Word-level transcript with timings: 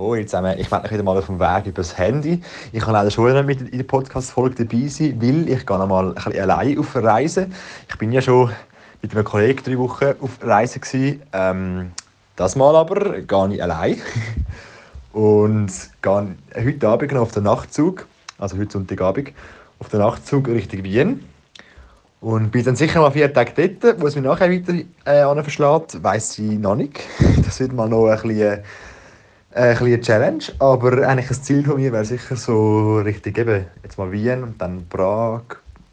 Oh, 0.00 0.14
jetzt 0.14 0.30
zusammen. 0.30 0.58
Ich 0.58 0.70
werde 0.70 0.90
wieder 0.90 1.02
mal 1.02 1.18
auf 1.18 1.26
dem 1.26 1.38
Weg 1.38 1.66
über 1.66 1.82
das 1.82 1.98
Handy. 1.98 2.40
Ich 2.72 2.80
kann 2.80 2.94
leider 2.94 3.10
schon 3.10 3.44
mit 3.44 3.60
in 3.60 3.76
der 3.76 3.84
Podcast-Folge 3.84 4.64
dabei 4.64 4.88
sein, 4.88 5.20
weil 5.20 5.46
ich 5.46 5.66
gehe 5.66 5.76
mal 5.76 6.08
ein 6.08 6.14
bisschen 6.14 6.40
allein 6.40 6.78
auf 6.78 6.96
Reise. 6.96 7.48
Ich 7.86 7.98
bin 7.98 8.10
ja 8.10 8.22
schon 8.22 8.50
mit 9.02 9.14
einem 9.14 9.24
Kollegen 9.24 9.62
drei 9.62 9.76
Wochen 9.76 10.14
auf 10.22 10.38
Reise 10.40 10.80
gewesen. 10.80 11.20
Ähm, 11.34 11.90
das 12.34 12.56
Mal 12.56 12.76
aber 12.76 13.20
gehe 13.20 13.54
ich 13.54 13.62
allein. 13.62 14.00
Und 15.12 15.70
gehe 16.00 16.34
heute 16.56 16.88
Abend 16.88 17.12
noch 17.12 17.20
auf 17.20 17.32
den 17.32 17.42
Nachtzug, 17.42 18.06
also 18.38 18.56
heute 18.56 18.72
Sonntagabend, 18.72 19.32
auf 19.80 19.90
den 19.90 20.00
Nachtzug 20.00 20.48
Richtung 20.48 20.82
Wien. 20.82 21.26
Und 22.22 22.52
bin 22.52 22.64
dann 22.64 22.76
sicher 22.76 23.02
mal 23.02 23.10
vier 23.10 23.30
Tage 23.30 23.52
dort, 23.54 24.00
wo 24.00 24.06
es 24.06 24.14
mich 24.14 24.24
nachher 24.24 24.50
weiter 24.50 24.72
äh, 25.04 25.42
verschlägt, 25.42 26.02
weiss 26.02 26.38
ich 26.38 26.58
noch 26.58 26.74
nicht. 26.74 27.00
Das 27.44 27.60
wird 27.60 27.74
mal 27.74 27.88
noch 27.88 28.06
ein 28.06 28.16
bisschen, 28.16 28.40
äh, 28.40 28.62
ein 29.52 29.70
bisschen 29.70 29.86
eine 29.86 30.00
Challenge. 30.00 30.44
Aber 30.58 31.06
eigentlich 31.06 31.30
ein 31.30 31.42
Ziel 31.42 31.64
von 31.64 31.76
mir 31.76 31.92
wäre 31.92 32.04
sicher 32.04 32.36
so 32.36 32.98
richtig 32.98 33.38
eben, 33.38 33.66
jetzt 33.82 33.98
mal 33.98 34.10
Wien 34.12 34.42
und 34.42 34.60
dann 34.60 34.86
Prag, 34.88 35.42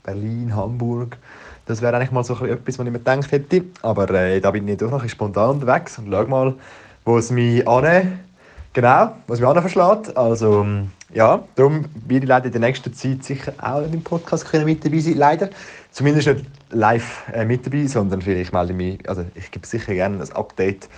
Berlin, 0.03 0.55
Hamburg. 0.55 1.17
Das 1.65 1.81
wäre 1.81 1.97
eigentlich 1.97 2.11
mal 2.11 2.23
so 2.23 2.33
etwas, 2.45 2.79
was 2.79 2.85
ich 2.85 2.91
mir 2.91 2.99
gedacht 2.99 3.31
hätte. 3.31 3.63
Aber 3.81 4.09
äh, 4.11 4.39
da 4.39 4.51
bin 4.51 4.67
ich 4.67 4.77
doch 4.77 4.91
noch 4.91 5.03
ein 5.03 5.09
spontan 5.09 5.61
unterwegs 5.61 5.97
und 5.97 6.07
schau 6.09 6.25
mal, 6.27 6.53
wo 7.03 7.17
es 7.17 7.29
mich 7.31 7.67
an, 7.67 8.19
genau, 8.73 9.11
was 9.27 9.39
mich 9.39 9.49
verschlägt. 9.49 10.15
Also 10.15 10.65
ja, 11.13 11.43
darum 11.55 11.85
werde 12.05 12.23
ich 12.23 12.29
leider 12.29 12.45
in 12.45 12.51
der 12.51 12.61
nächsten 12.61 12.93
Zeit 12.93 13.23
sicher 13.23 13.53
auch 13.61 13.81
im 13.81 14.03
Podcast 14.03 14.49
können 14.49 14.65
mit 14.65 14.85
dabei 14.85 14.99
sein, 14.99 15.15
leider. 15.15 15.49
Zumindest 15.91 16.27
nicht 16.27 16.45
live 16.69 17.23
äh, 17.33 17.45
mit 17.45 17.65
dabei, 17.65 17.87
sondern 17.87 18.21
vielleicht 18.21 18.53
melde 18.53 18.73
ich 18.73 18.77
mich, 18.77 19.09
also 19.09 19.25
ich 19.35 19.49
gebe 19.51 19.65
sicher 19.65 19.93
gerne 19.93 20.21
ein 20.21 20.31
Update, 20.33 20.89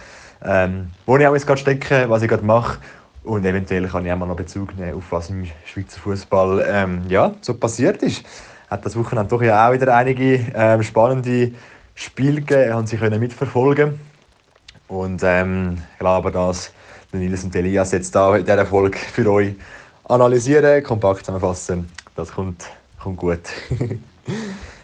ähm, 0.44 0.90
wo 1.06 1.18
ich 1.18 1.28
auch 1.28 1.34
jetzt 1.34 1.48
gerade 1.48 1.60
stecke, 1.60 2.10
was 2.10 2.22
ich 2.22 2.30
gerade 2.30 2.46
mache. 2.46 2.80
Und 3.24 3.46
eventuell 3.46 3.88
kann 3.88 4.06
ich 4.06 4.12
auch 4.12 4.18
mal 4.18 4.26
noch 4.26 4.36
Bezug 4.36 4.78
nehmen, 4.78 4.96
auf 4.96 5.12
was 5.12 5.30
im 5.30 5.46
Schweizer 5.66 6.00
Fußball 6.00 6.66
ähm, 6.68 7.02
ja, 7.10 7.34
so 7.42 7.54
passiert 7.54 8.02
ist. 8.02 8.24
Hat 8.70 8.86
das 8.86 8.96
Wochenende 8.96 9.30
doch 9.30 9.42
ja 9.42 9.68
auch 9.68 9.74
wieder 9.74 9.96
einige 9.96 10.46
ähm, 10.56 10.84
spannende 10.84 11.52
Spiele 11.96 12.42
gegeben, 12.42 12.88
sie 12.88 12.98
können 12.98 13.20
mitverfolgen. 13.20 14.00
Und 14.88 15.22
ähm, 15.24 15.78
ich 15.94 16.00
glaube, 16.00 16.32
dass 16.32 16.72
Nils 17.12 17.44
und 17.44 17.56
Elias 17.56 17.92
jetzt 17.92 18.16
da 18.16 18.36
in 18.36 18.46
dieser 18.46 18.66
für 18.66 19.32
euch 19.32 19.56
analysieren, 20.06 20.84
kompakt 20.84 21.26
zusammenfassen, 21.26 21.90
das 22.16 22.32
kommt, 22.32 22.66
kommt 23.00 23.18
gut. 23.18 23.42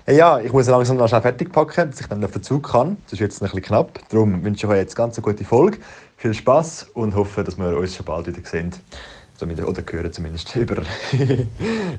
hey, 0.06 0.18
ja, 0.18 0.40
ich 0.40 0.54
muss 0.54 0.68
langsam 0.68 0.98
noch 0.98 1.08
schnell 1.08 1.22
fertig 1.22 1.52
packen, 1.52 1.90
dass 1.90 2.00
ich 2.00 2.08
dann 2.08 2.24
auf 2.24 2.32
den 2.32 2.44
Zug 2.44 2.72
kann. 2.72 2.98
Das 3.06 3.14
ist 3.14 3.20
jetzt 3.20 3.42
ein 3.42 3.46
bisschen 3.46 3.64
knapp. 3.64 4.00
Darum 4.10 4.44
wünsche 4.44 4.66
ich 4.66 4.72
euch 4.72 4.78
jetzt 4.78 4.96
ganz 4.96 5.18
eine 5.18 5.24
gute 5.24 5.44
Folge. 5.44 5.80
Viel 6.18 6.34
Spaß 6.34 6.92
und 6.94 7.16
hoffe, 7.16 7.44
dass 7.44 7.58
wir 7.58 7.78
uns 7.78 7.96
schon 7.96 8.06
bald 8.06 8.28
wieder 8.28 8.48
sehen 8.48 8.72
oder 9.42 9.84
hören 9.92 10.14
zumindest 10.14 10.56
über, 10.56 10.82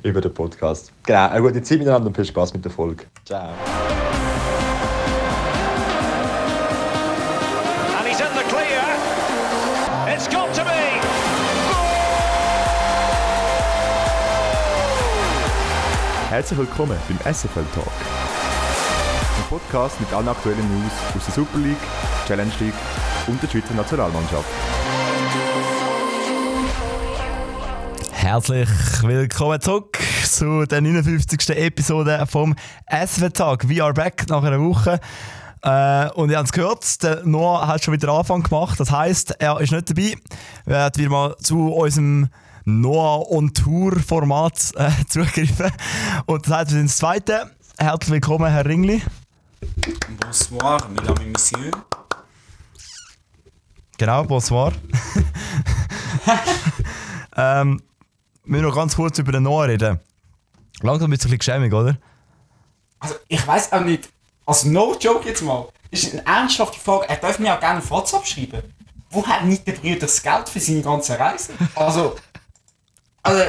über 0.03 0.21
den 0.21 0.33
Podcast. 0.33 0.93
Genau, 1.05 1.29
eine 1.29 1.43
gute 1.43 1.63
Zeit 1.63 1.79
miteinander 1.79 2.09
und 2.09 2.17
viel 2.17 2.25
Spaß 2.25 2.55
mit 2.55 2.65
der 2.65 2.73
Folge. 2.73 3.05
Ciao. 3.25 3.51
Herzlich 16.29 16.59
willkommen 16.59 16.99
beim 17.09 17.35
SFL 17.35 17.65
Talk. 17.73 17.87
Ein 17.87 19.45
Podcast 19.49 20.01
mit 20.01 20.13
allen 20.13 20.27
aktuellen 20.27 20.83
News 20.83 20.93
aus 21.17 21.25
der 21.25 21.35
Super 21.35 21.59
League, 21.59 21.77
Challenge 22.27 22.51
League 22.59 22.75
und 23.29 23.41
der 23.41 23.47
Schweizer 23.47 23.75
Nationalmannschaft. 23.75 24.45
Herzlich 28.11 28.69
willkommen 29.03 29.61
zurück 29.61 29.99
zu 30.25 30.67
der 30.67 30.81
59. 30.81 31.49
Episode 31.51 32.27
vom 32.29 32.57
SW-Tag. 32.91 33.69
We 33.69 33.81
are 33.81 33.95
back 33.95 34.29
nach 34.29 34.43
einer 34.43 34.61
Woche. 34.61 34.99
Äh, 35.63 36.11
und 36.11 36.31
ihr 36.31 36.39
habt 36.39 36.47
es 36.47 36.53
gehört, 36.53 37.03
der 37.05 37.25
Noah 37.25 37.69
hat 37.69 37.85
schon 37.85 37.95
wieder 37.95 38.09
Anfang 38.09 38.43
gemacht. 38.43 38.81
Das 38.81 38.91
heisst, 38.91 39.41
er 39.41 39.61
ist 39.61 39.71
nicht 39.71 39.91
dabei. 39.91 40.15
Wir 40.65 40.75
werden 40.75 40.97
wieder 40.97 41.11
mal 41.11 41.37
zu 41.39 41.73
unserem 41.73 42.31
Noah 42.69 43.31
on 43.31 43.55
Tour 43.55 44.01
Format 44.01 44.73
äh, 44.75 44.91
zugreifen. 45.09 45.71
Und 46.27 46.47
das 46.47 46.53
heißt, 46.53 46.71
wir 46.73 46.79
sind 46.79 46.91
das 46.91 46.97
zweite. 46.97 47.53
Herzlich 47.79 48.11
willkommen, 48.11 48.51
Herr 48.51 48.67
Ringli. 48.67 49.03
Bonsoir, 50.21 50.85
mesdames 50.89 51.21
et 51.21 51.33
messieurs. 51.33 51.73
Genau, 53.97 54.25
bonsoir. 54.25 54.73
ähm, 57.37 57.81
wir 58.45 58.63
noch 58.63 58.75
ganz 58.75 58.97
kurz 58.97 59.17
über 59.21 59.31
den 59.31 59.45
Noah 59.45 59.67
reden. 59.67 60.01
Langsam 60.81 61.09
wird 61.13 61.21
es 61.21 61.27
ein 61.27 61.31
bisschen 61.31 61.39
geschämig, 61.39 61.73
oder? 61.73 61.97
Also, 62.99 63.15
ich 63.29 63.47
weiß 63.47 63.75
auch 63.75 63.83
nicht. 63.83 64.09
Also, 64.45 64.71
no 64.71 64.97
joke 65.01 65.29
jetzt 65.29 65.43
mal. 65.43 65.69
Ist 65.93 66.13
eine 66.13 66.27
ernsthafte 66.27 66.81
Frage. 66.81 67.09
Er 67.09 67.17
darf 67.19 67.39
mir 67.39 67.55
auch 67.55 67.61
gerne 67.61 67.81
WhatsApp 67.89 68.27
schreiben. 68.27 68.75
Wo 69.11 69.25
hat 69.25 69.45
nicht 69.45 69.67
der 69.67 69.73
Brüder 69.73 70.01
das 70.01 70.21
Geld 70.21 70.49
für 70.49 70.59
seine 70.59 70.83
ganze 70.83 71.17
Reise? 71.17 71.55
Also, 71.77 72.17
also, 73.27 73.43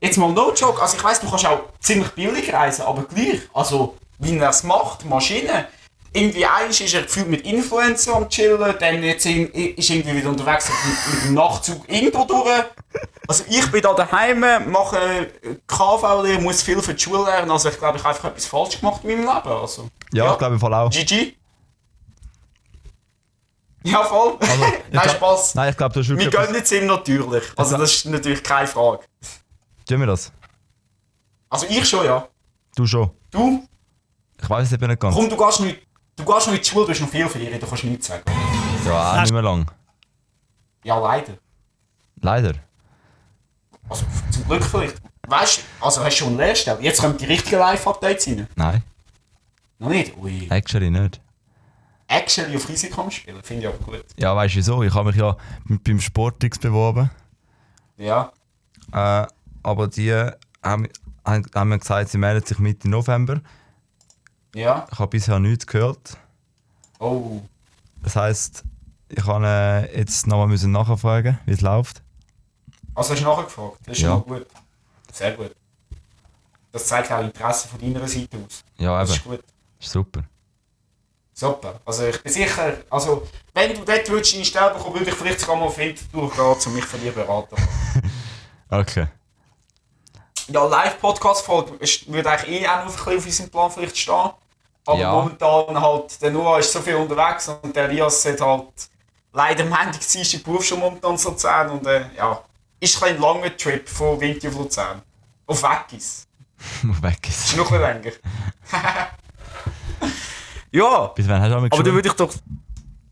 jetzt 0.00 0.18
mal 0.18 0.32
no 0.32 0.52
joke. 0.52 0.80
Also, 0.80 0.96
ich 0.96 1.04
weiß, 1.04 1.20
du 1.20 1.30
kannst 1.30 1.46
auch 1.46 1.60
ziemlich 1.80 2.08
billig 2.10 2.52
reisen, 2.52 2.82
aber 2.82 3.02
gleich. 3.02 3.40
Also, 3.52 3.96
wie 4.18 4.36
er 4.36 4.50
es 4.50 4.62
macht, 4.64 5.04
Maschinen 5.04 5.66
irgendwie 6.12 6.46
eins 6.46 6.80
ist 6.80 6.94
er 6.94 7.02
gefühlt 7.02 7.28
mit 7.28 7.42
Influencer 7.42 8.16
am 8.16 8.28
chillen, 8.28 8.74
dann 8.78 9.02
jetzt 9.02 9.26
ist 9.26 9.90
irgendwie 9.90 10.16
wieder 10.16 10.30
unterwegs 10.30 10.68
mit, 10.68 11.14
mit 11.14 11.24
dem 11.24 11.34
Nachtzug 11.34 11.88
irgendwo 11.88 12.24
durch. 12.24 12.64
Also 13.26 13.44
ich 13.48 13.70
bin 13.70 13.82
da 13.82 13.92
daheim, 13.92 14.40
mache 14.70 15.30
KV-Lehre, 15.66 16.40
muss 16.40 16.62
viel 16.62 16.80
für 16.80 16.94
die 16.94 17.02
Schule 17.02 17.24
lernen, 17.24 17.50
also 17.50 17.68
ich 17.68 17.78
glaube, 17.78 17.98
ich 17.98 18.04
habe 18.04 18.14
einfach 18.14 18.30
etwas 18.30 18.46
falsch 18.46 18.80
gemacht 18.80 19.02
in 19.04 19.10
meinem 19.10 19.34
Leben. 19.34 19.48
Also, 19.48 19.88
ja, 20.12 20.24
ja. 20.24 20.32
ich 20.32 20.38
glaube 20.38 20.54
im 20.54 20.60
Fall 20.60 20.74
auch. 20.74 20.90
GG. 20.90 21.34
Ja, 23.82 24.04
voll. 24.04 24.36
Also, 24.40 24.64
nein, 24.92 25.08
Spaß. 25.08 25.54
Nein, 25.54 25.70
ich 25.70 25.76
glaube, 25.76 25.94
du 25.94 26.00
hast 26.00 26.08
Wir 26.08 26.30
gönnen 26.30 26.54
es 26.54 26.72
ihm 26.72 26.86
natürlich. 26.86 27.44
Also 27.56 27.76
das 27.76 27.92
ist 27.94 28.06
natürlich 28.06 28.42
keine 28.42 28.66
Frage. 28.66 29.04
Tun 29.88 30.00
wir 30.00 30.06
das? 30.06 30.32
Also 31.48 31.66
ich 31.68 31.88
schon, 31.88 32.04
ja. 32.04 32.28
Du 32.76 32.86
schon? 32.86 33.10
Du? 33.30 33.66
Ich 34.40 34.48
weiß 34.48 34.66
es 34.66 34.72
eben 34.72 34.86
nicht 34.86 35.00
ganz. 35.00 35.14
Komm, 35.14 35.28
du 35.28 35.36
gehst 35.36 35.60
nicht 35.60 35.88
Du 36.18 36.24
gehst 36.24 36.48
noch 36.48 36.54
in 36.54 36.60
die 36.60 36.68
Schule, 36.68 36.84
du 36.84 36.90
hast 36.90 37.00
noch 37.00 37.08
viel 37.08 37.28
Ferien, 37.28 37.60
du 37.60 37.66
kannst 37.66 37.84
nichts 37.84 38.08
sagen. 38.08 38.24
Ja, 38.84 39.12
auch 39.12 39.20
nicht 39.20 39.32
mehr 39.32 39.42
lang. 39.42 39.70
Ja, 40.82 40.98
leider. 40.98 41.34
Leider? 42.20 42.54
Also, 43.88 44.04
zum 44.32 44.44
Glück 44.48 44.64
vielleicht. 44.64 44.96
Weißt 45.28 45.58
du, 45.58 45.84
also 45.84 46.02
hast 46.04 46.14
du 46.14 46.24
schon 46.24 46.34
eine 46.34 46.46
Lehrstelle? 46.46 46.80
Jetzt 46.80 47.00
kommen 47.00 47.16
die 47.16 47.24
richtigen 47.24 47.58
Live-Updates 47.60 48.26
rein. 48.26 48.48
Nein. 48.56 48.82
Noch 49.78 49.90
nicht? 49.90 50.16
Ui. 50.16 50.48
Actually 50.50 50.90
nicht. 50.90 51.20
Actually 52.08 52.56
auf 52.56 52.68
Risiko 52.68 53.10
spielen, 53.10 53.42
finde 53.42 53.62
ich 53.62 53.68
aber 53.68 53.84
gut. 53.84 54.04
Ja, 54.16 54.34
weißt 54.34 54.54
du 54.54 54.58
wieso? 54.58 54.82
Ich 54.82 54.94
habe 54.94 55.10
mich 55.10 55.16
ja 55.16 55.36
beim 55.84 56.00
Sportix 56.00 56.58
beworben. 56.58 57.10
Ja. 57.98 58.32
Äh, 58.92 59.26
aber 59.62 59.88
die 59.88 60.12
haben, 60.62 60.88
haben 61.24 61.68
mir 61.68 61.78
gesagt, 61.78 62.08
sie 62.08 62.18
melden 62.18 62.44
sich 62.46 62.58
Mitte 62.58 62.88
November. 62.88 63.40
Ja. 64.54 64.86
Ich 64.90 64.98
habe 64.98 65.10
bisher 65.10 65.38
nichts 65.38 65.66
gehört. 65.66 66.16
Oh. 66.98 67.42
Das 68.02 68.16
heisst, 68.16 68.64
ich 69.08 69.22
kann 69.22 69.44
äh, 69.44 69.94
jetzt 69.94 70.26
nochmal 70.26 70.56
nachfragen, 70.56 71.38
wie 71.44 71.52
es 71.52 71.60
läuft. 71.60 72.02
Also 72.94 73.12
hast 73.12 73.20
du 73.20 73.26
nachgefragt? 73.26 73.78
Das 73.84 73.96
ist 73.96 74.02
ja. 74.02 74.16
gut. 74.16 74.46
Sehr 75.12 75.32
gut. 75.32 75.54
Das 76.72 76.86
zeigt 76.86 77.12
auch 77.12 77.22
Interesse 77.22 77.68
von 77.68 77.80
deiner 77.80 78.08
Seite 78.08 78.38
aus. 78.38 78.64
Ja, 78.78 78.98
das 79.00 79.10
eben. 79.10 79.18
ist 79.18 79.24
gut. 79.24 79.44
Ist 79.80 79.90
super. 79.90 80.24
Super. 81.38 81.78
Also 81.84 82.08
ich 82.08 82.20
bin 82.20 82.32
sicher, 82.32 82.78
also 82.90 83.28
wenn 83.54 83.72
du 83.72 83.84
dort 83.84 84.08
würdest 84.08 84.34
deine 84.34 84.44
Stelle 84.44 84.74
bekommen, 84.74 84.98
würde 84.98 85.10
ich 85.10 85.16
vielleicht 85.16 85.38
sogar 85.38 85.54
mal 85.54 85.70
finden, 85.70 86.04
durchgehen, 86.10 86.56
um 86.66 86.74
mich 86.74 86.84
von 86.84 87.00
dir 87.00 87.12
beraten. 87.12 87.54
okay. 88.70 89.06
Ja, 90.48 90.64
Live-Podcast-Folge 90.64 91.78
würde 92.08 92.28
eigentlich 92.28 92.62
eh 92.62 92.66
auch 92.66 92.84
noch 92.84 93.06
auf 93.06 93.06
unserem 93.06 93.50
Plan 93.50 93.70
vielleicht 93.70 93.96
stehen. 93.96 94.30
Aber 94.84 94.98
ja. 94.98 95.12
momentan 95.12 95.80
halt, 95.80 96.20
der 96.20 96.32
Noah 96.32 96.58
ist 96.58 96.72
so 96.72 96.80
viel 96.80 96.96
unterwegs 96.96 97.48
und 97.62 97.76
der 97.76 97.84
Elias 97.88 98.24
hat 98.24 98.40
halt 98.40 98.90
leider 99.32 99.64
Montag, 99.64 100.00
Dienstag 100.00 100.42
Beruf 100.42 100.64
schon 100.64 100.80
momentan 100.80 101.14
in 101.14 101.22
Luzern 101.22 101.70
und 101.70 101.86
äh, 101.86 102.04
ja, 102.16 102.42
ist 102.80 103.00
ein, 103.00 103.14
ein 103.14 103.20
langer 103.20 103.56
Trip 103.56 103.88
von 103.88 104.20
Winter 104.20 104.48
auf 104.48 104.56
Luzern. 104.56 105.02
Auf 105.46 105.62
Weggis. 105.62 106.26
auf 106.90 107.00
Weggis. 107.00 107.44
Ist 107.44 107.56
noch 107.56 107.70
ein 107.70 107.80
länger. 107.80 108.12
ja. 110.78 111.06
Bis 111.08 111.28
wann 111.28 111.42
hast 111.42 111.50
du 111.50 111.56
Aber 111.56 111.82
dann 111.82 111.94
würde 111.94 112.08
ich 112.08 112.14
doch... 112.14 112.32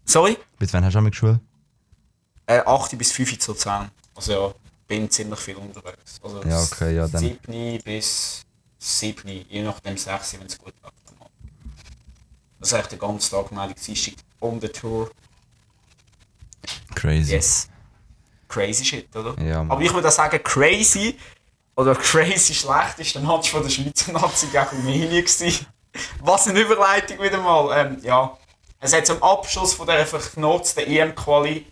Sorry? 0.05 0.39
Bis 0.59 0.73
wann 0.73 0.85
hast 0.85 0.95
du 0.95 1.13
Schule? 1.13 1.41
Äh, 2.47 2.61
8 2.61 2.97
bis 2.97 3.13
5 3.13 3.39
zu 3.39 3.53
Luzern. 3.53 3.91
Also 4.15 4.33
ja 4.33 4.55
bin 4.87 5.11
ziemlich 5.11 5.41
viel 5.41 5.57
unterwegs. 5.57 6.21
Also 6.23 6.43
ja, 6.45 6.63
okay, 6.63 6.95
ja, 6.95 7.09
dann. 7.09 7.21
7 7.21 7.83
bis 7.85 8.45
7, 8.79 9.47
je 9.49 9.63
nachdem 9.63 9.97
6, 9.97 10.35
wenn 10.39 10.47
es 10.47 10.59
gut 10.59 10.75
läuft. 10.83 10.95
Das 12.59 12.69
ist 12.69 12.75
eigentlich 12.75 12.87
den 12.89 12.99
ganzen 12.99 13.31
Tag 13.31 13.53
Meldung 13.53 13.77
Dienstag 13.85 14.15
on 14.41 14.61
the 14.61 14.69
Tour. 14.69 15.11
Crazy. 16.95 17.33
Yes. 17.33 17.69
crazy 18.49 18.85
shit, 18.85 19.15
oder? 19.15 19.41
Ja, 19.43 19.59
Mann. 19.59 19.71
Aber 19.73 19.83
ich 19.83 19.93
würde 19.93 20.09
auch 20.09 20.13
sagen, 20.13 20.41
crazy 20.43 21.17
oder 21.77 21.95
crazy 21.95 22.55
schlecht 22.55 22.99
ist 22.99 23.15
der 23.15 23.23
Match 23.23 23.51
von 23.51 23.63
der 23.63 23.69
Schweizer 23.69 24.13
Nazi 24.13 24.47
gegen 24.47 24.65
Rumänien 24.65 25.25
gewesen. 25.25 25.67
Was 26.21 26.47
eine 26.49 26.61
Überleitung 26.61 27.21
wieder 27.21 27.39
mal. 27.39 27.77
Ähm, 27.79 27.99
ja. 28.03 28.37
Es 28.81 28.93
hat 28.95 29.07
zum 29.07 29.23
Abschluss 29.23 29.75
von 29.75 29.87
dieser 29.87 30.07
verknorzten 30.07 30.87
EM-Quali 30.87 31.67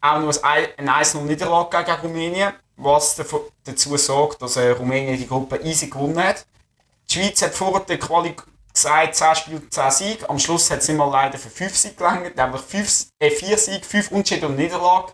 auch 0.00 0.42
ein- 0.42 0.68
eine 0.76 0.94
1-0 0.94 1.22
Niederlage 1.22 1.84
gegen 1.84 2.00
Rumänien, 2.00 2.52
was 2.76 3.16
dazu 3.64 3.96
sorgt, 3.96 4.40
dass 4.40 4.56
äh, 4.56 4.70
Rumänien 4.70 5.16
die 5.18 5.26
Gruppe 5.26 5.56
easy 5.64 5.88
gewonnen 5.88 6.22
hat. 6.22 6.46
Die 7.10 7.14
Schweiz 7.14 7.42
hat 7.42 7.54
vor 7.54 7.80
der 7.80 7.98
Quali 7.98 8.36
gesagt, 8.72 9.16
10 9.16 9.34
Spiele, 9.34 9.68
10 9.70 9.90
Siege. 9.90 10.30
Am 10.30 10.38
Schluss 10.38 10.70
hat 10.70 10.78
nicht 10.86 10.96
mal 10.96 11.10
leider 11.10 11.38
für 11.38 11.50
5 11.50 11.76
Siege 11.76 11.94
gelangt, 11.96 12.36
nämlich 12.36 12.60
5, 12.60 13.06
äh, 13.18 13.30
4 13.30 13.58
Siege, 13.58 13.84
5 13.84 14.10
Unentschieden 14.12 14.44
und 14.46 14.56
Niederlage. 14.56 15.12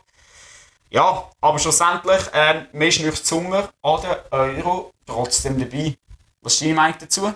Ja, 0.90 1.30
aber 1.40 1.58
schlussendlich, 1.58 2.20
ähm, 2.34 2.66
man 2.72 2.88
ist 2.88 3.00
nicht 3.00 3.26
Sommer 3.26 3.70
an 3.82 4.00
der 4.02 4.24
Euro 4.30 4.92
trotzdem 5.06 5.58
dabei. 5.58 5.96
Was 6.42 6.52
ist 6.54 6.62
deine 6.62 6.74
Meinung 6.74 6.98
dazu? 7.00 7.32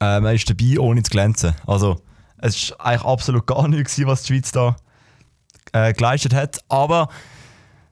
Äh, 0.00 0.20
man 0.20 0.34
ist 0.34 0.48
dabei, 0.48 0.78
ohne 0.78 1.02
zu 1.02 1.10
glänzen. 1.10 1.54
Also, 1.66 2.00
es 2.38 2.70
war 2.70 2.86
eigentlich 2.86 3.02
absolut 3.02 3.46
gar 3.46 3.66
nichts, 3.68 3.98
was 4.04 4.22
die 4.22 4.34
Schweiz 4.34 4.52
da 4.52 4.76
äh, 5.72 5.92
geleistet 5.92 6.34
hat. 6.34 6.62
Aber 6.68 7.08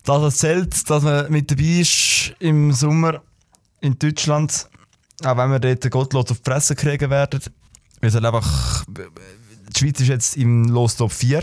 dass 0.04 0.22
es 0.22 0.38
zählt, 0.38 0.88
dass 0.88 1.02
man 1.02 1.30
mit 1.32 1.50
dabei 1.50 1.80
ist 1.80 2.34
im 2.38 2.72
Sommer 2.72 3.22
in 3.80 3.98
Deutschland, 3.98 4.68
auch 5.24 5.36
wenn 5.36 5.50
wir 5.50 5.58
dort 5.58 5.90
gottlos 5.90 6.30
auf 6.30 6.38
die 6.40 6.50
Fresse 6.50 6.76
kriegen 6.76 7.10
werden. 7.10 7.40
Wir 8.00 8.10
sind 8.10 8.24
einfach. 8.24 8.84
Die 8.88 9.78
Schweiz 9.80 10.00
ist 10.00 10.08
jetzt 10.08 10.36
im 10.36 10.64
Los 10.66 10.96
Top 10.96 11.12
4. 11.12 11.42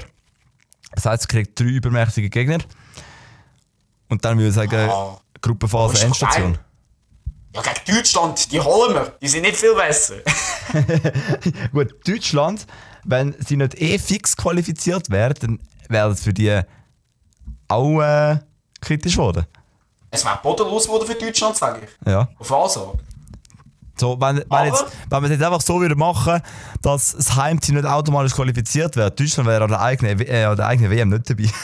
Das 0.95 1.05
heisst, 1.05 1.23
sie 1.23 1.27
kriegt 1.27 1.59
drei 1.59 1.65
übermächtige 1.65 2.29
Gegner. 2.29 2.59
Und 4.09 4.23
dann 4.23 4.37
würde 4.37 4.49
ich 4.49 4.55
sagen, 4.55 4.89
Ah. 4.89 5.17
Gruppenphase 5.41 6.05
Endstation. 6.05 6.57
Ja, 7.53 7.61
gegen 7.61 7.97
Deutschland, 7.97 8.51
die 8.51 8.61
holen 8.61 8.95
wir. 8.95 9.13
Die 9.21 9.27
sind 9.27 9.41
nicht 9.41 9.57
viel 9.57 9.75
besser. 9.75 10.15
Gut, 11.71 11.95
Deutschland, 12.07 12.65
wenn 13.03 13.35
sie 13.45 13.57
nicht 13.57 13.79
eh 13.81 13.97
fix 13.99 14.35
qualifiziert 14.37 15.09
wären, 15.09 15.33
dann 15.39 15.59
wäre 15.89 16.09
das 16.09 16.21
für 16.23 16.33
die 16.33 16.61
auch 17.67 18.01
äh, 18.01 18.37
kritisch 18.81 19.13
geworden. 19.15 19.45
es 20.11 20.23
wäre 20.25 20.39
bodenlos 20.43 20.85
geworden 20.85 21.07
für 21.07 21.15
Deutschland, 21.15 21.55
sage 21.55 21.81
ich. 21.85 22.07
Ja. 22.11 22.27
Auf 22.37 22.51
Ansage. 22.51 22.97
So, 23.99 24.19
wenn, 24.19 24.37
wenn, 24.37 24.45
Aber- 24.49 24.65
jetzt, 24.65 24.85
wenn 25.09 25.21
wir 25.21 25.25
es 25.29 25.37
jetzt 25.37 25.43
einfach 25.43 25.61
so 25.61 25.79
wieder 25.81 25.95
machen, 25.95 26.41
dass 26.81 27.13
das 27.15 27.35
Heimteam 27.35 27.75
nicht 27.75 27.85
automatisch 27.85 28.33
qualifiziert 28.33 28.95
wird, 28.95 29.19
Deutschland 29.19 29.47
wäre 29.47 29.63
an 29.63 29.69
der 29.69 29.81
eigenen, 29.81 30.19
äh, 30.21 30.43
an 30.45 30.57
der 30.57 30.65
eigenen 30.67 30.91
WM 30.91 31.09
nicht 31.09 31.29
dabei. 31.29 31.47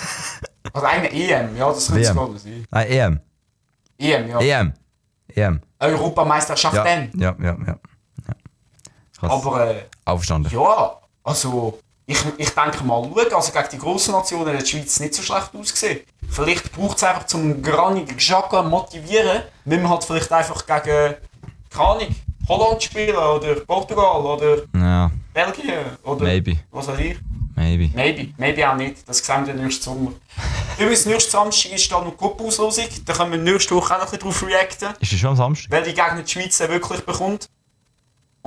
Also 0.74 0.86
eine 0.86 1.10
EM, 1.12 1.56
ja, 1.58 1.70
das 1.70 1.88
könnte 1.88 2.02
WM. 2.04 2.14
sogar 2.16 2.38
sein. 2.38 2.66
Nein, 2.70 2.88
EM. 2.88 3.20
EM, 3.98 4.28
ja. 4.30 4.40
EM. 4.40 4.74
EM. 5.34 5.62
Europameisterschaft 5.80 6.76
Ja, 6.76 6.84
dann. 6.84 7.12
ja, 7.20 7.36
ja. 7.42 7.58
ja. 7.66 7.76
Krass. 9.20 9.32
Aber 9.32 9.68
äh, 9.76 9.84
Aufgestanden. 10.06 10.52
ja, 10.54 10.96
also 11.24 11.80
ich, 12.06 12.18
ich 12.38 12.50
denke 12.50 12.84
mal, 12.84 13.04
schauen, 13.04 13.34
also 13.34 13.52
gegen 13.52 13.68
die 13.74 13.78
grossen 13.78 14.14
Nationen 14.14 14.58
hat 14.58 14.64
die 14.64 14.68
Schweiz 14.70 15.00
nicht 15.00 15.14
so 15.14 15.22
schlecht 15.22 15.50
ausgesehen. 15.54 16.00
Vielleicht 16.30 16.72
braucht 16.72 16.98
es 16.98 17.04
einfach 17.04 17.26
zum 17.28 17.62
Granit 17.62 18.18
Xhaka 18.18 18.64
motivieren, 18.64 19.44
wenn 19.66 19.82
man 19.84 19.92
halt 19.92 20.04
vielleicht 20.04 20.32
einfach 20.32 20.66
gegen, 20.66 21.16
keine 21.70 22.08
Holland 22.48 22.82
spielen 22.82 23.16
oder 23.16 23.56
Portugal 23.62 24.22
oder 24.26 24.58
Ja, 24.76 25.12
Belgien 25.34 25.86
oder 26.04 26.24
Maybe. 26.26 26.58
was 26.72 26.88
weiß 26.88 27.00
ich. 27.00 27.18
maybe. 27.56 27.90
Maybe, 27.94 28.34
maybe 28.38 28.68
auch 28.68 28.76
nicht. 28.76 29.08
Das 29.08 29.20
sehen 29.20 29.46
wir 29.46 29.54
dann 29.54 29.64
nächsten 29.64 29.84
Sommer. 29.84 30.12
Übrigens, 30.80 31.06
nächsten 31.06 31.30
Samstag 31.32 31.74
ist 31.74 31.92
da 31.92 32.02
noch 32.02 32.18
Cup-Auslosung. 32.18 32.86
Da 33.06 33.14
können 33.14 33.32
wir 33.34 33.38
nächste 33.38 33.76
Woche 33.76 33.94
auch 33.94 34.00
noch 34.00 34.06
ein 34.06 34.12
bisschen 34.18 34.20
drauf 34.32 34.44
reacten. 34.48 34.90
Ist 35.00 35.12
das 35.12 35.20
schon 35.20 35.30
am 35.32 35.36
Samstag? 35.36 35.70
Welche 35.72 35.94
Gegner 35.94 36.24
die 36.24 36.32
Schweiz 36.32 36.58
dann 36.58 36.70
wirklich 36.70 37.06
bekommt. 37.06 37.48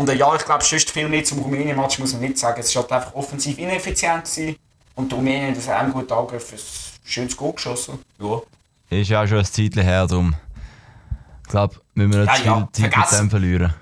Und 0.03 0.09
äh, 0.09 0.15
ja, 0.17 0.35
ich 0.35 0.45
glaube, 0.45 0.65
sonst 0.65 0.91
viel 0.91 1.09
mehr 1.09 1.23
zum 1.23 1.39
Rumänien-Match 1.39 2.01
muss 2.01 2.13
man 2.13 2.23
nicht 2.23 2.37
sagen. 2.37 2.59
Es 2.59 2.75
war 2.75 2.83
halt 2.83 2.91
einfach 2.91 3.15
offensiv 3.15 3.57
ineffizient. 3.57 4.25
Gewesen. 4.25 4.57
Und 4.97 5.13
die 5.13 5.15
Rumänien 5.15 5.55
das 5.55 5.69
haben 5.69 5.93
gut 5.93 6.11
angegriffen. 6.11 6.59
Ein 6.59 7.09
schönes 7.09 7.37
Goal 7.37 7.53
geschossen. 7.53 8.01
Ja. 8.19 8.41
Ist 8.91 9.11
ja 9.11 9.23
auch 9.23 9.29
schon 9.29 9.39
ein 9.39 9.45
Zeitchen 9.45 9.81
her, 9.83 10.09
darum. 10.09 10.35
Ich 11.45 11.51
glaube, 11.51 11.77
müssen 11.95 12.13
wir 12.15 12.19
nicht 12.25 12.29
Ja, 12.31 12.35
zu 12.35 12.43
viel 12.43 12.51
ja, 12.51 12.69
Zeit 12.73 12.83
mit 12.83 12.93
vergessen. 12.95 13.19
dem 13.19 13.31
verlieren. 13.31 13.75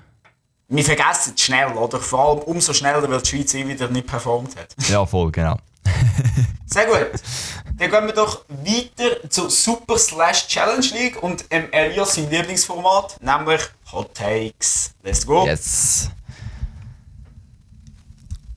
Wir 0.67 0.83
vergessen 0.83 1.33
es 1.35 1.41
schnell, 1.41 1.67
oder? 1.73 1.99
Vor 1.99 2.19
allem 2.19 2.39
umso 2.43 2.71
schneller, 2.71 3.09
weil 3.09 3.19
die 3.19 3.27
Schweiz 3.27 3.53
eh 3.55 3.67
wieder 3.67 3.87
nicht 3.87 4.05
performt 4.05 4.55
hat. 4.57 4.75
Ja, 4.89 5.03
voll, 5.07 5.31
genau. 5.31 5.57
Sehr 6.67 6.85
gut. 6.85 7.19
Dann 7.79 7.89
gehen 7.89 8.05
wir 8.05 8.13
doch 8.13 8.45
weiter 8.47 9.27
zur 9.27 9.49
Super 9.49 9.97
Slash 9.97 10.47
Challenge 10.47 10.85
League 10.93 11.23
und 11.23 11.45
ähm, 11.49 11.65
Elias 11.71 12.13
sein 12.13 12.29
Lieblingsformat, 12.29 13.17
nämlich 13.23 13.61
Hot 13.91 14.15
Takes. 14.15 14.93
Let's 15.03 15.25
go. 15.25 15.45
Jetzt. 15.45 16.11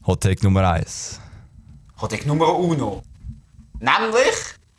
Hot 0.07 0.21
Take 0.21 0.45
Nummer 0.45 0.69
1. 0.71 1.21
Hot 2.01 2.11
Take 2.11 2.27
Nummer 2.27 2.55
uno. 2.55 3.03
Nämlich, 3.81 4.35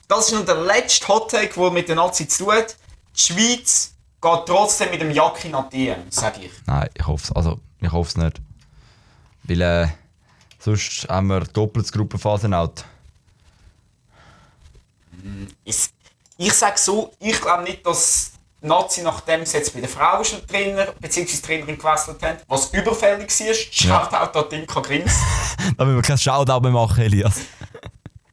das 0.08 0.28
ist 0.28 0.34
noch 0.34 0.46
der 0.46 0.62
letzte 0.64 1.08
Hot 1.08 1.32
Take, 1.32 1.54
der 1.60 1.72
mit 1.72 1.90
der 1.90 1.96
Nazi 1.96 2.28
zu 2.28 2.46
tun 2.46 2.54
hat. 2.54 2.78
Die 3.16 3.22
Schweiz 3.22 3.94
geht 4.22 4.46
trotzdem 4.46 4.92
mit 4.92 5.02
dem 5.02 5.12
Jacki 5.12 5.50
nach 5.50 5.70
DM, 5.70 6.04
sag 6.10 6.42
ich. 6.42 6.52
Nein, 6.66 6.90
ich 6.94 7.06
hoffe 7.06 7.24
es. 7.24 7.32
Also, 7.32 7.60
ich 7.82 7.92
hoffe 7.92 8.10
es 8.10 8.18
nicht. 8.18 8.42
Weil, 9.44 9.62
äh, 9.62 9.88
sonst 10.60 11.08
haben 11.10 11.28
wir 11.28 11.42
doppelt 11.42 11.92
Gruppenphase 11.92 12.52
out. 12.56 12.86
Ich, 15.64 15.90
ich 16.38 16.54
sag 16.54 16.78
so, 16.78 17.12
ich 17.20 17.40
glaube 17.42 17.64
nicht, 17.64 17.86
dass 17.86 18.35
Nazi 18.66 19.02
nachdem 19.02 19.46
sie 19.46 19.58
jetzt 19.58 19.74
bei 19.74 19.82
den 19.82 19.90
Frauen 19.90 20.24
schon 20.26 20.46
Trainer 20.48 20.88
bzw. 21.00 21.42
Trainerin 21.42 21.78
gewechselt 21.78 22.22
haben, 22.22 22.38
was 22.48 22.68
überfällig 22.74 23.30
war. 23.40 23.54
Shoutout 23.54 24.40
an 24.40 24.50
Dinka 24.50 24.80
Grins. 24.80 25.14
Da 25.78 25.86
müssen 25.86 25.98
wir 25.98 26.02
kein 26.04 26.18
Shoutout 26.18 26.62
mehr 26.62 26.72
machen, 26.72 27.04
Elias. 27.04 27.36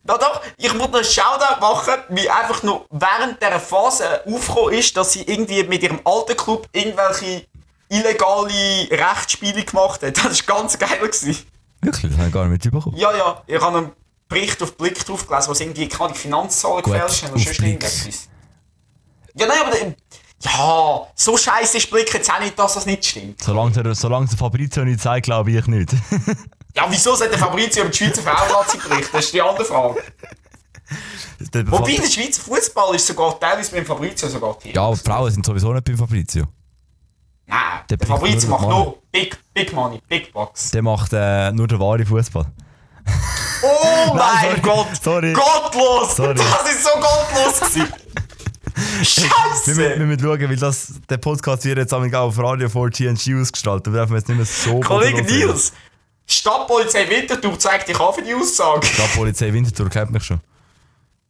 Ja 0.04 0.18
doch, 0.18 0.42
ich 0.56 0.74
muss 0.74 0.88
noch 0.88 0.94
einen 0.94 1.04
Shoutout 1.04 1.60
machen, 1.60 1.94
wie 2.08 2.28
einfach 2.28 2.64
noch 2.64 2.86
während 2.90 3.40
dieser 3.40 3.60
Phase 3.60 4.22
aufgekommen 4.26 4.74
ist, 4.74 4.96
dass 4.96 5.12
sie 5.12 5.22
irgendwie 5.22 5.62
mit 5.62 5.80
ihrem 5.80 6.00
alten 6.04 6.36
Club 6.36 6.68
irgendwelche 6.72 7.46
illegale 7.88 8.90
Rechtsspiele 8.90 9.64
gemacht 9.64 10.02
hat. 10.02 10.16
Das 10.16 10.48
war 10.48 10.56
ganz 10.56 10.76
geil. 10.76 10.98
Gewesen. 10.98 11.46
Wirklich? 11.80 12.10
Das 12.10 12.18
habe 12.18 12.28
ich 12.28 12.34
gar 12.34 12.48
nicht 12.48 12.64
mitbekommen. 12.64 12.96
Ja, 12.96 13.16
ja, 13.16 13.42
ich 13.46 13.60
habe 13.60 13.78
einen 13.78 13.92
Bericht 14.28 14.62
auf 14.62 14.76
Blick 14.76 15.04
drauf 15.04 15.26
gelesen, 15.26 15.48
wo 15.48 15.54
sie 15.54 15.64
irgendwie 15.64 15.88
keine 15.88 16.14
Finanzzahlen 16.14 16.82
gefälscht 16.82 17.22
haben 17.22 17.32
oder 17.34 17.44
sonst 17.44 17.60
irgendetwas. 17.60 18.28
Ja, 19.34 19.46
nein, 19.46 19.58
aber... 19.64 19.76
Ja, 20.44 21.06
so 21.14 21.36
scheiße 21.36 21.76
ist 21.78 21.90
Blick 21.90 22.12
jetzt 22.12 22.30
auch 22.32 22.40
nicht, 22.40 22.58
dass 22.58 22.74
das 22.74 22.84
nicht 22.86 23.04
stimmt. 23.04 23.40
Solange 23.42 23.70
der, 23.82 23.94
solange 23.94 24.26
der 24.26 24.36
Fabrizio 24.36 24.84
nicht 24.84 25.00
sagt, 25.00 25.24
glaube 25.24 25.50
ich 25.52 25.66
nicht. 25.66 25.90
Ja, 26.74 26.86
wieso 26.88 27.14
sollte 27.14 27.36
Fabrizio 27.36 27.82
über 27.82 27.90
die 27.90 27.98
Schweizer 27.98 28.22
Frauennazi 28.22 28.78
berichten? 28.78 29.10
Das 29.12 29.26
ist 29.26 29.34
die 29.34 29.42
andere 29.42 29.62
Frage. 29.62 30.02
Wobei, 31.66 31.96
der 31.96 32.08
Schweizer 32.08 32.40
Fußball 32.40 32.94
ist 32.94 33.06
sogar 33.06 33.38
teilweise 33.38 33.72
mit 33.74 33.80
dem 33.84 33.86
Fabrizio 33.86 34.26
sogar 34.28 34.58
Team. 34.58 34.72
ja, 34.74 34.82
aber 34.86 34.96
Frauen 34.96 35.30
sind 35.30 35.44
sowieso 35.44 35.70
nicht 35.74 35.84
beim 35.84 35.98
Fabrizio. 35.98 36.44
Nein, 37.46 37.58
Der 37.90 37.98
der, 37.98 38.06
Fabrizio 38.08 38.48
macht 38.48 38.62
Money. 38.62 38.74
nur 38.84 39.02
Big, 39.10 39.38
Big 39.52 39.72
Money, 39.74 40.00
Big 40.08 40.32
Bucks. 40.32 40.70
Der 40.70 40.80
macht 40.80 41.12
äh, 41.12 41.52
nur 41.52 41.68
den 41.68 41.78
wahren 41.78 42.06
Fußball. 42.06 42.46
Oh 43.62 44.14
mein 44.14 44.42
sorry. 44.42 44.60
Gott! 44.62 44.86
Sorry. 45.02 45.32
Gottlos! 45.34 46.16
Sorry. 46.16 46.34
Das 46.36 46.70
ist 46.72 46.84
so 46.84 46.90
gottlos 46.94 47.86
Wir, 48.98 49.04
Scheiße! 49.04 49.76
wir 49.76 50.06
müssen 50.06 50.20
schauen, 50.20 50.40
weil 50.40 50.56
das, 50.56 50.94
der 51.08 51.18
Podcast 51.18 51.64
wird 51.64 51.78
jetzt 51.78 51.94
auch 51.94 52.12
auf 52.12 52.38
Radio 52.38 52.68
4 52.68 52.90
TNG 52.90 53.40
ausgestrahlt. 53.40 53.86
Da 53.86 53.90
dürfen 53.90 54.10
wir 54.10 54.18
jetzt 54.18 54.28
nicht 54.28 54.36
mehr 54.36 54.46
so 54.46 54.80
Kollege. 54.80 55.22
Nils! 55.22 55.72
Stadtpolizei 56.26 57.08
Winterthur 57.08 57.58
zeigt 57.58 57.88
dich 57.88 58.00
an 58.00 58.14
für 58.14 58.22
die 58.22 58.34
Aussage. 58.34 58.86
Die 58.86 59.16
Polizei 59.16 59.52
Winterthur 59.52 59.88
kennt 59.90 60.12
mich 60.12 60.24
schon. 60.24 60.40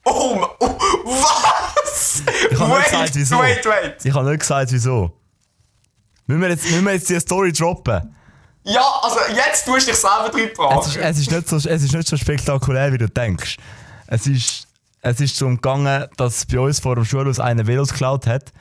Oh, 0.05 0.47
oh 0.59 0.79
was? 1.05 2.23
Ich 2.51 2.59
habe 2.59 2.75
nicht 2.75 2.91
gesagt, 2.91 3.15
wieso. 3.15 3.39
wait, 3.39 3.65
wait. 3.65 4.05
Ich 4.05 4.15
habe 4.15 4.29
nicht 4.31 4.41
gesagt, 4.41 4.73
wieso. 4.73 5.13
Müssen 6.27 6.41
wir 6.41 6.51
jetzt, 6.51 6.65
müssen 6.65 6.85
wir 6.85 6.93
jetzt 6.93 7.09
die 7.09 7.21
Story 7.21 7.53
droppen? 7.53 8.15
Ja, 8.65 8.85
also 9.03 9.19
jetzt 9.35 9.65
tust 9.65 9.87
du 9.87 9.91
dich 9.91 10.01
selber 10.01 10.29
drin 10.31 10.51
Es 10.79 10.87
ist, 10.87 10.97
es, 10.97 11.19
ist 11.19 11.31
nicht 11.31 11.49
so, 11.49 11.57
es 11.57 11.67
ist 11.67 11.93
nicht 11.93 12.09
so 12.09 12.17
spektakulär, 12.17 12.93
wie 12.93 12.99
du 12.99 13.09
denkst. 13.09 13.57
Es 14.07 14.27
ist, 14.27 14.69
es 15.03 15.21
ist 15.21 15.41
darum 15.41 15.57
gegangen, 15.57 16.07
dass 16.17 16.47
bei 16.47 16.61
uns 16.61 16.79
vor 16.81 16.95
dem 16.95 17.05
Schulhaus 17.05 17.41
einer 17.41 17.67
Velos 17.67 17.91
geklaut 17.91 18.27
hat. 18.27 18.53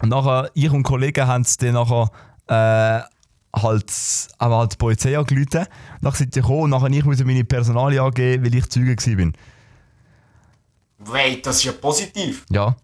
Und 0.00 0.10
nachher, 0.10 0.50
ich 0.54 0.70
und 0.70 0.82
Kollegen 0.82 1.26
haben 1.26 1.42
es 1.42 1.56
dann 1.56 1.72
nachher 1.72 2.10
äh, 2.46 3.00
halt, 3.58 3.92
haben 4.38 4.54
halt 4.54 4.72
die 4.72 4.76
Polizei 4.76 5.18
angerufen. 5.18 5.66
Nachher 6.02 6.18
sind 6.18 6.34
die 6.34 6.40
gekommen 6.40 6.64
und 6.64 6.70
nachher 6.70 6.90
ich 6.90 7.04
musste 7.04 7.24
meine 7.24 7.44
Personalie 7.44 8.02
angeben, 8.02 8.44
weil 8.44 8.54
ich 8.54 8.68
Zeuge 8.68 8.94
war. 8.96 9.32
Wait, 10.98 11.46
das 11.46 11.56
ist 11.56 11.64
ja 11.64 11.72
positiv. 11.72 12.44
Ja. 12.50 12.76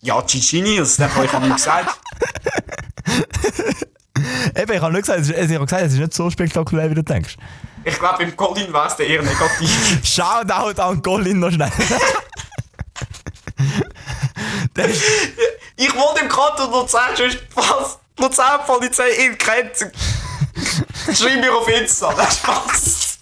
Ja, 0.00 0.20
Gigi 0.22 0.62
Nils, 0.62 0.96
das 0.96 1.14
habe 1.14 1.26
ich 1.26 1.32
nicht 1.32 1.56
gesagt. 1.56 2.00
Eben, 4.56 4.72
ich 4.72 4.80
habe 4.80 4.92
nicht 4.92 5.06
gesagt, 5.06 5.20
ich 5.20 5.54
habe 5.54 5.64
gesagt, 5.64 5.82
es 5.82 5.92
ist 5.92 5.98
nicht 5.98 6.14
so 6.14 6.30
spektakulär, 6.30 6.90
wie 6.90 6.94
du 6.94 7.02
denkst. 7.02 7.36
Ich 7.84 7.98
glaube, 7.98 8.22
im 8.22 8.36
Colin 8.36 8.72
war 8.72 8.86
es 8.86 8.98
eher 8.98 9.22
negativ. 9.22 9.70
Shoutout 10.04 10.80
an 10.80 11.02
Colin 11.02 11.40
noch 11.40 11.50
schnell. 11.50 11.70
Ich 15.76 15.94
wollte 15.94 16.20
im 16.22 16.28
Kanton 16.28 16.70
Luzern 16.70 17.16
schon 17.16 17.36
was. 17.54 17.98
Die 18.16 18.22
Luzern-Polizei 18.22 19.10
ihn 19.26 19.36
kennt. 19.36 19.92
Schreib 21.12 21.40
mir 21.40 21.52
auf 21.52 21.68
Insta, 21.68 22.12
das 22.14 22.28
ist 22.28 22.38
Spaß. 22.38 23.18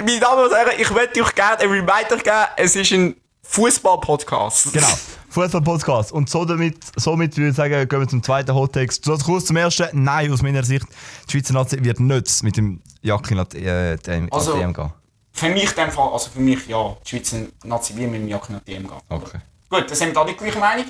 Meine 0.00 0.20
Damen 0.20 0.44
und 0.44 0.54
Herren, 0.54 0.72
ich 0.78 0.90
möchte 0.90 1.22
euch 1.22 1.34
gerne 1.34 1.58
einen 1.58 1.72
Reminder 1.72 2.16
geben, 2.18 2.46
es 2.56 2.76
ist 2.76 2.92
ein 2.92 3.16
Fußball-Podcast. 3.42 4.72
Genau, 4.72 4.98
Fußball-Podcast. 5.30 6.12
Und 6.12 6.28
so 6.30 6.44
damit, 6.44 6.76
somit 6.96 7.36
würde 7.36 7.50
ich 7.50 7.56
sagen, 7.56 7.88
gehen 7.88 8.00
wir 8.00 8.08
zum 8.08 8.22
zweiten 8.22 8.54
Hottext. 8.54 9.04
So 9.04 9.16
kurz 9.18 9.46
zum 9.46 9.56
ersten. 9.56 10.02
Nein, 10.04 10.32
aus 10.32 10.42
meiner 10.42 10.62
Sicht, 10.64 10.86
die 11.28 11.32
Schweizer 11.32 11.54
Nazi 11.54 11.82
wird 11.82 12.00
nicht 12.00 12.42
mit 12.42 12.56
dem 12.56 12.80
Jacke 13.02 13.34
die 13.52 13.64
äh, 13.64 13.96
die- 13.96 14.32
Also- 14.32 14.54
die 14.54 14.60
EM 14.62 14.72
gehen. 14.72 14.92
Für 15.32 15.50
mich 15.50 15.70
in 15.70 15.76
dem 15.76 15.90
Fall, 15.92 16.08
also 16.12 16.30
für 16.30 16.40
mich 16.40 16.66
ja, 16.66 16.96
die 17.04 17.08
Schweizer 17.10 17.36
Nazi 17.64 17.94
will 17.94 18.08
mit 18.08 18.22
dem 18.22 18.28
Jacken 18.28 18.54
nach 18.56 18.62
DM 18.62 18.88
gehen. 18.88 18.96
Okay. 19.08 19.38
Gut, 19.70 19.84
dann 19.88 19.96
sind 19.96 20.08
wir 20.08 20.14
da 20.14 20.24
nicht 20.24 20.38
gleicher 20.38 20.58
Meinung. 20.58 20.86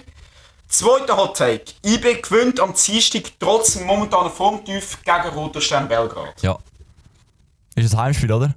Zweiter 0.69 1.17
Hot 1.17 1.37
Take. 1.37 1.65
IB 1.85 2.23
gewinnt 2.23 2.61
am 2.61 2.73
Dienstag 2.75 3.25
trotz 3.39 3.75
dem 3.75 3.87
momentanen 3.87 4.31
Formtief 4.31 4.99
gegen 5.03 5.61
Stern 5.61 5.89
Belgrad. 5.89 6.41
Ja. 6.43 6.59
Ist 7.75 7.93
ein 7.95 8.01
Heimspiel, 8.01 8.33
oder? 8.33 8.55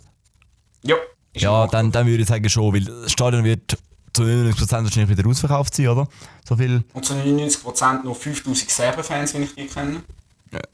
Ja. 0.83 0.95
ist 1.33 1.41
Ja, 1.41 1.63
ein 1.63 1.69
dann, 1.71 1.91
dann 1.91 2.07
würde 2.07 2.21
ich 2.23 2.27
sagen 2.29 2.49
schon, 2.49 2.73
weil 2.73 2.85
das 2.85 3.11
Stadion 3.11 3.43
wird 3.43 3.77
zu 4.13 4.23
99% 4.23 4.83
wahrscheinlich 4.83 5.17
wieder 5.17 5.27
ausverkauft 5.29 5.73
sein, 5.75 5.87
oder? 5.87 6.07
So 6.47 6.55
viel. 6.55 6.83
Und 6.93 7.05
zu 7.05 7.13
99% 7.13 8.03
nur 8.03 8.15
5000 8.15 8.69
Serben-Fans, 8.69 9.33
wenn 9.33 9.43
ich 9.43 9.55
die 9.55 9.67
kenne. 9.67 10.01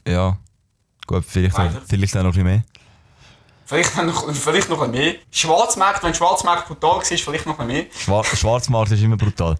Ja. 0.06 0.36
Gut, 1.06 1.24
vielleicht, 1.26 1.56
Weiter. 1.56 1.80
vielleicht 1.88 2.16
auch 2.16 2.22
noch 2.22 2.26
ein 2.26 2.32
bisschen 2.32 2.44
mehr. 2.44 2.62
Vielleicht, 3.64 3.96
noch, 4.02 4.32
vielleicht 4.34 4.68
noch 4.70 4.80
ein 4.82 4.90
bisschen 4.92 5.04
mehr. 5.12 5.14
Schwarzmarkt, 5.30 6.02
wenn 6.02 6.14
Schwarzmarkt 6.14 6.66
brutal 6.68 6.96
war, 6.96 7.02
vielleicht 7.04 7.46
noch 7.46 7.58
ein 7.58 7.66
bisschen 7.66 7.82
mehr. 7.84 7.92
Schwar 7.98 8.24
Schwarzmarkt 8.24 8.92
ist 8.92 9.02
immer 9.02 9.16
brutal. 9.16 9.56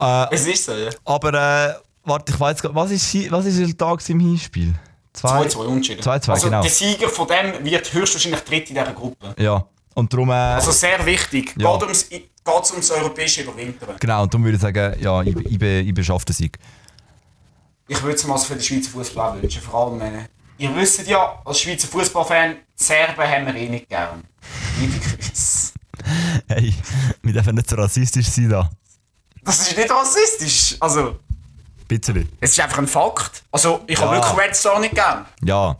Äh, 0.00 0.26
Es 0.34 0.46
ist 0.46 0.64
so, 0.64 0.72
ja. 0.72 0.90
aber, 1.04 1.34
äh, 1.34 1.74
warte, 2.04 2.32
ich 2.32 2.38
weiß 2.40 2.62
gar 2.62 2.74
was 2.74 2.90
ist, 2.92 3.12
hi- 3.14 3.28
was 3.30 3.44
ist 3.46 3.58
der 3.58 3.76
Tag 3.76 4.08
im 4.08 4.20
Hinspiel? 4.20 4.74
2-2 5.16 5.56
unentschieden. 5.56 6.00
2-2, 6.02 6.30
also 6.30 6.46
genau. 6.46 6.62
der 6.62 6.70
Sieger 6.70 7.08
von 7.08 7.26
dem 7.26 7.64
wird 7.64 7.92
höchstwahrscheinlich 7.92 8.40
dritt 8.42 8.68
in 8.70 8.76
dieser 8.76 8.92
Gruppe. 8.92 9.34
Ja. 9.36 9.64
Und 9.94 10.12
darum, 10.12 10.30
äh, 10.30 10.34
Also 10.34 10.70
sehr 10.70 11.04
wichtig. 11.04 11.54
Ja. 11.58 11.66
Geht 12.48 12.56
geht's 12.56 12.70
ums 12.72 12.90
europäische 12.90 13.42
Überwintern. 13.42 13.96
genau, 14.00 14.22
und 14.22 14.32
darum 14.32 14.44
würde 14.44 14.56
ich 14.56 14.62
sagen, 14.62 14.96
ja, 15.00 15.22
ich, 15.22 15.36
ich, 15.36 15.62
ich 15.62 15.94
beschaffe 15.94 16.24
den 16.26 16.34
Sieg. 16.34 16.58
Ich 17.86 18.02
würde 18.02 18.16
es 18.16 18.24
mir 18.24 18.32
also 18.32 18.46
für 18.46 18.54
den 18.54 18.62
Schweizer 18.62 18.90
Fußball 18.90 19.30
auch 19.30 19.42
wünschen. 19.42 19.62
Vor 19.62 19.86
allem, 19.92 20.00
äh, 20.00 20.28
ihr 20.58 20.74
wisst 20.76 21.06
ja, 21.06 21.40
als 21.44 21.60
Schweizer 21.60 21.88
Fußballfan, 21.88 22.56
die 22.78 22.82
Serben 22.82 23.22
haben 23.22 23.46
wir 23.46 23.54
eh 23.54 23.68
nicht 23.68 23.88
gern. 23.88 24.24
Liebe 24.78 24.98
Grüße. 24.98 25.72
Hey, 26.48 26.74
wir 27.22 27.32
dürfen 27.32 27.54
nicht 27.54 27.68
so 27.68 27.76
rassistisch 27.76 28.26
sein 28.28 28.48
da. 28.50 28.70
Das 29.42 29.60
ist 29.60 29.76
nicht 29.76 29.90
rassistisch. 29.90 30.76
Also, 30.80 31.18
Bisschen. 31.86 32.28
es 32.40 32.50
ist 32.52 32.60
einfach 32.60 32.78
ein 32.78 32.86
Fakt. 32.86 33.42
Also, 33.50 33.80
ich 33.86 33.98
habe 34.00 34.14
Ja. 34.16 34.22
wirklich 34.22 34.46
Red 34.46 34.56
Star 34.56 34.78
nicht 34.80 34.94
gern. 34.94 35.26
Ja. 35.42 35.76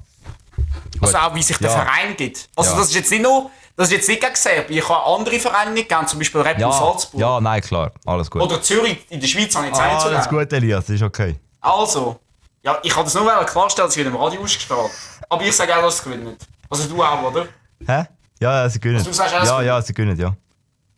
Also 1.01 1.17
auch 1.19 1.35
wie 1.35 1.43
sich 1.43 1.57
der 1.59 1.71
Ja. 1.71 1.77
Verein 1.85 2.17
gibt. 2.17 2.49
Also 2.57 2.73
Ja. 2.73 2.79
das 2.79 2.89
ist 2.89 2.95
jetzt 2.95 3.11
nicht 3.11 3.23
nur, 3.23 3.51
das 3.79 3.89
ist 3.89 3.93
jetzt 3.95 4.09
nicht 4.09 4.21
gegen 4.21 4.35
Serbien. 4.35 4.79
Ich 4.81 4.89
habe 4.89 5.05
andere 5.19 5.39
Vereine 5.39 5.71
nicht 5.71 5.89
gern, 5.89 6.07
zum 6.07 6.19
Beispiel 6.19 6.41
Red 6.43 6.57
Bull 6.57 6.63
Ja, 6.67 6.73
Salzburg. 6.73 7.21
ja, 7.21 7.41
nein, 7.41 7.61
klar. 7.63 7.93
Alles 8.05 8.31
gut. 8.31 8.43
Oder 8.43 8.61
Zürich 8.61 9.07
in 9.09 9.21
der 9.21 9.27
Schweiz 9.29 9.55
habe 9.55 9.67
ich 9.67 9.73
jetzt 9.73 9.81
auch 9.81 9.91
nicht 9.93 10.03
so 10.03 10.09
Alles 10.09 10.29
gut, 10.29 10.53
Elias, 10.53 10.89
ist 10.91 11.03
okay. 11.03 11.37
Also, 11.61 12.19
ja, 12.63 12.77
ich 12.83 12.93
kann 12.93 13.05
das 13.05 13.15
nur 13.15 13.25
klarstellen, 13.45 13.89
es 13.89 13.97
wird 13.97 14.09
im 14.09 14.17
Radio 14.17 14.43
ausgestrahlt. 14.43 14.91
Aber 15.29 15.43
ich 15.43 15.55
sage 15.57 15.75
auch, 15.77 15.83
dass 15.83 15.95
es 15.95 16.03
gewinnt. 16.05 16.37
Also 16.69 16.89
du 16.89 17.03
auch, 17.03 17.23
oder? 17.23 17.47
Hä? 17.87 18.05
Ja, 18.41 18.63
ja, 18.63 18.69
sie 18.69 18.79
gönnen. 18.81 18.99
Also 18.99 19.11
du 19.11 19.17
sagst 19.17 19.35
auch, 19.35 19.45
Ja, 19.45 19.57
gibt- 19.59 19.67
ja, 19.67 19.83
sie 19.83 19.95
gönnen, 19.95 20.19
ja. 20.19 20.35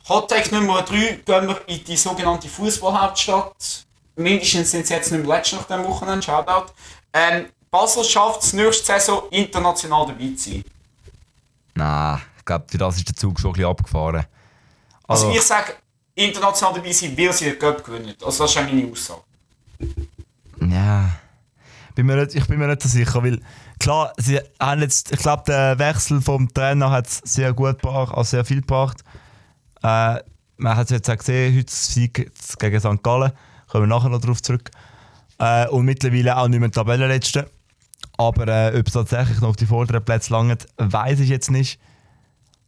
Hot 0.09 0.29
Take 0.31 0.55
Nummer 0.55 0.83
3 0.83 1.21
gehen 1.25 1.49
wir 1.49 1.61
in 1.69 1.85
die 1.85 1.97
sogenannte 1.97 2.49
Fußballhauptstadt. 2.49 3.85
Mindestens 4.17 4.71
sind 4.71 4.83
es 4.85 4.89
jetzt 4.89 5.13
nicht 5.13 5.25
mehr 5.27 5.37
letztes 5.37 5.59
nach 5.61 5.67
dem 5.67 5.85
Wochenende, 5.87 6.23
Shoutout. 6.23 6.73
Ähm, 7.13 7.47
Basel 7.71 8.03
schafft 8.05 8.43
es 8.43 8.53
nächste 8.53 8.85
Saison 8.87 9.23
international 9.31 10.07
dabei 10.07 10.31
zu 10.37 10.51
sein. 10.51 10.65
Nein, 11.75 12.21
ich 12.41 12.45
glaube, 12.47 12.65
für 12.69 12.79
das 12.79 12.97
ist 12.97 13.07
der 13.09 13.15
Zug 13.15 13.39
schon 13.39 13.51
ein 13.51 13.53
bisschen 13.55 13.69
abgefahren. 13.71 14.27
Also, 15.07 15.27
Also, 15.27 15.39
ich 15.39 15.43
sage, 15.43 15.75
international 16.15 16.75
dabei 16.75 16.93
sein, 16.93 17.17
weil 17.17 17.33
sie 17.33 17.45
den 17.45 17.59
Cup 17.59 17.85
gewinnen. 17.85 18.15
Also 18.25 18.45
das 18.45 18.51
ist 18.51 18.59
auch 18.59 18.63
meine 18.65 18.91
Aussage. 18.91 19.21
ja. 20.61 21.11
Bin 21.95 22.07
mir 22.07 22.17
nicht, 22.17 22.35
ich 22.35 22.47
bin 22.47 22.59
mir 22.59 22.69
nicht 22.69 22.83
so 22.83 22.89
sicher, 22.89 23.23
weil 23.23 23.41
klar, 23.79 24.13
sie 24.17 24.41
haben 24.61 24.81
jetzt, 24.81 25.13
ich 25.13 25.19
glaube, 25.19 25.43
der 25.47 25.79
Wechsel 25.79 26.21
vom 26.23 26.53
Trainer 26.53 26.91
hat 26.91 27.09
es 27.09 27.19
sehr 27.25 27.53
gut 27.53 27.81
gebracht, 27.83 28.15
also 28.15 28.31
sehr 28.31 28.45
viel 28.45 28.61
gebracht. 28.61 29.03
Äh, 29.83 30.21
man 30.57 30.77
hat 30.77 30.85
es 30.85 30.91
jetzt 30.91 31.11
auch 31.11 31.17
gesehen, 31.17 31.59
heute 31.59 31.73
Sieg 31.73 32.31
gegen 32.59 32.81
St. 32.81 33.03
Gallen, 33.03 33.33
kommen 33.67 33.85
wir 33.85 33.87
nachher 33.89 34.09
noch 34.09 34.21
darauf 34.21 34.41
zurück. 34.41 34.71
Äh, 35.39 35.67
und 35.69 35.85
mittlerweile 35.85 36.37
auch 36.37 36.49
nicht 36.49 36.61
mehr 36.61 36.71
Tabellenletzte. 36.71 37.51
Aber 38.17 38.47
äh, 38.49 38.79
ob 38.79 38.87
es 38.87 38.93
tatsächlich 38.93 39.41
noch 39.41 39.51
auf 39.51 39.57
die 39.57 39.67
vorderen 39.67 40.05
Plätze 40.05 40.33
langt, 40.33 40.67
weiß 40.77 41.21
ich 41.21 41.29
jetzt 41.29 41.51
nicht. 41.51 41.81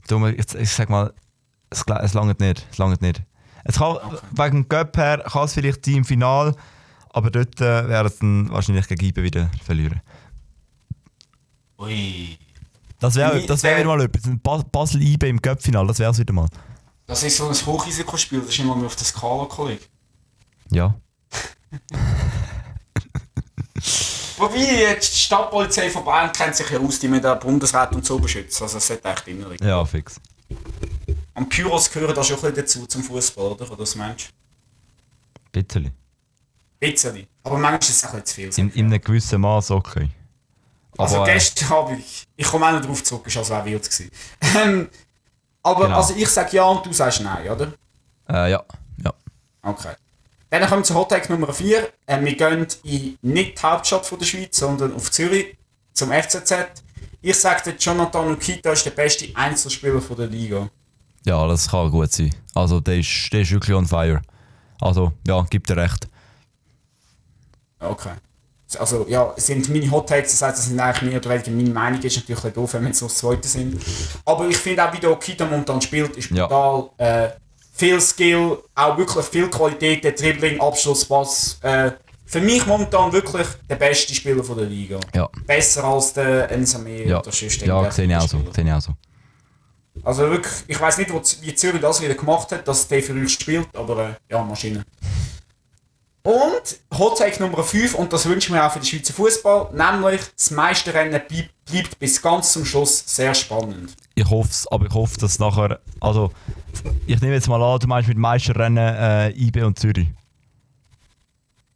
Darum, 0.09 0.27
ich, 0.27 0.55
ich 0.55 0.71
sag 0.71 0.91
mal, 0.91 1.13
es, 1.71 1.85
es 1.87 2.15
langt 2.15 2.41
nicht. 2.41 2.67
Es 2.71 2.79
langt 2.79 3.01
nicht. 3.03 3.23
Es 3.65 3.77
kann, 3.77 3.97
Wegen 4.33 4.63
dem 4.63 4.69
Cup 4.69 4.97
her 4.97 5.19
kann 5.27 5.45
es 5.45 5.55
vielleicht 5.55 5.87
die 5.87 5.97
im 5.97 6.05
Final, 6.05 6.55
aber 7.11 7.31
dort 7.31 7.61
äh, 7.61 7.89
werden 7.89 8.13
dann 8.21 8.51
wahrscheinlich 8.51 8.89
gegen 8.89 9.05
IBE 9.07 9.23
wieder 9.23 9.51
verlieren. 9.65 10.01
Ui. 11.79 12.39
Das 12.99 13.15
wäre 13.17 13.45
das 13.47 13.63
wär 13.63 13.77
äh, 13.77 13.81
wieder 13.81 13.89
mal 13.89 14.01
etwas. 14.03 14.23
Bas- 14.43 14.65
Basel-IBE 14.71 15.29
im 15.29 15.41
Cup-Final, 15.43 15.87
das 15.87 15.99
wäre 15.99 16.11
es 16.13 16.19
wieder 16.19 16.33
mal. 16.33 16.49
Das 17.07 17.23
ist 17.23 17.37
so 17.37 17.49
ein 17.49 17.55
Hochrisikospiel, 17.55 18.41
das 18.41 18.51
ist 18.51 18.59
immer 18.61 18.77
nur 18.77 18.87
auf 18.87 18.97
der 18.97 19.05
Skala, 19.05 19.45
Kollege. 19.47 19.83
Ja. 20.71 20.95
Wobei, 24.43 24.59
jetzt 24.59 25.15
die 25.15 25.19
Stadtpolizei 25.21 25.89
von 25.89 26.05
Bayern 26.05 26.33
kennt 26.33 26.57
sich 26.57 26.69
ja 26.69 26.79
aus, 26.81 26.99
die 26.99 27.07
mit 27.07 27.23
der 27.23 27.37
Bundesrat 27.37 27.95
und 27.95 28.05
so 28.05 28.19
beschützen. 28.19 28.65
Also 28.65 28.75
das 28.77 28.87
sollte 28.89 29.09
echt 29.09 29.29
immer 29.29 29.49
liegen. 29.51 29.65
Ja, 29.67 29.85
fix. 29.85 30.17
Und 31.35 31.49
Pyros 31.49 31.91
gehören 31.91 32.15
da 32.15 32.25
schon 32.25 32.37
ein 32.37 32.41
bisschen 32.43 32.57
dazu 32.57 32.87
zum 32.87 33.03
Fußball, 33.05 33.53
oder? 33.53 33.67
Oder 33.69 33.77
das 33.77 33.95
Mensch? 33.95 34.31
Bisschen. 35.53 35.93
Bisschen. 36.81 37.27
Aber 37.45 37.57
manchmal 37.57 37.79
ist 37.81 37.91
es 37.91 38.05
auch 38.05 38.15
ein 38.15 38.23
bisschen 38.23 38.51
zu 38.51 38.61
viel. 38.61 38.65
In, 38.65 38.71
in 38.73 38.87
einem 38.87 39.01
gewissen 39.01 39.41
Maß 39.41 39.71
okay. 39.71 40.11
Also 40.99 41.23
äh, 41.23 41.33
gestern 41.35 41.69
habe 41.71 41.95
ich, 41.95 42.27
ich 42.37 42.47
komme 42.47 42.67
auch 42.67 42.73
noch 42.73 42.85
drauf 42.85 43.03
zurück, 43.05 43.27
ist 43.27 43.37
also 43.37 43.55
auch 43.55 43.65
wild 43.65 43.83
gewesen. 43.83 44.11
Ähm, 44.63 44.89
aber 45.63 45.85
Genau. 45.85 45.97
also 45.99 46.15
ich 46.17 46.29
sage 46.29 46.57
ja 46.57 46.65
und 46.65 46.85
du 46.85 46.93
sagst 46.93 47.21
nein, 47.23 47.49
oder? 47.49 47.73
äh, 48.29 48.51
ja. 48.51 48.65
ja. 49.05 49.13
Okay. 49.63 49.95
Dann 50.53 50.69
kommen 50.69 50.81
wir 50.83 50.85
zu 50.85 50.95
Hottag 50.95 51.31
Nummer 51.31 51.51
4. 51.51 51.89
Äh, 52.05 52.21
wir 52.23 52.37
gehen 52.37 52.67
in 52.85 53.17
nicht 53.23 53.59
die 53.59 53.63
Hauptstadt 53.63 54.05
von 54.05 54.19
der 54.19 54.27
Schweiz, 54.27 54.59
sondern 54.59 54.95
auf 54.95 55.11
Zürich 55.11 55.57
zum 55.95 56.13
FCZ. 56.13 56.53
Ich 57.23 57.41
sage, 57.41 57.75
Jonathan 57.79 58.33
Ukita 58.33 58.73
ist 58.73 58.85
der 58.85 58.91
beste 58.91 59.35
Einzelspieler 59.35 60.03
von 60.03 60.15
der 60.15 60.27
Liga. 60.27 60.69
Ja, 61.25 61.47
das 61.49 61.71
kann 61.71 61.91
gut 61.91 62.13
sein. 62.13 62.35
Also, 62.55 62.81
der 62.81 62.99
ist, 62.99 63.33
der 63.33 63.41
ist 63.41 63.51
wirklich 63.51 63.75
on 63.75 63.87
fire. 63.87 64.21
Also, 64.79 65.15
ja, 65.27 65.41
gibt 65.49 65.71
dir 65.71 65.77
recht. 65.79 66.07
Okay. 67.81 68.13
Also 68.79 69.07
ja, 69.09 69.33
es 69.37 69.47
sind 69.47 69.69
meine 69.71 69.91
Hot 69.91 70.09
Takes, 70.09 70.33
das 70.33 70.43
heißt, 70.43 70.59
das 70.59 70.67
sind 70.67 70.81
eigentlich 70.81 71.11
mehr 71.11 71.19
oder 71.21 71.31
weniger 71.31 71.51
meine 71.51 71.71
Meinung, 71.71 72.03
ist 72.03 72.17
natürlich 72.17 72.55
doof, 72.55 72.73
wenn 72.73 72.83
wir 72.83 72.89
jetzt 72.89 73.03
noch 73.03 73.09
das 73.09 73.19
zweite 73.19 73.47
sind. 73.47 73.79
Aber 74.25 74.49
ich 74.49 74.57
finde 74.57 74.87
auch, 74.87 74.93
wie 74.95 74.99
der 74.99 75.11
Okita 75.11 75.45
momentan 75.45 75.81
spielt, 75.83 76.17
ist 76.17 76.31
Ja. 76.31 76.47
brutal. 76.47 76.91
Äh, 76.97 77.29
viel 77.73 78.01
Skill, 78.01 78.59
auch 78.75 78.97
wirklich 78.97 79.25
viel 79.27 79.49
Qualität, 79.49 80.05
der 80.05 80.13
Dribbling, 80.13 80.61
Abschluss, 80.61 81.05
Pass. 81.05 81.59
Äh, 81.63 81.93
für 82.27 82.41
mich 82.41 82.65
momentan 82.67 83.13
wirklich 83.13 83.47
der 83.69 83.77
beste 83.77 84.15
Spieler 84.15 84.43
von 84.43 84.57
der 84.57 84.67
Liga. 84.67 85.01
Ja. 85.15 85.29
Besser 85.47 85.85
als 85.85 86.13
der 86.15 86.51
Ensame 86.51 87.05
Ja, 87.05 87.21
oder 87.21 87.31
sonst 87.31 87.61
ja 87.61 87.91
sehe 87.91 88.07
ich 88.07 88.17
auch 88.17 88.29
so. 88.29 88.39
Sehe 88.55 88.65
ich 88.65 88.73
auch 88.73 88.81
so. 88.81 88.93
Also 90.03 90.31
wirklich, 90.31 90.55
ich 90.67 90.81
weiß 90.81 90.99
nicht, 90.99 91.13
wo, 91.13 91.21
wie 91.43 91.55
Zürich 91.55 91.81
das 91.81 92.01
wieder 92.01 92.15
gemacht 92.15 92.51
hat, 92.53 92.67
dass 92.67 92.89
der 92.89 93.03
für 93.03 93.13
uns 93.13 93.33
spielt, 93.33 93.69
aber 93.77 94.09
äh, 94.09 94.15
ja, 94.31 94.43
Maschine. 94.43 94.85
Und 96.25 96.79
Hot 96.99 97.19
Take 97.19 97.43
Nummer 97.43 97.65
5, 97.65 97.95
und 97.95 98.13
das 98.13 98.27
wünsche 98.27 98.47
ich 98.49 98.53
mir 98.53 98.65
auch 98.65 98.71
für 98.73 98.79
den 98.79 98.85
Schweizer 98.87 99.13
Fußball, 99.13 99.71
nämlich 99.73 100.21
das 100.37 100.51
Meisterrennen 100.53 101.21
bleib- 101.27 101.49
bleibt 101.65 101.99
bis 101.99 102.23
ganz 102.23 102.53
zum 102.53 102.65
Schluss 102.65 103.03
sehr 103.07 103.35
spannend. 103.35 103.95
Ich 104.15 104.29
hoffe 104.31 104.49
es, 104.51 104.69
aber 104.71 104.87
ich 104.87 104.95
hoffe, 104.95 105.19
dass 105.19 105.39
nachher. 105.41 105.81
Also, 106.01 106.31
ich 107.07 107.21
nehme 107.21 107.35
jetzt 107.35 107.49
mal 107.49 107.61
an, 107.61 107.81
du 107.81 107.87
meinst 107.89 108.09
mit 108.09 108.19
Meisterrennen 108.19 108.95
äh, 108.95 109.31
IB 109.31 109.63
und 109.65 109.79
Zürich. 109.79 110.07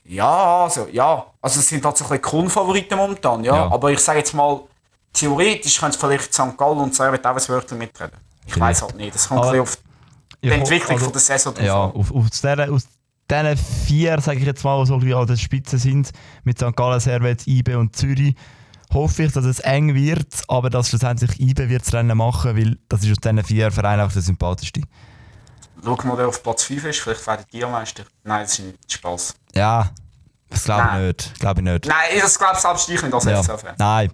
Ja, 0.05 0.63
also, 0.65 0.87
ja. 0.93 1.27
Also 1.41 1.61
es 1.61 1.69
sind 1.69 1.85
halt 1.85 1.97
so 1.97 2.05
ein 2.05 2.09
bisschen 2.11 2.23
Kronfavoriten 2.23 2.97
momentan, 2.97 3.43
ja. 3.43 3.57
Ja. 3.57 3.71
Aber 3.73 3.91
ich 3.91 3.99
sage 3.99 4.19
jetzt 4.21 4.35
mal, 4.35 4.61
theoretisch 5.13 5.81
könnte 5.81 5.99
vielleicht 5.99 6.33
St. 6.33 6.57
Gallen 6.57 6.79
und 6.79 6.95
Servet 6.95 7.27
auch 7.27 7.35
ein 7.37 7.49
Wörtchen 7.49 7.79
mitreden. 7.79 8.17
Ich 8.47 8.59
weiß 8.61 8.83
halt 8.83 8.95
nicht. 8.97 9.15
Das 9.15 9.27
kommt 9.27 9.41
Aber 9.41 9.51
ein 9.53 9.63
bisschen 9.63 9.79
auf 9.81 10.37
die 10.43 10.51
Entwicklung 10.51 10.93
also, 10.93 11.05
von 11.07 11.13
der 11.13 11.21
Saison 11.21 11.55
drauf 11.55 11.65
Ja, 11.65 11.85
an. 11.87 11.93
auf, 11.93 12.15
aus, 12.15 12.41
der, 12.41 12.73
aus 12.73 12.87
diesen 13.31 13.57
vier, 13.57 14.21
sage 14.21 14.39
ich 14.39 14.45
jetzt 14.47 14.65
mal, 14.65 14.81
die 14.81 14.87
so 14.87 14.95
ein 14.95 15.01
bisschen 15.01 15.17
an 15.19 15.27
der 15.27 15.37
Spitze 15.37 15.79
sind, 15.79 16.11
mit 16.45 16.59
St. 16.59 16.75
Gallen, 16.77 17.01
Servet, 17.01 17.47
IB 17.47 17.75
und 17.75 17.97
Zürich, 17.97 18.35
hoffe 18.93 19.25
ich, 19.25 19.33
dass 19.33 19.45
es 19.45 19.59
eng 19.61 19.95
wird, 19.95 20.43
aber 20.49 20.71
dass 20.71 20.89
schlussendlich 20.89 21.41
IB 21.41 21.69
wird 21.69 21.83
das 21.85 21.93
Rennen 21.93 22.17
machen, 22.17 22.57
weil 22.57 22.79
das 22.89 23.03
ist 23.03 23.11
aus 23.11 23.19
diesen 23.19 23.43
vier 23.45 23.71
Vereinen 23.71 24.03
auch 24.03 24.13
der 24.13 24.23
sympathischste. 24.23 24.83
Schau 25.85 25.97
mal, 26.05 26.17
wer 26.19 26.29
auf 26.29 26.43
Platz 26.43 26.65
5 26.65 26.85
ist, 26.85 27.01
vielleicht 27.01 27.27
werden 27.27 27.45
die 27.53 27.61
Meister. 27.61 28.05
Nein, 28.25 28.43
das 28.43 28.59
ist 28.59 28.65
nicht 28.65 28.93
Spaß. 28.93 29.35
Ja, 29.55 29.91
das 30.49 30.65
glaube 30.65 30.89
ich 30.93 31.07
nicht. 31.07 31.41
Glaube 31.41 31.61
ich 31.61 31.65
nicht. 31.65 31.87
Nein, 31.87 32.21
das 32.21 32.39
glaube 32.39 32.59
selbst 32.59 32.89
ich 32.89 33.03
nicht 33.03 33.15
als 33.15 33.25
Ja. 33.25 33.43
FCF-Fan. 33.43 33.75
Nein. 33.79 34.11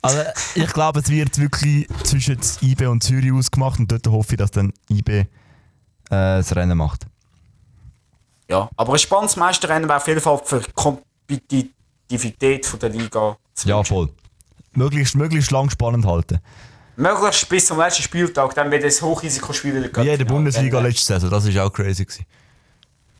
Also 0.00 0.18
ich 0.54 0.72
glaube, 0.72 1.00
es 1.00 1.08
wird 1.08 1.38
wirklich 1.38 1.86
zwischen 2.04 2.38
IB 2.62 2.86
und 2.86 3.02
Zürich 3.02 3.32
ausgemacht 3.32 3.78
und 3.78 3.90
dort 3.90 4.06
hoffe 4.08 4.32
ich, 4.32 4.38
dass 4.38 4.50
dann 4.50 4.72
IB 4.90 5.10
äh, 5.20 5.26
das 6.10 6.54
Rennen 6.56 6.76
macht. 6.76 7.06
Ja, 8.52 8.68
aber 8.76 8.92
ein 8.92 8.98
spannendes 8.98 9.36
Meisterrennen 9.36 9.88
wäre 9.88 9.96
auf 9.96 10.06
jeden 10.06 10.20
Fall 10.20 10.38
für 10.44 10.60
die 10.60 10.70
Kompetitivität 10.72 12.82
der 12.82 12.90
Liga 12.90 13.38
zu 13.54 13.66
Ja, 13.66 13.82
voll. 13.82 14.10
Möglichst, 14.74 15.14
möglichst 15.14 15.50
lang 15.50 15.70
spannend 15.70 16.04
halten. 16.04 16.38
Möglichst 16.96 17.48
bis 17.48 17.64
zum 17.64 17.78
letzten 17.78 18.02
Spieltag, 18.02 18.54
dann 18.54 18.70
wird 18.70 18.84
es 18.84 19.00
Hochrisikospiel 19.00 19.82
wieder 19.82 20.04
Wie 20.04 20.10
in 20.10 20.18
der 20.18 20.26
Bundesliga 20.26 20.76
Dann, 20.76 20.84
äh, 20.84 20.88
letzte 20.88 21.14
Saison, 21.14 21.30
das 21.30 21.54
war 21.54 21.64
auch 21.64 21.72
crazy. 21.72 22.04
Gewesen. 22.04 22.26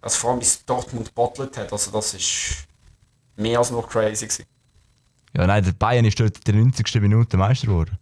Also 0.02 0.18
vor 0.18 0.30
allem 0.32 0.40
bis 0.40 0.62
Dortmund 0.66 1.14
bottelt 1.14 1.56
hat, 1.56 1.72
also 1.72 1.90
das 1.90 2.12
ist 2.12 2.66
mehr 3.36 3.58
als 3.58 3.70
nur 3.70 3.88
crazy 3.88 4.26
gewesen. 4.26 4.44
Ja, 5.34 5.46
nein, 5.46 5.64
der 5.64 5.72
Bayern 5.72 6.04
ist 6.04 6.20
dort 6.20 6.36
in 6.36 6.42
der 6.44 6.54
90. 6.56 7.00
Minute 7.00 7.38
Meister 7.38 7.68
geworden. 7.68 7.98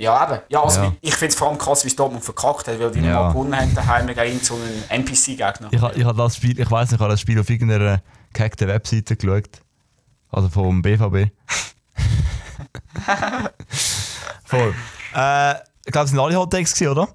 Ja, 0.00 0.24
eben. 0.30 0.40
Ja, 0.48 0.62
also 0.62 0.80
Ja. 0.80 0.92
ich 1.00 1.12
finde 1.14 1.32
es 1.32 1.34
vor 1.38 1.48
allem 1.48 1.58
krass, 1.58 1.82
wie 1.84 1.88
es 1.88 1.96
Dortmund 1.96 2.24
verkackt 2.24 2.68
hat, 2.68 2.78
weil 2.78 2.90
die 2.92 3.00
Ja. 3.00 3.20
mal 3.20 3.28
gewonnen 3.32 3.54
haben 3.56 3.74
daheim 3.74 4.06
gegen 4.06 4.38
so 4.40 4.54
einen 4.54 4.84
NPC-Gegner. 4.88 5.68
Ich, 5.72 5.82
ich 5.82 6.06
das 6.16 6.36
Spiel, 6.36 6.58
ich 6.58 6.70
weiß 6.70 6.90
nicht, 6.90 6.94
ich 6.98 7.00
habe 7.00 7.10
das 7.10 7.20
Spiel 7.20 7.40
auf 7.40 7.50
irgendeiner 7.50 8.00
gehackten 8.32 8.68
Webseite 8.68 9.16
geschaut. 9.16 9.60
Also 10.30 10.48
vom 10.50 10.80
BVB. 10.82 11.32
Voll. 14.44 14.74
Äh, 15.14 15.54
ich 15.84 15.92
glaube, 15.92 16.04
es 16.04 16.10
sind 16.10 16.18
alle 16.20 16.36
Hottakes 16.36 16.74
gewesen, 16.74 16.90
oder? 16.92 17.08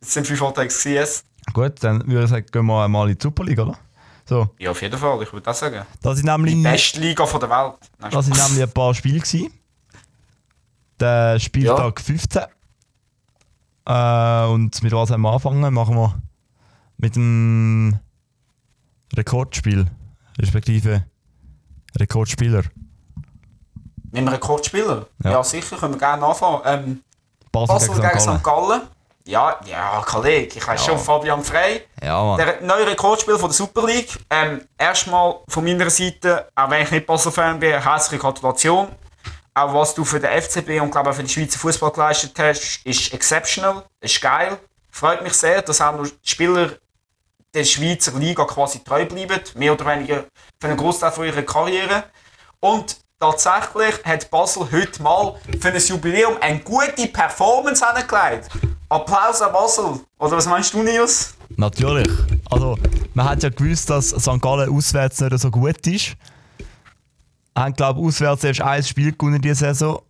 Es 0.00 0.12
sind 0.14 0.26
fünf 0.26 0.40
Hottakes 0.40 0.82
gewesen. 0.82 1.22
Gut, 1.52 1.82
dann 1.82 2.06
würde 2.06 2.24
ich 2.24 2.30
sagen, 2.30 2.46
gehen 2.50 2.66
wir 2.66 2.88
mal 2.88 3.08
in 3.10 3.16
die 3.16 3.22
Super 3.22 3.44
League, 3.44 3.58
oder? 3.58 3.76
So, 4.24 4.48
Ja, 4.58 4.70
auf 4.70 4.80
jeden 4.82 4.96
Fall, 4.98 5.22
ich 5.22 5.32
würde 5.32 5.44
das 5.44 5.58
sagen. 5.58 5.84
da 6.00 6.14
sind 6.14 6.26
nämlich... 6.26 6.54
Die 6.54 6.62
beste 6.62 7.00
Liga 7.00 7.26
von 7.26 7.40
der 7.40 7.50
Welt. 7.50 7.74
Nein, 7.98 8.10
Das 8.10 8.24
sind 8.24 8.36
Spaß. 8.36 8.48
nämlich 8.50 8.68
ein 8.68 8.72
paar 8.72 8.94
Spiele. 8.94 9.18
Gewesen. 9.20 9.52
Der 11.02 11.40
Spieltag 11.40 12.00
15. 12.00 12.42
Äh, 13.84 14.44
und 14.46 14.80
mit 14.84 14.92
was 14.92 15.10
haben 15.10 15.22
wir 15.22 15.30
angefangen? 15.30 15.74
Machen 15.74 15.96
wir 15.96 16.14
mit 16.96 17.16
dem 17.16 17.98
Rekordspiel. 19.16 19.86
Respektive 20.38 21.04
Rekordspieler. 21.98 22.62
Wir 24.12 24.18
einen 24.18 24.28
Rekordspieler? 24.28 25.06
Ja. 25.24 25.30
Ja. 25.32 25.42
sicher, 25.42 25.76
können 25.76 25.94
wir 25.94 25.98
gerne 25.98 26.24
anfangen. 26.24 26.60
Ähm, 26.64 27.02
Basel, 27.50 27.74
Basel 27.74 27.94
gegen 27.96 28.02
gegen 28.08 28.20
St. 28.20 28.26
Gallen. 28.26 28.42
Gallen. 28.42 28.82
Ja, 29.24 29.56
ja, 29.66 30.02
Kollege, 30.06 30.58
ich 30.58 30.66
weiß 30.66 30.80
Ja. 30.86 30.92
schon, 30.92 30.98
Fabian 30.98 31.42
Frey. 31.42 31.82
Ja, 32.00 32.22
Mann. 32.22 32.38
Der 32.38 32.60
neue 32.62 32.86
Rekordspieler 32.86 33.38
von 33.38 33.48
der 33.50 33.54
Super 33.54 33.86
League. 33.86 34.18
Ähm, 34.30 34.62
erstmal 34.78 35.36
von 35.48 35.64
meiner 35.64 35.90
Seite, 35.90 36.48
auch 36.54 36.70
wenn 36.70 36.82
ich 36.84 36.90
nicht 36.92 37.06
Basel-Fan 37.06 37.58
bin, 37.58 37.80
herzliche 37.82 38.20
Gratulation. 38.20 38.88
Auch 39.54 39.74
was 39.74 39.94
du 39.94 40.04
für 40.04 40.18
den 40.18 40.30
FCB 40.40 40.80
und 40.80 40.90
glaube 40.90 41.10
auch 41.10 41.14
für 41.14 41.22
den 41.22 41.28
Schweizer 41.28 41.58
Fußball 41.58 41.90
geleistet 41.90 42.32
hast, 42.38 42.80
ist 42.84 43.12
exceptional, 43.12 43.84
ist 44.00 44.20
geil. 44.20 44.58
Freut 44.90 45.22
mich 45.22 45.34
sehr, 45.34 45.60
dass 45.60 45.80
auch 45.80 45.94
noch 45.94 46.06
Spieler 46.22 46.72
der 47.52 47.64
Schweizer 47.64 48.12
Liga 48.18 48.44
quasi 48.44 48.78
treu 48.78 49.04
bleiben, 49.04 49.40
mehr 49.56 49.74
oder 49.74 49.84
weniger 49.86 50.24
für 50.58 50.68
einen 50.68 50.76
Großteil 50.76 51.12
von 51.12 51.26
ihrer 51.26 51.42
Karriere. 51.42 52.04
Und 52.60 52.96
tatsächlich 53.20 54.02
hat 54.04 54.30
Basel 54.30 54.66
heute 54.72 55.02
mal 55.02 55.36
für 55.60 55.68
ein 55.68 55.78
Jubiläum 55.78 56.36
eine 56.40 56.60
gute 56.60 57.06
Performance 57.08 57.84
hingelegt. 57.84 58.48
Applaus 58.88 59.42
an 59.42 59.52
Basel. 59.52 60.00
Oder 60.18 60.36
was 60.36 60.46
meinst 60.46 60.72
du, 60.72 60.82
Nils? 60.82 61.34
Natürlich. 61.56 62.08
Also, 62.50 62.78
man 63.12 63.28
hat 63.28 63.42
ja 63.42 63.50
gewusst, 63.50 63.90
dass 63.90 64.10
St. 64.10 64.40
Gallen 64.40 64.74
auswärts 64.74 65.20
nicht 65.20 65.38
so 65.38 65.50
gut 65.50 65.86
ist. 65.86 66.16
Haben, 67.56 67.74
glaube 67.74 68.00
ich, 68.00 68.06
auswärts 68.06 68.44
erst 68.44 68.60
ein 68.62 68.82
Spiel 68.82 69.12
gewonnen 69.12 69.40
diese 69.40 69.56
Saison. 69.56 70.02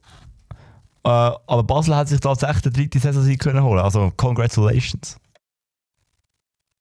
Äh, 1.04 1.08
aber 1.08 1.62
Basel 1.64 1.96
hat 1.96 2.08
sich 2.08 2.20
tatsächlich 2.20 2.62
den 2.62 2.72
dritten 2.72 3.00
Saisonsieg 3.00 3.40
können 3.40 3.62
holen. 3.62 3.80
Also, 3.80 4.12
congratulations. 4.16 5.16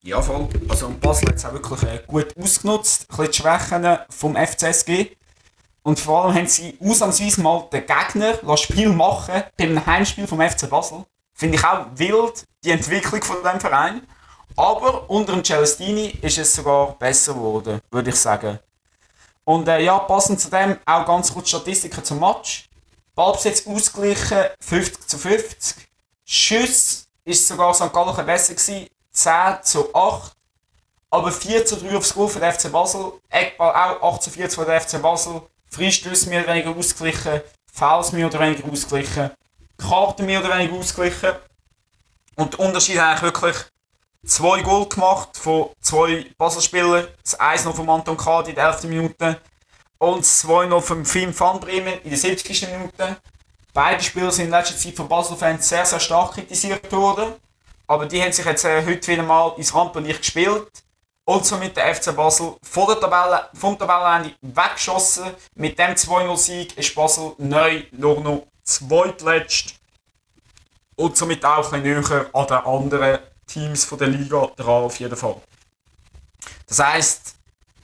Ja, 0.04 0.22
voll. 0.22 0.48
Also 0.68 0.90
Basel 1.00 1.30
hat 1.30 1.36
es 1.36 1.46
auch 1.46 1.54
wirklich 1.54 1.84
äh, 1.84 2.02
gut 2.08 2.36
ausgenutzt. 2.38 3.08
Ein 3.10 3.18
bisschen 3.18 3.32
die 3.32 3.38
Schwächen 3.38 3.98
vom 4.10 4.36
FCSG. 4.36 5.16
Und 5.84 6.00
vor 6.00 6.26
allem 6.26 6.36
haben 6.36 6.48
sie 6.48 6.78
ausnahmsweise 6.80 7.42
mal 7.42 7.68
den 7.72 7.86
Gegner 7.86 8.34
das 8.34 8.62
Spiel 8.62 8.90
machen 8.90 9.44
beim 9.58 9.86
Heimspiel 9.86 10.28
vom 10.28 10.42
FC 10.42 10.70
Basel. 10.70 11.06
Finde 11.34 11.58
ich 11.58 11.64
auch 11.64 11.86
wild, 11.96 12.46
die 12.64 12.72
Entwicklung 12.72 13.22
von 13.24 13.38
diesem 13.44 13.60
Verein. 13.60 14.02
Aber 14.56 15.10
unter 15.10 15.34
dem 15.34 15.44
Celestini 15.44 16.18
ist 16.22 16.38
es 16.38 16.56
sogar 16.56 16.96
besser 17.00 17.34
geworden, 17.34 17.80
würde 17.90 18.10
ich 18.10 18.16
sagen. 18.16 18.60
Und 19.52 19.68
äh, 19.68 19.82
ja, 19.82 20.00
passend 20.00 20.40
zu 20.40 20.50
dem 20.50 20.78
auch 20.86 21.06
ganz 21.06 21.34
kurz 21.34 21.50
Statistiken 21.50 22.02
zum 22.06 22.22
Match. 22.22 22.70
Ballbesitz 23.14 23.68
ausgeglichen, 23.68 24.46
50 24.62 25.08
zu 25.10 25.18
50. 25.18 25.90
Schüsse 26.24 27.04
ist 27.26 27.50
sogar 27.50 27.74
St. 27.74 27.92
Gallen 27.92 28.26
besser 28.26 28.54
gewesen, 28.54 28.88
10 29.12 29.58
zu 29.64 29.94
8. 29.94 30.32
Aber 31.10 31.34
4 31.34 31.66
zu 31.66 31.76
3 31.76 31.98
aufs 31.98 32.14
Goal 32.14 32.30
für 32.30 32.40
den 32.40 32.50
FC 32.50 32.72
Basel. 32.72 33.12
Eckball 33.30 34.00
auch 34.00 34.14
8 34.14 34.24
zu 34.24 34.30
4 34.30 34.50
für 34.50 34.64
den 34.64 34.80
FC 34.80 35.02
Basel. 35.02 35.42
Freistöße 35.70 36.30
mehr 36.30 36.46
oder 36.46 36.54
weniger 36.54 36.74
ausgeglichen. 36.74 37.42
Fouls 37.74 38.14
mehr 38.14 38.28
oder 38.28 38.40
weniger 38.40 38.72
ausgeglichen. 38.72 39.32
Karten 39.78 40.26
mehr 40.28 40.40
oder 40.40 40.58
weniger 40.58 40.78
ausgeglichen. 40.78 41.36
Und 42.38 42.54
der 42.54 42.60
Unterschied 42.62 43.00
eigentlich 43.00 43.22
wirklich 43.22 43.58
zwei 44.26 44.62
Goal 44.62 44.88
gemacht 44.88 45.38
von 45.38 45.70
zwei 45.82 46.26
Basel-Spielern. 46.38 47.08
Das 47.24 47.40
1 47.40 47.66
noch 47.66 47.76
von 47.76 47.90
Anton 47.90 48.18
Kadi 48.18 48.52
in 48.52 48.56
der 48.56 48.68
11. 48.68 48.84
Minute. 48.84 49.42
Und 49.98 50.20
das 50.20 50.40
2 50.40 50.66
noch 50.66 50.84
von 50.84 51.06
Finn 51.06 51.38
van 51.38 51.60
Bremen 51.60 52.02
in 52.04 52.10
der 52.10 52.20
70. 52.20 52.68
Minute. 52.70 53.18
Beide 53.74 54.04
Spieler 54.04 54.32
sind 54.32 54.46
in 54.46 54.52
letzter 54.52 54.78
Zeit 54.78 54.96
von 54.96 55.08
Basel-Fans 55.08 55.68
sehr, 55.68 55.86
sehr 55.86 56.00
stark 56.00 56.34
kritisiert 56.34 56.92
worden. 56.92 57.34
Aber 57.88 58.06
die 58.06 58.22
haben 58.22 58.32
sich 58.32 58.46
jetzt 58.46 58.66
äh, 58.66 58.86
heute 58.86 59.08
wieder 59.08 59.24
mal 59.24 59.54
ins 59.58 59.74
Rampenlicht 59.74 60.20
gespielt. 60.20 60.68
Und 61.24 61.46
somit 61.46 61.78
der 61.78 61.94
FC 61.94 62.16
Basel 62.16 62.56
von 62.64 62.88
der 62.88 63.00
Tabelle, 63.00 63.50
vom 63.54 63.78
Tabellenende 63.78 64.36
weggeschossen. 64.42 65.32
Mit 65.56 65.78
dem 65.78 65.92
2-0-Sieg 65.92 66.78
ist 66.78 66.96
Basel 66.96 67.34
neu 67.38 67.84
nur 67.92 68.20
noch 68.22 68.48
zweitletzt. 68.64 69.76
Und 70.96 71.16
somit 71.16 71.44
auch 71.46 71.72
ein 71.72 71.82
bisschen 71.84 72.10
näher 72.10 72.30
an 72.34 72.48
den 72.48 72.58
anderen 72.58 73.20
Teams 73.52 73.84
von 73.84 73.98
der 73.98 74.08
Liga 74.08 74.48
dran 74.56 74.84
auf 74.84 75.00
jeden 75.00 75.16
Fall. 75.16 75.36
Das 76.68 76.80
heisst, 76.80 77.36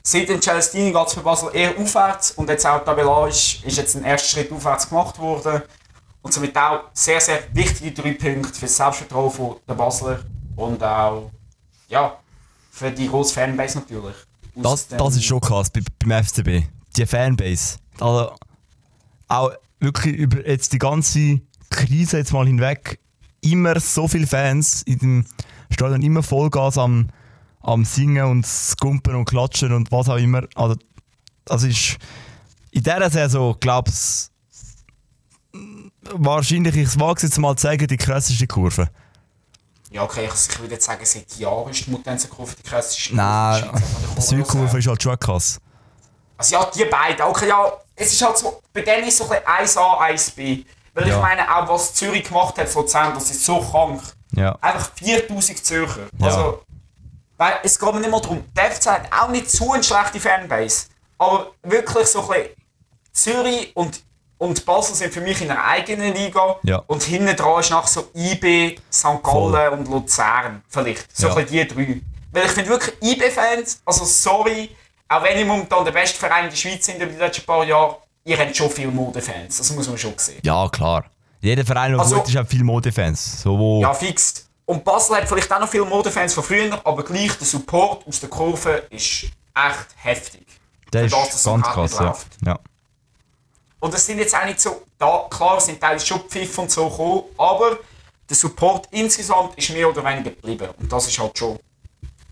seit 0.02 0.28
den 0.28 0.40
Celestini 0.40 0.92
geht 0.92 1.06
es 1.06 1.14
für 1.14 1.20
Basel 1.20 1.50
eher 1.52 1.78
aufwärts 1.78 2.32
und 2.32 2.48
jetzt 2.48 2.66
auch 2.66 2.84
tabellarisch 2.84 3.62
ist 3.64 3.76
jetzt 3.76 3.96
ein 3.96 4.04
erster 4.04 4.28
Schritt 4.28 4.52
aufwärts 4.52 4.88
gemacht 4.88 5.18
worden. 5.18 5.62
Und 6.22 6.32
somit 6.32 6.56
auch 6.56 6.84
sehr, 6.92 7.20
sehr 7.20 7.42
wichtige 7.52 7.92
drei 7.92 8.12
Punkte 8.12 8.54
für 8.54 8.66
das 8.66 8.76
Selbstvertrauen 8.76 9.56
der 9.68 9.74
Basler 9.74 10.20
und 10.56 10.82
auch 10.82 11.30
ja, 11.88 12.18
für 12.70 12.90
die 12.90 13.08
grosse 13.08 13.34
Fanbase 13.34 13.78
natürlich. 13.78 14.16
Das, 14.54 14.88
das 14.88 15.16
ist 15.16 15.24
schon 15.24 15.40
krass 15.40 15.70
bei, 15.70 15.80
beim 16.00 16.24
FCB. 16.24 16.64
Die 16.96 17.06
Fanbase. 17.06 17.78
Also, 18.00 18.32
auch 19.28 19.52
wirklich 19.78 20.16
über 20.16 20.46
jetzt 20.46 20.72
die 20.72 20.78
ganze 20.78 21.40
Krise 21.70 22.18
jetzt 22.18 22.32
mal 22.32 22.46
hinweg 22.46 22.98
immer 23.40 23.78
so 23.78 24.08
viele 24.08 24.26
Fans 24.26 24.82
in 24.82 24.98
dem 24.98 25.24
Stadion, 25.70 26.02
immer 26.02 26.22
Vollgas 26.22 26.78
am, 26.78 27.08
am 27.60 27.84
Singen 27.84 28.24
und 28.24 28.46
Skumpen 28.46 29.14
und 29.14 29.24
Klatschen 29.26 29.72
und 29.72 29.90
was 29.92 30.08
auch 30.08 30.16
immer. 30.16 30.42
Also, 30.54 30.76
das 31.44 31.62
ist 31.62 31.98
in 32.70 32.82
dieser 32.82 33.10
Saison, 33.10 33.56
glaube 33.60 33.90
ich, 33.90 34.30
wahrscheinlich, 36.12 36.76
ich 36.76 37.00
wage 37.00 37.16
es 37.18 37.22
jetzt 37.22 37.38
mal 37.38 37.56
zu 37.56 37.62
sagen, 37.62 37.86
die 37.86 37.96
krasseste 37.96 38.46
Kurve. 38.46 38.88
Ja, 39.90 40.02
okay, 40.02 40.26
ich, 40.32 40.60
würde 40.60 40.74
jetzt 40.74 40.84
sagen, 40.84 41.00
seit 41.04 41.34
Jahren 41.38 41.70
ist 41.70 41.86
die 41.86 41.90
Mutanzenkurve 41.90 42.54
die 42.56 42.62
krasseste. 42.62 43.16
Nein, 43.16 43.64
die 44.16 44.20
Südkurve 44.20 44.78
ist 44.78 44.86
halt 44.86 45.02
schon 45.02 45.18
krass. 45.18 45.58
Also 46.36 46.56
ja, 46.56 46.70
die 46.74 46.84
beiden. 46.84 47.22
Okay, 47.22 47.48
ja, 47.48 47.72
es 47.96 48.12
ist 48.12 48.22
halt 48.22 48.36
so, 48.36 48.60
bei 48.72 48.82
denen 48.82 49.08
ist 49.08 49.16
so 49.16 49.24
ein 49.24 49.30
bisschen 49.30 49.78
1A, 49.82 50.10
1B. 50.12 50.64
Weil 50.94 51.08
Ja. 51.08 51.16
ich 51.16 51.22
meine, 51.22 51.56
auch 51.56 51.68
was 51.68 51.94
Zürich 51.94 52.24
gemacht 52.24 52.58
hat 52.58 52.68
von 52.68 52.82
Luzern, 52.82 53.14
das 53.14 53.30
ist 53.30 53.44
so 53.44 53.60
krank. 53.60 54.02
Ja. 54.32 54.56
Einfach 54.60 54.90
4000 54.96 55.64
Zürcher. 55.64 56.06
Ja. 56.18 56.26
Also, 56.26 56.62
weil 57.36 57.54
es 57.62 57.78
geht 57.78 57.92
mir 57.94 58.00
nicht 58.00 58.10
mal 58.10 58.20
darum, 58.20 58.44
der 58.56 58.70
FC 58.72 58.86
hat 58.86 59.12
auch 59.12 59.28
nicht 59.28 59.50
so 59.50 59.72
eine 59.72 59.82
schlechte 59.82 60.20
Fanbase. 60.20 60.86
Aber 61.18 61.52
wirklich 61.62 62.06
so 62.08 62.22
ein 62.22 62.28
bisschen 62.28 62.50
Zürich 63.12 63.74
und, 63.76 64.02
und 64.38 64.64
Basel 64.64 64.94
sind 64.94 65.12
für 65.12 65.20
mich 65.20 65.40
in 65.40 65.50
einer 65.50 65.64
eigenen 65.64 66.14
Liga. 66.14 66.56
Ja. 66.62 66.82
Und 66.86 67.02
hinten 67.02 67.34
dran 67.36 67.60
ist 67.60 67.70
nach 67.70 67.86
so 67.86 68.08
IB, 68.14 68.78
St. 68.92 69.22
Gallen 69.22 69.72
und 69.78 69.88
Luzern 69.88 70.62
vielleicht. 70.68 71.16
So 71.16 71.28
Ja. 71.28 71.34
ein 71.36 71.44
bisschen 71.46 71.68
die 71.68 71.74
drei. 71.74 72.00
Weil 72.32 72.44
ich 72.44 72.52
finde 72.52 72.70
wirklich, 72.70 72.94
IB-Fans, 73.02 73.80
also 73.84 74.04
sorry, 74.04 74.76
auch 75.08 75.22
wenn 75.22 75.38
ich 75.38 75.46
momentan 75.46 75.84
der 75.84 75.92
beste 75.92 76.18
Verein 76.18 76.44
in 76.44 76.50
der 76.50 76.56
Schweiz 76.56 76.84
sind 76.84 76.96
über 76.96 77.06
die 77.10 77.16
letzten 77.18 77.46
paar 77.46 77.64
Jahre, 77.64 77.96
ihr 78.24 78.38
habt 78.38 78.54
schon 78.54 78.70
viele 78.70 78.90
Modefans. 78.90 79.56
Das 79.56 79.70
muss 79.72 79.88
man 79.88 79.96
schon 79.96 80.12
sehen. 80.18 80.38
Ja, 80.42 80.68
klar. 80.68 81.04
Jeder 81.40 81.64
Verein, 81.64 81.92
der 81.92 82.00
Also- 82.00 82.16
gut 82.16 82.28
ist, 82.28 82.36
hat 82.36 82.48
viele 82.48 82.64
Modefans. 82.64 83.42
So, 83.42 83.80
Ja, 83.80 83.94
fix. 83.94 84.44
Und 84.66 84.84
Basel 84.84 85.16
hat 85.16 85.28
vielleicht 85.28 85.50
auch 85.52 85.60
noch 85.60 85.68
viele 85.68 85.84
Modefans 85.84 86.34
von 86.34 86.44
früher, 86.44 86.78
aber 86.84 87.02
gleich 87.02 87.32
der 87.38 87.46
Support 87.46 88.06
aus 88.06 88.20
der 88.20 88.28
Kurve 88.28 88.82
ist 88.90 89.24
echt 89.54 89.86
heftig. 89.96 90.46
der 90.92 91.04
ist 91.04 91.14
das, 91.14 91.44
ganz 91.44 91.66
halt 91.66 91.90
krass. 91.92 92.26
Ja. 92.42 92.52
Ja. 92.52 92.58
Und 93.80 93.94
es 93.94 94.04
sind 94.06 94.18
jetzt 94.18 94.34
auch 94.34 94.44
nicht 94.44 94.60
so, 94.60 94.82
da, 94.98 95.26
klar 95.30 95.60
sind 95.60 95.80
teilweise 95.80 96.04
schon 96.06 96.20
Pfiff 96.28 96.58
und 96.58 96.70
so 96.70 96.88
gekommen, 96.88 97.22
aber 97.38 97.78
der 98.28 98.36
Support 98.36 98.88
insgesamt 98.90 99.56
ist 99.56 99.70
mehr 99.70 99.88
oder 99.88 100.04
weniger 100.04 100.30
geblieben. 100.30 100.68
Und 100.78 100.92
das 100.92 101.06
ist 101.06 101.18
halt 101.18 101.36
schon. 101.38 101.58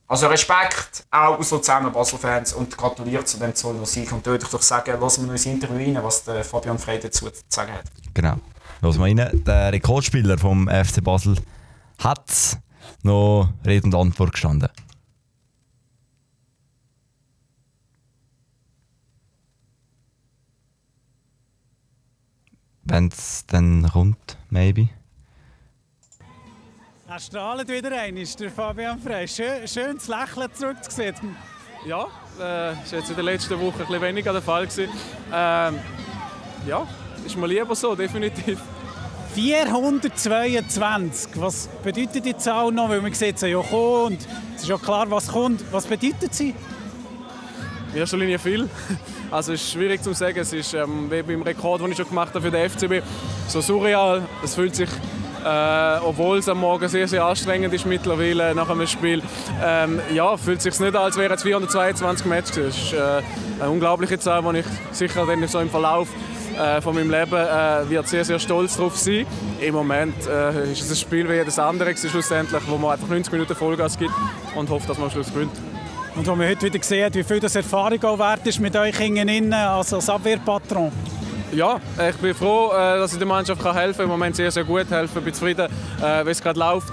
Also 0.08 0.26
Respekt 0.28 1.04
auch 1.10 1.38
aus 1.38 1.50
Luzerner 1.50 1.90
Basel-Fans 1.90 2.52
und 2.52 2.76
gratuliert 2.76 3.26
zu 3.26 3.38
dem 3.38 3.54
tollen 3.54 3.84
Sieg. 3.86 4.10
Und 4.12 4.24
würde 4.26 4.44
ich 4.44 4.50
doch 4.50 4.62
sagen, 4.62 5.00
lassen 5.00 5.26
wir 5.26 5.32
ins 5.32 5.46
Interview 5.46 5.76
rein, 5.76 6.04
was 6.04 6.22
der 6.24 6.44
Fabian 6.44 6.78
Frey 6.78 7.00
dazu 7.00 7.28
zu 7.30 7.42
sagen 7.48 7.72
hat. 7.72 7.84
Genau. 8.14 8.34
Los 8.82 8.98
mal 8.98 9.04
rein. 9.04 9.42
Der 9.46 9.72
Rekordspieler 9.72 10.38
vom 10.38 10.68
FC 10.68 11.02
Basel 11.02 11.36
hat 12.02 12.58
noch 13.02 13.52
Rede 13.64 13.86
und 13.86 13.94
Antwort 13.94 14.32
gestanden. 14.32 14.68
Wenn 22.84 23.08
es 23.08 23.44
dann 23.46 23.88
kommt, 23.90 24.38
maybe. 24.48 24.88
Er 27.08 27.18
strahlt 27.18 27.68
wieder 27.68 28.00
ein, 28.00 28.16
ist 28.16 28.38
der 28.38 28.50
Fabian 28.50 29.00
Frey. 29.00 29.26
Schön, 29.26 29.66
schön 29.66 29.96
das 29.96 30.06
Lächeln 30.06 30.52
zurückzusehen. 30.52 31.14
Ja, 31.84 32.04
äh, 32.04 32.74
das 32.74 32.92
war 32.92 32.98
jetzt 32.98 33.10
in 33.10 33.16
der 33.16 33.24
letzten 33.24 33.58
Woche 33.60 33.74
ein 33.74 33.86
bisschen 33.86 34.02
weniger 34.02 34.32
der 34.32 34.42
Fall. 34.42 34.66
Gewesen. 34.66 34.90
Ähm, 35.32 35.78
ja, 36.66 36.86
ist 37.26 37.36
mir 37.36 37.46
lieber 37.46 37.74
so, 37.74 37.94
definitiv. 37.94 38.58
422, 39.34 41.32
was 41.34 41.68
bedeutet 41.82 42.24
die 42.24 42.36
Zahl 42.36 42.72
noch? 42.72 42.88
Weil 42.88 43.02
man 43.02 43.12
sieht 43.12 43.38
sie 43.38 43.48
ja 43.48 43.60
kommen 43.60 44.14
und 44.14 44.18
es 44.54 44.62
ist 44.62 44.68
ja 44.68 44.78
klar, 44.78 45.10
was 45.10 45.28
kommt. 45.28 45.62
Was 45.72 45.86
bedeutet 45.86 46.32
sie? 46.32 46.54
In 47.92 47.98
erster 47.98 48.16
Linie 48.16 48.38
viel. 48.38 48.68
Also 49.30 49.52
es 49.52 49.62
ist 49.62 49.72
schwierig 49.72 50.02
zu 50.02 50.12
sagen. 50.12 50.38
Es 50.38 50.52
ist 50.52 50.72
ähm, 50.72 51.10
wie 51.10 51.20
beim 51.20 51.42
Rekord, 51.42 51.82
den 51.82 51.90
ich 51.90 51.96
schon 51.96 52.08
gemacht 52.08 52.32
habe 52.34 52.42
für 52.42 52.50
den 52.50 52.70
FCB, 52.70 53.04
so 53.48 53.60
surreal. 53.60 54.22
Es 54.44 54.54
fühlt 54.54 54.76
sich, 54.76 54.88
äh, 55.44 55.98
obwohl 55.98 56.38
es 56.38 56.48
am 56.48 56.60
Morgen 56.60 56.88
sehr, 56.88 57.08
sehr 57.08 57.24
anstrengend 57.24 57.74
ist 57.74 57.86
mittlerweile 57.86 58.54
nach 58.54 58.70
einem 58.70 58.86
Spiel, 58.86 59.22
ähm, 59.62 60.00
ja, 60.14 60.36
fühlt 60.36 60.62
sich 60.62 60.78
nicht, 60.78 60.94
als 60.94 61.16
wären 61.16 61.32
es 61.34 61.42
422 61.42 62.26
Matches. 62.26 62.54
gewesen. 62.54 62.68
Es 62.68 62.76
ist 62.84 62.92
äh, 62.92 63.22
eine 63.60 63.70
unglaubliche 63.70 64.18
Zahl, 64.18 64.42
die 64.52 64.60
ich 64.60 64.66
sicher 64.92 65.26
dann 65.26 65.46
so 65.48 65.58
im 65.58 65.68
Verlauf 65.68 66.08
äh, 66.58 66.80
von 66.80 66.94
meinem 66.94 67.10
Leben 67.10 67.34
äh, 67.34 67.88
wird 67.88 68.08
sehr, 68.08 68.24
sehr 68.24 68.38
stolz 68.38 68.76
darauf 68.76 68.96
sein. 68.96 69.26
Im 69.60 69.74
Moment 69.74 70.14
äh, 70.26 70.72
ist 70.72 70.82
es 70.82 70.90
ein 70.90 70.96
Spiel 70.96 71.28
wie 71.28 71.34
jedes 71.34 71.58
andere 71.58 71.96
schlussendlich, 71.96 72.62
wo 72.66 72.78
man 72.78 72.92
einfach 72.92 73.08
90 73.08 73.32
Minuten 73.32 73.54
Vollgas 73.54 73.98
gibt 73.98 74.12
und 74.54 74.70
hofft, 74.70 74.88
dass 74.88 74.98
man 74.98 75.06
am 75.06 75.10
Schluss 75.10 75.32
gewinnt. 75.32 75.52
Und 76.14 76.26
wo 76.26 76.34
man 76.34 76.48
heute 76.48 76.72
wieder 76.72 76.82
sieht, 76.82 77.14
wie 77.14 77.24
viel 77.24 77.40
das 77.40 77.54
Erfahrung 77.54 78.02
auch 78.04 78.18
wert 78.18 78.46
ist 78.46 78.58
mit 78.58 78.74
euch 78.74 78.98
innen, 79.00 79.52
also 79.52 79.96
als 79.96 80.08
Abwehrpatron. 80.08 80.90
Ja, 81.52 81.80
ich 82.08 82.16
bin 82.16 82.34
froh, 82.34 82.72
äh, 82.72 82.98
dass 82.98 83.12
ich 83.12 83.18
der 83.18 83.26
Mannschaft 83.26 83.62
helfen 83.62 83.96
kann. 83.96 84.04
Im 84.04 84.10
Moment 84.10 84.36
sehr, 84.36 84.50
sehr 84.50 84.64
gut 84.64 84.90
helfen. 84.90 85.22
bin 85.22 85.34
zufrieden, 85.34 85.68
äh, 86.02 86.26
wie 86.26 86.30
es 86.30 86.42
gerade 86.42 86.58
läuft. 86.58 86.88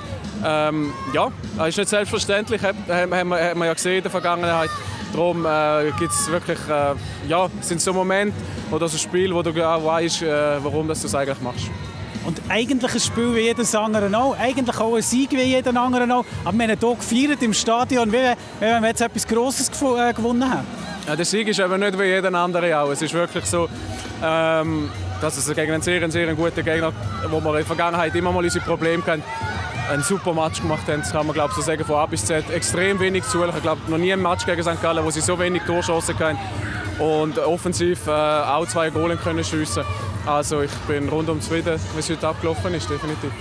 Ähm, 0.46 0.94
ja, 1.14 1.32
ist 1.66 1.78
nicht 1.78 1.90
selbstverständlich, 1.90 2.62
haben 2.62 2.78
wir 2.88 3.18
haben 3.18 3.30
wir 3.60 3.66
ja 3.66 3.74
gesehen 3.74 3.98
in 3.98 4.04
der 4.04 4.12
Vergangenheit. 4.12 4.70
Darum 5.14 5.46
äh, 5.46 5.92
gibt 6.00 6.12
es 6.12 6.30
wirklich, 6.30 6.58
äh, 6.68 6.96
ja, 7.30 7.48
sind 7.62 7.80
so 7.80 7.94
Momente 7.94 8.36
oder 8.72 8.88
so 8.88 8.98
Spiele, 8.98 9.34
wo 9.36 9.44
du 9.44 9.54
genau 9.54 9.86
weißt, 9.86 10.24
äh, 10.24 10.64
warum 10.64 10.88
das 10.88 11.02
du 11.02 11.08
es 11.08 11.16
eigentlich 11.16 11.40
machst. 11.42 11.70
Und 12.26 12.42
eigentlich 12.50 12.94
ein 12.94 13.00
Spiel 13.00 13.36
wie 13.36 13.42
jedes 13.42 13.76
andere 13.76 14.10
auch. 14.18 14.36
Eigentlich 14.38 14.80
auch 14.80 14.96
ein 14.96 15.02
Sieg 15.02 15.32
wie 15.32 15.42
jeden 15.42 15.78
anderen 15.78 16.12
auch. 16.12 16.26
Aber 16.46 16.58
wir 16.58 16.68
haben 16.68 16.80
hier 16.80 16.96
gefeiert 16.96 17.44
im 17.44 17.54
Stadion, 17.54 18.12
wie 18.12 18.34
wenn 18.60 18.82
wir 18.82 18.90
jetzt 18.90 19.02
etwas 19.02 19.28
Grosses 19.28 19.70
äh, 19.70 20.14
gewonnen 20.14 20.50
haben. 20.50 20.66
Ja, 21.08 21.16
der 21.16 21.26
Sieg 21.26 21.48
ist 21.50 21.60
eben 21.60 21.80
nicht 21.80 22.00
wie 22.00 22.04
jeder 22.06 22.34
andere 22.34 22.80
auch. 22.80 22.90
Es 22.90 23.02
ist 23.02 23.14
wirklich 23.14 23.46
so, 23.46 23.68
ähm, 24.24 24.90
dass 25.20 25.38
es 25.38 25.54
gegen 25.54 25.74
einen 25.74 25.82
sehr, 25.82 26.10
sehr 26.10 26.34
guten 26.34 26.64
Gegner, 26.64 26.94
wo 27.30 27.42
wir 27.42 27.50
in 27.50 27.56
der 27.58 27.66
Vergangenheit 27.66 28.16
immer 28.16 28.32
mal 28.32 28.44
unsere 28.44 28.64
Probleme 28.64 29.06
hatten, 29.06 29.24
einen 29.90 30.04
super 30.04 30.34
Match 30.34 30.62
gemacht 30.62 30.88
haben. 30.88 31.02
Das 31.02 31.12
kann 31.12 31.26
man 31.26 31.34
glaube 31.34 31.50
ich, 31.52 31.56
so 31.56 31.62
sagen, 31.62 31.84
von 31.84 31.96
A 31.96 32.06
bis 32.06 32.26
Z. 32.26 32.50
Extrem 32.50 33.00
wenig 33.00 33.24
zu. 33.26 33.44
Ich 33.44 33.62
glaube 33.62 33.82
noch 33.88 33.98
nie 33.98 34.14
ein 34.14 34.22
Match 34.22 34.46
gegen 34.46 34.62
St. 34.64 34.82
Gallen, 34.82 35.04
wo 35.04 35.12
sie 35.12 35.22
so 35.22 35.38
wenig 35.40 35.64
Torchancen 35.64 36.18
hatten 36.18 36.38
und 37.00 37.38
offensiv 37.40 38.08
äh, 38.08 38.12
auch 38.12 38.68
zwei 38.68 38.90
Goalen 38.90 39.20
können 39.20 39.44
schiessen. 39.44 39.84
Also 40.26 40.62
ich 40.62 40.72
bin 40.88 41.10
rundum 41.10 41.42
zufrieden, 41.42 41.80
wie 41.96 42.00
es 42.00 42.10
heute 42.10 42.28
abgelaufen 42.28 42.74
ist, 42.74 42.90
definitiv. 42.90 43.32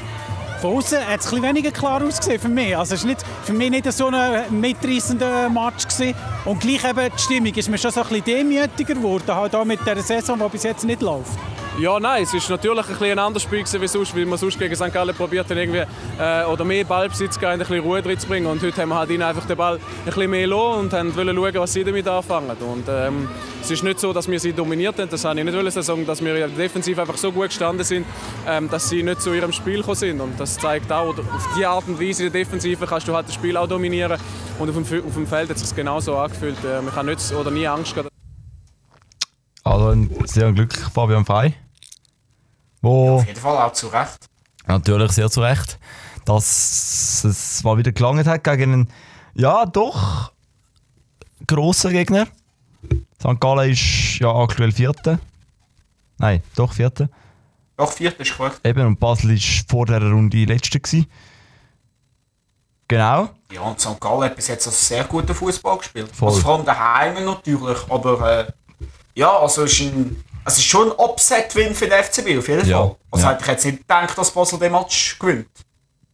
Von 0.60 0.76
außen 0.76 0.98
hat 0.98 1.20
es 1.20 1.26
bisschen 1.26 1.42
weniger 1.42 1.72
klar 1.72 2.02
ausgesehen 2.02 2.40
für 2.40 2.48
mich. 2.48 2.76
Also 2.76 2.94
es 2.94 3.06
war 3.06 3.14
für 3.42 3.52
mich 3.52 3.70
nicht 3.70 3.92
so 3.92 4.06
ein 4.06 4.60
mitreißender 4.60 5.48
Match. 5.48 5.88
Gewesen. 5.88 6.14
Und 6.44 6.60
gleich 6.60 6.84
eben 6.84 7.08
die 7.16 7.22
Stimmung 7.22 7.54
ist 7.54 7.68
mir 7.68 7.78
schon 7.78 7.90
so 7.90 8.02
ein 8.02 8.08
bisschen 8.08 8.24
demütiger 8.24 8.94
geworden, 8.94 9.34
halt 9.34 9.54
auch 9.54 9.64
mit 9.64 9.84
der 9.84 10.00
Saison, 10.02 10.38
die 10.38 10.48
bis 10.48 10.62
jetzt 10.62 10.84
nicht 10.84 11.02
läuft. 11.02 11.32
Ja, 11.78 11.98
nein, 11.98 12.22
es 12.24 12.34
ist 12.34 12.50
natürlich 12.50 12.84
ein, 12.84 12.92
bisschen 12.92 13.12
ein 13.12 13.18
anderes 13.18 13.44
Spiel 13.44 13.60
gewesen, 13.60 13.80
wie 13.80 13.88
sonst, 13.88 14.14
weil 14.14 14.26
man 14.26 14.38
sonst 14.38 14.58
gegen 14.58 14.76
St. 14.76 14.92
Gallen 14.92 15.14
probiert 15.14 15.48
hat, 15.48 15.56
irgendwie, 15.56 15.82
äh, 16.20 16.44
oder 16.44 16.64
mehr 16.64 16.84
Ballbesitz 16.84 17.38
geben, 17.40 17.52
ein 17.52 17.58
bisschen 17.60 17.80
Ruhe 17.80 18.02
drin 18.02 18.18
zu 18.18 18.28
bringen. 18.28 18.46
Und 18.46 18.62
heute 18.62 18.82
haben 18.82 18.90
wir 18.90 18.96
halt 18.96 19.08
ihnen 19.08 19.22
einfach 19.22 19.46
den 19.46 19.56
Ball 19.56 19.76
ein 19.76 20.04
bisschen 20.04 20.30
mehr 20.30 20.46
lassen 20.46 20.80
und 20.80 20.92
haben 20.92 21.16
wollen 21.16 21.34
schauen, 21.34 21.54
was 21.54 21.72
sie 21.72 21.82
damit 21.82 22.06
anfangen. 22.06 22.50
Und 22.50 22.84
ähm, 22.90 23.26
es 23.62 23.70
ist 23.70 23.82
nicht 23.82 23.98
so, 23.98 24.12
dass 24.12 24.28
wir 24.28 24.38
sie 24.38 24.52
dominiert 24.52 24.98
haben, 24.98 25.08
das 25.08 25.24
habe 25.24 25.38
ich 25.38 25.46
nicht 25.46 25.56
wollen 25.56 25.70
sagen, 25.70 26.06
dass 26.06 26.22
wir 26.22 26.46
defensiv 26.48 26.98
einfach 26.98 27.16
so 27.16 27.32
gut 27.32 27.48
gestanden 27.48 27.84
sind, 27.84 28.04
ähm, 28.46 28.68
dass 28.68 28.90
sie 28.90 29.02
nicht 29.02 29.22
zu 29.22 29.32
ihrem 29.32 29.52
Spiel 29.52 29.78
gekommen 29.78 29.96
sind. 29.96 30.20
Und 30.20 30.38
das 30.38 30.58
zeigt 30.58 30.92
auch, 30.92 31.16
auf 31.16 31.48
diese 31.56 31.68
Art 31.68 31.88
und 31.88 31.98
Weise 31.98 32.24
der 32.24 32.44
Defensive 32.44 32.86
kannst 32.86 33.08
du 33.08 33.14
halt 33.14 33.28
das 33.28 33.34
Spiel 33.34 33.56
auch 33.56 33.66
dominieren. 33.66 34.20
Und 34.58 34.68
auf 34.68 34.74
dem, 34.74 35.06
auf 35.06 35.14
dem 35.14 35.26
Feld 35.26 35.48
hat 35.48 35.56
es 35.56 35.62
sich 35.62 35.74
genauso 35.74 36.16
angefühlt. 36.16 36.62
Äh, 36.64 36.82
man 36.82 36.92
kann 36.92 37.06
nicht 37.06 37.32
oder 37.32 37.50
nie 37.50 37.66
Angst 37.66 37.94
gehabt. 37.94 38.11
Ein 39.92 40.08
sehr 40.24 40.50
glücklicher 40.52 40.90
Fabian 40.90 41.26
Frey. 41.26 41.54
Wo 42.80 43.16
Auf 43.16 43.26
jeden 43.26 43.38
Fall 43.38 43.58
auch 43.58 43.72
zu 43.74 43.88
Recht. 43.88 44.26
natürlich 44.66 45.12
sehr 45.12 45.30
zu 45.30 45.42
Recht, 45.42 45.78
dass 46.24 47.24
es 47.24 47.62
mal 47.62 47.76
wieder 47.76 47.92
gelangt 47.92 48.26
hat 48.26 48.42
gegen 48.42 48.72
einen, 48.72 48.88
ja 49.34 49.66
doch, 49.66 50.32
grossen 51.46 51.92
Gegner. 51.92 52.26
St. 53.20 53.38
Gallen 53.38 53.70
ist 53.70 54.18
ja 54.18 54.34
aktuell 54.34 54.72
Vierte. 54.72 55.20
Nein, 56.16 56.42
doch 56.56 56.72
Vierte. 56.72 57.10
Doch, 57.76 57.92
vierte 57.92 58.22
ist 58.22 58.36
korrekt. 58.36 58.60
Eben, 58.64 58.86
und 58.86 58.98
Basel 58.98 59.30
war 59.30 59.64
vor 59.68 59.86
dieser 59.86 60.00
Runde 60.10 60.44
Letzte. 60.44 60.80
Gewesen. 60.80 61.06
Genau. 62.88 63.28
Ja, 63.52 63.60
und 63.62 63.80
St. 63.80 64.00
Gallen 64.00 64.24
hat 64.24 64.36
bis 64.36 64.48
jetzt 64.48 64.66
also 64.66 64.76
sehr 64.76 65.04
guten 65.04 65.34
Fußball 65.34 65.78
gespielt. 65.78 66.10
Voll. 66.14 66.28
Also 66.28 66.40
vor 66.40 66.56
allem 66.56 66.64
daheim 66.64 67.24
natürlich, 67.24 67.78
aber 67.90 68.40
äh, 68.48 68.52
ja, 69.14 69.38
also 69.38 69.64
es 69.64 69.72
ist, 69.72 69.80
ein, 69.80 70.22
es 70.44 70.58
ist 70.58 70.64
schon 70.64 70.90
ein 70.90 70.98
Upset-Win 70.98 71.74
für 71.74 71.88
den 71.88 72.02
FCB, 72.02 72.38
auf 72.38 72.48
jeden 72.48 72.66
Ja, 72.68 72.78
Fall. 72.78 72.96
Also 73.10 73.26
ja. 73.26 73.32
hätte 73.32 73.42
ich 73.42 73.48
jetzt 73.48 73.64
nicht 73.66 73.78
gedacht, 73.80 74.18
dass 74.18 74.30
Basel 74.30 74.58
den 74.58 74.72
Match 74.72 75.18
gewinnt. 75.18 75.48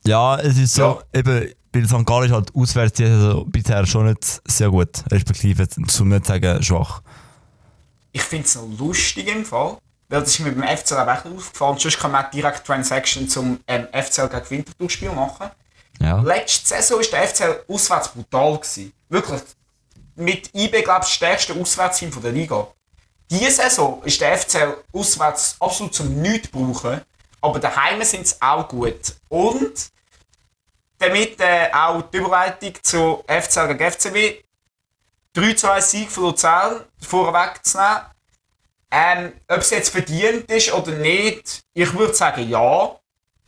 Ja, 0.06 0.36
es 0.38 0.56
ist 0.58 0.74
so, 0.74 1.02
eben, 1.12 1.52
weil 1.72 1.86
St. 1.86 2.06
Gallen 2.06 2.26
ist 2.26 2.32
halt 2.32 2.54
auswärts 2.54 2.94
die 2.94 3.06
Saison 3.06 3.50
bisher 3.50 3.86
schon 3.86 4.06
nicht 4.06 4.40
sehr 4.46 4.70
gut, 4.70 5.04
respektive 5.10 5.68
zum 5.68 6.08
nicht 6.08 6.26
sagen 6.26 6.62
schwach. 6.62 7.02
Ich 8.12 8.22
finde 8.22 8.46
es 8.46 8.54
noch 8.54 8.68
lustig 8.78 9.28
im 9.28 9.44
Fall, 9.44 9.76
weil 10.08 10.20
das 10.20 10.30
ist 10.30 10.40
mir 10.40 10.52
beim 10.52 10.76
FCL 10.76 10.94
auch 10.94 11.24
aufgefallen. 11.24 11.78
Sonst 11.78 11.98
kann 11.98 12.12
man 12.12 12.24
auch 12.24 12.30
direkt 12.30 12.66
Transaction 12.66 13.28
zum 13.28 13.60
ähm, 13.66 13.86
FCL 13.92 14.28
gegen 14.28 14.50
Winterthur-Spiel 14.50 15.12
machen. 15.12 15.50
Ja. 16.00 16.20
Letzte 16.22 16.68
Saison 16.68 17.00
war 17.00 17.06
der 17.12 17.28
FCL 17.28 17.64
auswärts 17.68 18.08
brutal. 18.08 18.58
Gewesen. 18.58 18.92
Wirklich. 19.08 19.40
Mit 20.16 20.50
IB, 20.54 20.82
glaube 20.82 21.00
ich, 21.02 21.08
das 21.08 21.10
stärkste 21.12 21.54
Auswärtsteam 21.54 22.10
der 22.22 22.32
Liga. 22.32 22.66
Diese 23.30 23.50
Saison 23.50 24.02
ist 24.04 24.20
der 24.20 24.38
FCL 24.38 24.76
auswärts 24.92 25.56
absolut 25.60 25.94
zum 25.94 26.20
Nichts 26.20 26.48
brauchen. 26.48 27.02
Aber 27.40 27.58
daheim 27.58 28.02
sind 28.02 28.26
sie 28.26 28.36
auch 28.40 28.66
gut. 28.66 29.14
Und 29.28 29.90
damit 30.98 31.40
äh, 31.40 31.70
auch 31.72 32.02
die 32.02 32.16
Überleitung 32.16 32.74
zu 32.82 33.24
FCL 33.26 33.74
gegen 33.74 33.90
FCB. 33.92 34.44
3-2 35.36 35.80
Sieg 35.80 36.10
von 36.10 36.24
Luzern 36.24 36.84
vorweg 37.00 37.64
zu 37.64 37.78
nehmen. 37.78 38.00
Ähm, 38.90 39.32
ob 39.46 39.58
es 39.58 39.70
jetzt 39.70 39.90
verdient 39.90 40.50
ist 40.50 40.72
oder 40.72 40.92
nicht, 40.92 41.60
ich 41.74 41.92
würde 41.92 42.14
sagen 42.14 42.48
ja. 42.48 42.96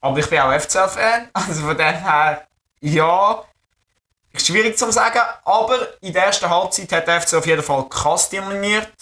Aber 0.01 0.19
ich 0.19 0.29
bin 0.29 0.39
auch 0.41 0.53
FCL-Fan. 0.53 1.31
Also 1.35 1.63
von 1.63 1.77
dem 1.77 1.95
her, 1.95 2.47
ja. 2.81 3.45
Schwierig 4.35 4.79
zu 4.79 4.93
sagen. 4.93 5.21
Aber 5.45 6.01
in 6.01 6.13
der 6.13 6.27
ersten 6.27 6.49
Halbzeit 6.49 6.93
hat 6.93 7.09
der 7.09 7.21
FC 7.21 7.35
auf 7.35 7.47
jeden 7.47 7.63
Fall 7.63 7.89
krass 7.89 8.29
dominiert. 8.31 8.93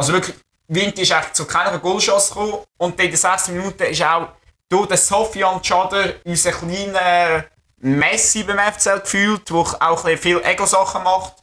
Also 0.00 0.14
wirklich, 0.14 0.34
Wind 0.68 0.98
ist 0.98 1.10
echt 1.10 1.36
zu 1.36 1.44
keiner 1.44 1.78
Goalchance 1.78 2.32
gekommen. 2.32 2.64
Und 2.78 2.98
in 2.98 3.10
den 3.10 3.16
6 3.18 3.48
Minuten 3.48 3.82
ist 3.82 4.02
auch 4.02 4.28
durch 4.66 4.88
den 4.88 4.96
Sofian 4.96 5.60
Chader, 5.60 6.14
unser 6.24 6.52
kleiner 6.52 7.44
Messi 7.76 8.42
beim 8.44 8.58
FCL 8.72 9.00
gefühlt, 9.00 9.50
der 9.50 9.56
auch 9.56 10.08
viel 10.16 10.40
Ego-Sachen 10.42 11.02
macht. 11.02 11.34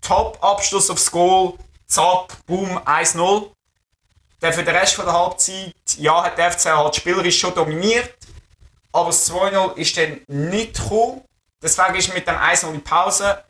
Top-Abschluss 0.00 0.88
aufs 0.88 1.10
Goal, 1.10 1.52
zack, 1.86 2.28
boom, 2.46 2.78
1-0. 2.78 3.50
Dann 4.40 4.52
für 4.54 4.62
den 4.62 4.74
Rest 4.74 4.96
der 4.96 5.12
Halbzeit, 5.12 5.74
ja, 5.98 6.24
hat 6.24 6.38
der 6.38 6.50
FCL 6.50 6.78
halt 6.78 6.96
spielerisch 6.96 7.38
schon 7.38 7.54
dominiert, 7.54 8.14
aber 8.90 9.08
das 9.08 9.30
2-0 9.30 9.76
ist 9.76 9.94
dann 9.98 10.22
nicht 10.28 10.80
gekommen. 10.80 11.22
Deswegen 11.62 11.94
ist 11.96 12.14
mit 12.14 12.26
dem 12.26 12.36
1-0 12.36 12.72
in 12.72 12.82
Pause 12.82 13.44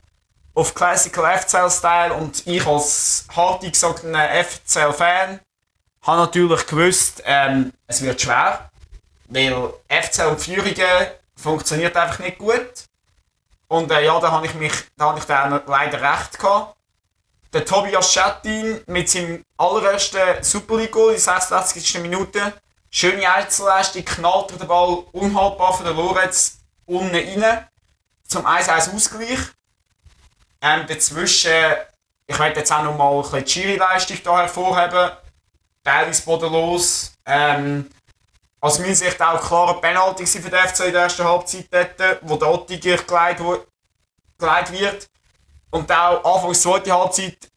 auf 0.55 0.75
Classical 0.75 1.39
FCL-Style 1.39 2.15
und 2.15 2.47
ich 2.47 2.67
als 2.67 3.27
hartig 3.35 3.73
gesogener 3.73 4.29
FCL-Fan 4.45 5.41
habe 6.03 6.21
natürlich 6.21 6.67
gewusst, 6.67 7.23
ähm, 7.27 7.73
es 7.87 8.03
wird 8.03 8.21
schwer, 8.21 8.71
weil 9.29 9.73
FCL 9.89 10.29
und 10.29 10.41
Führungen 10.41 11.07
funktioniert 11.37 11.97
einfach 11.97 12.19
nicht 12.19 12.39
gut. 12.39 12.89
Und 13.69 13.91
äh, 13.91 14.05
ja, 14.05 14.19
da 14.19 14.31
habe 14.31 14.47
ich 14.47 14.55
mich, 14.55 14.73
da 14.97 15.07
habe 15.07 15.19
ich 15.19 15.27
dann 15.27 15.61
leider 15.67 16.01
recht 16.01 16.39
gehabt. 16.39 16.77
Der 17.53 17.65
Tobias 17.65 18.13
Schettin 18.13 18.81
mit 18.87 19.09
seinem 19.09 19.45
allerersten 19.57 20.43
Super 20.43 20.77
League 20.77 20.93
Goal 20.93 21.15
in 21.15 21.23
der 21.23 21.41
66. 21.41 22.01
Minute. 22.01 22.55
Schöne 22.91 23.31
Einzelleistung, 23.31 24.05
knallt 24.05 24.59
den 24.59 24.67
Ball 24.67 25.05
unhaltbar 25.13 25.75
von 25.75 25.85
der 25.85 25.95
Lorenz 25.95 26.59
unten 26.87 27.15
rein. 27.15 27.67
Zum 28.27 28.47
1-1 28.47 28.95
Ausgleich. 28.95 29.39
Ähm, 30.61 30.87
dazwischen, 30.87 31.53
ich 32.27 32.39
werde 32.39 32.61
jetzt 32.61 32.73
auch 32.73 32.83
noch 32.83 32.97
mal 32.97 33.15
ein 33.17 33.23
bisschen 33.23 33.45
die 33.45 33.51
Schiri-Leistung 33.51 34.17
hier 34.17 34.37
hervorheben. 34.39 35.11
Teilweise 35.85 36.23
bodenlos. 36.23 37.13
Ähm, 37.25 37.91
aus 38.61 38.79
meiner 38.81 38.95
Sicht 38.95 39.21
auch 39.21 39.41
klarer 39.41 39.81
Penalty 39.81 40.27
für 40.27 40.51
den 40.51 40.59
FC 40.59 40.87
in 40.87 40.93
der 40.93 41.03
ersten 41.03 41.25
Halbzeit 41.25 41.69
dort, 41.71 42.19
wo 42.23 42.37
der 42.37 42.49
Ottiger 42.49 42.97
geleitet, 42.97 43.47
wird. 44.73 45.09
Und 45.71 45.91
auch 45.93 46.35
Anfangs 46.37 46.63
zweite 46.63 46.93
Halbzeit 46.93 47.49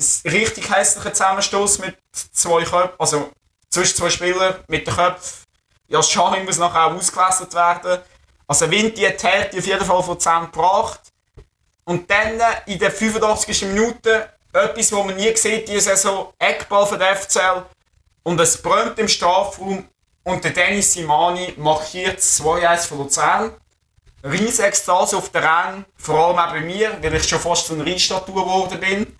ein 0.00 0.30
richtig 0.30 0.68
hässlicher 0.68 1.12
Zusammenstoß 1.12 1.78
mit 1.80 1.96
zwei 2.32 2.64
Köpfen, 2.64 2.90
also 2.98 3.30
zwischen 3.70 3.96
zwei 3.96 4.10
Spielern 4.10 4.56
mit 4.68 4.86
den 4.86 4.94
Köpfen. 4.94 5.44
Ja, 5.86 6.02
Schahim 6.02 6.44
muss 6.44 6.58
nachher 6.58 6.86
auch 6.86 6.94
ausgewechselt 6.94 7.54
werden. 7.54 8.02
Also 8.46 8.70
Vinti 8.70 9.02
hat 9.02 9.52
die 9.52 9.58
auf 9.58 9.66
jeden 9.66 9.84
Fall 9.84 10.02
von 10.02 10.18
10 10.18 10.40
gebracht. 10.46 11.11
Und 11.84 12.10
dann 12.10 12.40
in 12.66 12.78
der 12.78 12.90
85. 12.90 13.62
Minute 13.62 14.28
etwas, 14.52 14.92
was 14.92 15.04
man 15.04 15.16
nie 15.16 15.34
sieht, 15.36 15.68
diese 15.68 15.80
Saison, 15.80 16.32
Eckball 16.38 16.86
von 16.86 16.98
der 16.98 17.16
FCL. 17.16 17.64
Und 18.22 18.40
es 18.40 18.60
brennt 18.60 18.98
im 18.98 19.08
Strafraum 19.08 19.88
und 20.24 20.44
der 20.44 20.52
Dennis 20.52 20.92
Simani 20.92 21.54
markiert 21.56 22.18
das 22.18 22.40
2-1 22.40 22.86
von 22.86 22.98
Luzern. 22.98 23.54
Riesige 24.24 24.92
auf 24.92 25.30
der 25.30 25.42
Rang, 25.42 25.84
vor 25.96 26.16
allem 26.16 26.38
auch 26.38 26.52
bei 26.52 26.60
mir, 26.60 26.96
weil 27.02 27.16
ich 27.16 27.28
schon 27.28 27.40
fast 27.40 27.66
zu 27.66 27.74
einer 27.74 27.84
Rheinstatue 27.84 28.34
geworden 28.34 28.78
bin. 28.78 29.18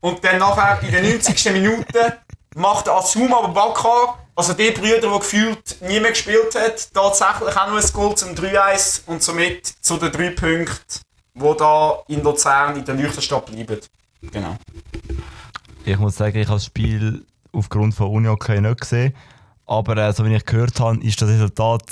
Und 0.00 0.24
dann 0.24 0.38
nachher 0.38 0.82
in 0.82 0.90
der 0.90 1.02
90. 1.02 1.52
Minute 1.52 2.18
macht 2.56 2.88
Asuma 2.88 3.46
Bakar, 3.48 4.18
also 4.34 4.54
die 4.54 4.72
Brüder, 4.72 5.00
die 5.00 5.18
gefühlt 5.18 5.80
nie 5.82 6.00
mehr 6.00 6.10
gespielt 6.10 6.54
hat, 6.56 6.92
tatsächlich 6.92 7.56
auch 7.56 7.68
noch 7.68 7.82
ein 7.82 7.92
Goal 7.92 8.14
zum 8.16 8.34
3-1 8.34 9.02
und 9.06 9.22
somit 9.22 9.66
zu 9.66 9.96
den 9.96 10.10
drei 10.10 10.30
Punkten, 10.30 11.00
die 11.38 11.56
da 11.58 12.02
in 12.08 12.22
Luzern 12.22 12.76
in 12.76 12.84
der 12.84 12.94
Leuchtenstadt 12.94 13.46
bleiben. 13.46 13.80
Genau. 14.32 14.56
Ich 15.84 15.98
muss 15.98 16.16
sagen, 16.16 16.36
ich 16.36 16.46
habe 16.46 16.56
das 16.56 16.66
Spiel 16.66 17.24
aufgrund 17.52 17.94
von 17.94 18.08
Unihockey 18.08 18.60
nicht 18.60 18.80
gesehen. 18.80 19.14
Aber 19.66 19.96
äh, 19.96 20.12
so 20.12 20.24
wie 20.24 20.34
ich 20.34 20.44
gehört 20.44 20.78
habe, 20.80 21.02
ist 21.02 21.20
das 21.20 21.28
Resultat 21.28 21.84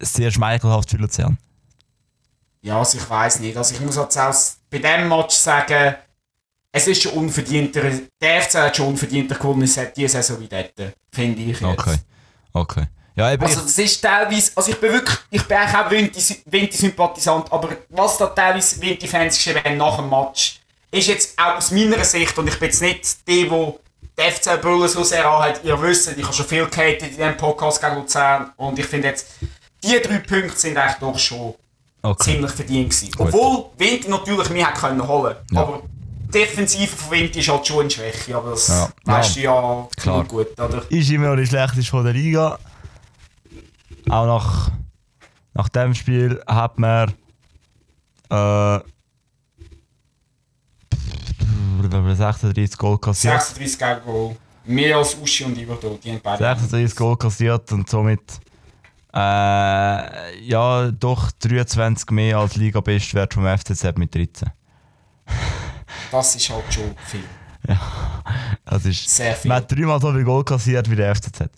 sehr 0.00 0.30
schmeichelhaft 0.30 0.90
für 0.90 0.98
Luzern. 0.98 1.38
Ja, 2.62 2.78
also 2.78 2.98
ich 2.98 3.08
weiß 3.08 3.40
nicht. 3.40 3.56
Also 3.56 3.74
ich 3.74 3.80
muss 3.80 3.96
jetzt 3.96 4.18
auch 4.18 4.34
bei 4.70 4.78
diesem 4.78 5.08
Match 5.08 5.34
sagen, 5.34 5.96
es 6.72 6.86
ist 6.86 7.02
schon 7.02 7.12
unverdienter. 7.12 7.82
Der 8.20 8.42
FC 8.42 8.54
hat 8.54 8.76
schon 8.76 8.88
unverdienter 8.88 9.36
gewonnen, 9.36 9.62
es 9.62 9.76
hat 9.76 9.96
diese 9.96 10.22
Saison 10.22 10.40
wie 10.40 10.48
dort, 10.48 10.72
finde 11.12 11.40
ich 11.40 11.60
jetzt. 11.60 11.62
Okay. 11.62 11.96
Okay. 12.52 12.86
Ja, 13.16 13.32
eben, 13.32 13.44
Also 13.44 13.60
das 13.60 13.78
ist 13.78 14.00
teilweise, 14.02 14.50
also 14.56 14.70
ich 14.72 14.80
bin 14.80 14.92
wirklich, 14.92 15.18
ich 15.30 15.42
bin 15.44 15.56
eigentlich 15.56 15.76
auch 15.76 15.90
Vinti-Sympathisant, 16.50 17.52
aber 17.52 17.68
was 17.90 18.18
da 18.18 18.26
teilweise 18.26 18.80
Vinti-Fans 18.80 19.36
geschrieben 19.36 19.60
haben 19.64 19.76
nach 19.76 19.96
dem 19.96 20.10
Match, 20.10 20.60
ist 20.90 21.08
jetzt 21.08 21.38
auch 21.38 21.56
aus 21.56 21.70
meiner 21.70 22.04
Sicht, 22.04 22.36
und 22.38 22.48
ich 22.48 22.58
bin 22.58 22.68
jetzt 22.68 22.82
nicht 22.82 23.28
die, 23.28 23.48
die 23.48 23.72
die 24.16 24.30
FC 24.30 24.60
Brüllen 24.60 24.88
so 24.88 25.02
sehr 25.02 25.28
anhat, 25.28 25.60
ihr 25.64 25.80
wisst, 25.82 26.16
ich 26.16 26.24
habe 26.24 26.32
schon 26.34 26.46
viel 26.46 26.66
gehatet 26.66 27.02
in 27.02 27.08
diesem 27.16 27.36
Podcast 27.36 27.80
gegen 27.80 27.96
Luzern, 27.96 28.52
und 28.56 28.78
ich 28.78 28.86
finde 28.86 29.08
jetzt, 29.08 29.26
die 29.82 30.00
drei 30.00 30.18
Punkte 30.18 30.56
sind 30.56 30.76
eigentlich 30.76 30.96
doch 31.00 31.18
schon 31.18 31.54
okay. 32.02 32.32
ziemlich 32.32 32.52
verdient 32.52 32.90
gewesen. 32.90 33.10
Obwohl 33.18 33.66
Vinti 33.76 34.08
natürlich 34.08 34.50
mehr 34.50 34.68
hätte 34.68 34.80
können 34.80 35.06
holen 35.06 35.36
Ja. 35.52 35.60
aber 35.60 35.82
die 36.26 36.30
Defensive 36.38 36.96
von 36.96 37.10
Vinti 37.12 37.38
ist 37.40 37.48
halt 37.48 37.66
schon 37.66 37.80
eine 37.80 37.90
Schwäche, 37.90 38.36
aber 38.36 38.50
das 38.50 38.68
Ja. 38.68 38.88
weißt 39.04 39.36
du 39.36 39.40
ja 39.40 39.88
klar 39.96 40.24
gut, 40.24 40.58
oder? 40.60 40.82
ist 40.88 41.10
immer 41.10 41.28
noch 41.28 41.36
die 41.36 41.46
schlechteste 41.46 41.88
von 41.90 42.02
der 42.04 42.12
Liga. 42.12 42.58
Auch 44.08 44.26
nach, 44.26 44.70
nach 45.54 45.68
dem 45.68 45.94
Spiel 45.94 46.42
hat 46.46 46.78
man 46.78 47.12
äh, 48.30 48.80
36 52.14 52.76
Goal 52.78 52.98
kassiert. 52.98 53.40
36 53.42 53.78
gegen 53.78 54.00
Goal. 54.04 54.36
Mehr 54.66 54.96
als 54.96 55.14
Uschi 55.20 55.44
und 55.44 55.58
Iverdo, 55.58 55.98
die 56.02 56.10
haben 56.10 56.20
beide. 56.22 56.42
36 56.42 56.96
Goal 56.96 57.16
kassiert 57.16 57.70
und 57.72 57.88
somit 57.88 58.22
äh, 59.14 60.40
ja 60.46 60.90
doch 60.90 61.30
23 61.32 62.10
mehr 62.10 62.38
als 62.38 62.56
Liga-Bestwert 62.56 63.34
vom 63.34 63.44
FCZ 63.46 63.96
mit 63.96 64.14
13. 64.14 64.50
Das 66.10 66.34
ist 66.34 66.50
halt 66.50 66.72
schon 66.72 66.94
viel. 67.06 67.24
Das 68.64 68.84
ist, 68.84 69.08
Sehr 69.08 69.34
viel. 69.34 69.48
man 69.48 69.58
hat 69.58 69.70
dreimal 69.70 70.00
so 70.00 70.12
viel 70.12 70.24
Goal 70.24 70.44
kassiert 70.44 70.90
wie 70.90 70.96
der 70.96 71.14
FCZ. 71.14 71.50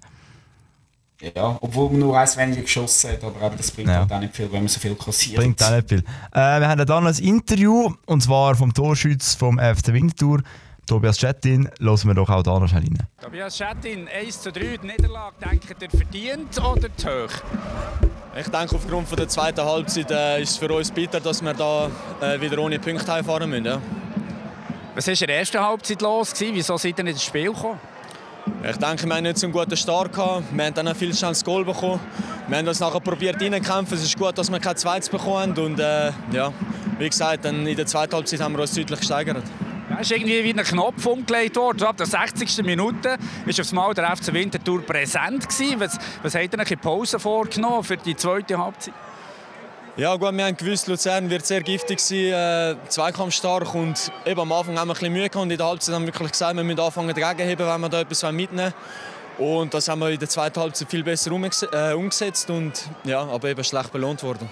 Ja, 1.21 1.57
obwohl 1.63 1.91
man 1.91 2.01
nur 2.01 2.19
eins 2.19 2.37
weniger 2.37 2.61
geschossen 2.63 3.11
hat, 3.13 3.25
aber 3.25 3.47
eben 3.47 3.57
das 3.57 3.71
bringt 3.71 3.89
Ja. 3.89 4.01
halt 4.01 4.13
auch 4.13 4.21
nicht 4.21 4.37
viel, 4.37 4.53
wenn 4.53 4.61
man 4.61 4.69
so 4.69 4.79
viel 4.81 4.95
kassiert. 4.95 5.37
Bringt 5.39 5.63
auch 5.63 5.71
nicht 5.71 5.89
viel. 5.89 6.01
Äh, 6.33 6.61
wir 6.61 6.69
haben 6.69 6.85
dann 6.87 7.07
ein 7.07 7.15
Interview, 7.17 7.91
und 8.05 8.23
zwar 8.23 8.55
vom 8.55 8.73
Torschütz 8.75 9.35
vom 9.35 9.59
FC 9.59 9.95
Winterthur, 9.95 10.43
Tobias 10.87 11.17
Chettin. 11.19 11.71
Hören 11.81 12.05
wir 12.09 12.15
doch 12.15 12.29
auch 12.29 12.43
da 12.43 12.59
noch 12.61 12.69
schnell 12.69 12.83
rein. 12.83 12.99
Tobias 13.23 13.57
Schettin, 13.57 14.07
1 14.09 14.43
zu 14.43 14.53
3, 14.53 14.77
die 14.83 14.87
Niederlage, 14.87 15.35
denkt 15.51 15.83
ihr 15.83 15.91
verdient 15.91 16.59
oder 16.63 16.95
zu 16.97 17.09
hoch? 17.09 17.33
Ich 18.39 18.49
denke, 18.49 18.77
aufgrund 18.77 19.09
von 19.09 19.17
der 19.17 19.29
zweiten 19.29 19.65
Halbzeit 19.65 20.11
äh, 20.11 20.43
ist 20.43 20.51
es 20.51 20.57
für 20.59 20.71
uns 20.73 20.91
bitter, 20.91 21.19
dass 21.21 21.43
wir 21.43 21.55
da 21.55 21.91
äh, 22.21 22.39
wieder 22.39 22.59
ohne 22.59 22.79
Punkte 22.79 23.11
heimfahren 23.11 23.49
müssen. 23.49 23.65
Ja. 23.65 23.81
Was 24.95 25.07
war 25.07 25.15
in 25.15 25.27
der 25.27 25.39
ersten 25.39 25.59
Halbzeit 25.61 26.03
los? 26.03 26.33
Gewesen? 26.35 26.55
Wieso 26.55 26.77
seid 26.77 26.99
ihr 26.99 27.05
nicht 27.05 27.15
ins 27.15 27.25
Spiel 27.25 27.53
gekommen? 27.53 27.81
Ich 28.69 28.77
denke, 28.77 29.07
wir 29.07 29.15
haben 29.15 29.23
nicht 29.23 29.39
so 29.39 29.47
einen 29.47 29.53
guten 29.53 29.77
Start 29.77 30.13
gehabt. 30.13 30.45
Wir 30.53 30.65
haben 30.65 30.75
dann 30.75 30.95
viel 30.95 31.15
schnell 31.15 31.31
das 31.31 31.45
Goal 31.45 31.65
bekommen. 31.65 32.01
Wir 32.49 32.59
haben 32.59 32.67
uns 32.67 32.81
nachher 32.81 33.01
probiert 33.01 33.41
reinzukämpfen. 33.41 33.97
Es 33.97 34.05
ist 34.05 34.19
gut, 34.19 34.37
dass 34.37 34.51
wir 34.51 34.59
kein 34.59 34.77
zweites 34.77 35.09
bekommen 35.09 35.57
haben. 35.57 35.65
Und 35.65 35.79
äh, 35.79 36.11
ja, 36.33 36.53
wie 36.99 37.09
gesagt, 37.09 37.45
dann 37.45 37.67
in 37.67 37.77
der 37.77 37.87
zweiten 37.87 38.15
Halbzeit 38.15 38.41
haben 38.41 38.55
wir 38.55 38.61
uns 38.63 38.75
deutlich 38.75 39.01
gesteigert. 39.01 39.45
Ja, 39.91 39.99
ist 39.99 40.11
irgendwie 40.11 40.43
wie 40.43 40.53
ein 40.53 40.65
Knopf 40.65 41.07
umgelegt 41.07 41.57
worden. 41.57 41.85
Ab 41.85 41.97
der 41.97 42.07
60. 42.07 42.65
Minute 42.65 43.11
war 43.45 43.61
auf 43.61 43.71
einmal 43.71 43.95
der 43.95 44.17
FC 44.17 44.33
Winterthur 44.33 44.83
präsent. 44.83 45.47
Was, 45.79 45.99
was 46.23 46.35
ihr 46.35 46.41
euch 46.41 46.71
in 46.71 46.79
Pause 46.79 47.19
vorgenommen 47.21 47.85
für 47.85 47.97
die 47.97 48.17
zweite 48.17 48.59
Halbzeit? 48.59 48.95
Ja 49.99 50.15
gut, 50.17 50.37
wir 50.37 50.45
haben 50.45 50.57
gewusst, 50.59 50.89
Luzern 50.89 51.31
wird 51.31 51.47
sehr 51.47 51.63
giftig 51.63 52.01
sein, 52.01 52.19
äh, 52.19 52.77
zweikampfstark 52.87 53.75
und 53.75 54.13
eben 54.27 54.39
am 54.39 54.53
Anfang 54.53 54.79
haben 54.79 54.89
wir 54.89 54.93
ein 54.93 54.99
bisschen 54.99 55.13
Mühe 55.15 55.31
gehabt 55.31 55.37
und 55.37 55.51
in 55.51 55.57
der 55.57 55.67
Halbzeit 55.67 55.95
haben 55.95 56.03
wir 56.03 56.13
wirklich 56.13 56.33
gesagt, 56.33 56.55
wir 56.55 56.65
müssen 56.65 56.81
anfangen 56.81 57.15
dagegen 57.15 57.49
heben, 57.49 57.67
wenn 57.67 57.81
wir 57.81 57.89
da 57.89 58.03
etwas 58.03 58.23
mitnehmen 58.31 58.75
wollen. 59.39 59.63
Und 59.63 59.73
das 59.73 59.89
haben 59.89 60.01
wir 60.01 60.11
in 60.11 60.19
der 60.19 60.29
zweiten 60.29 60.61
Halbzeit 60.61 60.91
viel 60.91 61.03
besser 61.03 61.31
äh, 61.33 61.95
umgesetzt 61.95 62.51
und 62.51 62.91
ja, 63.05 63.23
aber 63.23 63.49
eben 63.49 63.65
schlecht 63.65 63.91
belohnt 63.91 64.23
worden. 64.23 64.51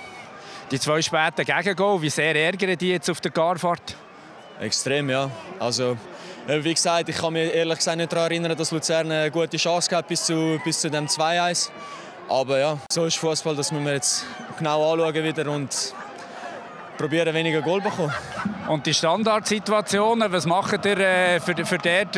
Die 0.71 0.81
zwei 0.81 1.03
späten 1.03 1.45
Gegengol, 1.45 2.01
wie 2.01 2.09
sehr 2.09 2.35
ärgern 2.35 2.79
die 2.79 2.93
jetzt 2.93 3.11
auf 3.11 3.21
der 3.21 3.31
Garfahrt? 3.31 3.97
Extrem, 4.61 5.11
ja. 5.11 5.31
Also, 5.59 5.99
äh, 6.49 6.65
wie 6.65 6.73
gesagt, 6.73 7.11
ich 7.11 7.17
kann 7.17 7.35
mich 7.35 7.55
ehrlich 7.55 7.77
gesagt 7.77 7.99
nicht 7.99 8.11
daran 8.11 8.31
erinnern, 8.31 8.57
dass 8.57 8.71
Luzern 8.71 9.13
eine 9.13 9.31
gute 9.31 9.59
Chance 9.59 9.91
gehabt 9.91 10.09
bis 10.09 10.25
zu, 10.25 10.59
bis 10.65 10.81
zu 10.81 10.89
dem 10.89 11.07
2-1. 11.07 11.69
Aber 12.29 12.59
ja, 12.59 12.79
so 12.91 13.05
ist 13.05 13.17
Fußball, 13.17 13.55
das 13.55 13.71
müssen 13.71 13.85
wir 13.85 13.95
jetzt 13.95 14.25
genau 14.59 14.93
anschauen 14.93 15.15
wieder 15.15 15.51
und 15.51 15.95
probieren 16.97 17.35
weniger 17.35 17.61
Goal 17.61 17.83
zu 17.83 17.91
bekommen. 17.91 18.13
Und 18.69 18.87
die 18.87 18.95
Standardsituationen, 18.95 20.33
was 20.33 20.47
macht 20.47 20.85
ihr 20.87 20.99
äh, 20.99 21.41
für, 21.41 21.55
für 21.67 21.79
dort, 21.79 22.17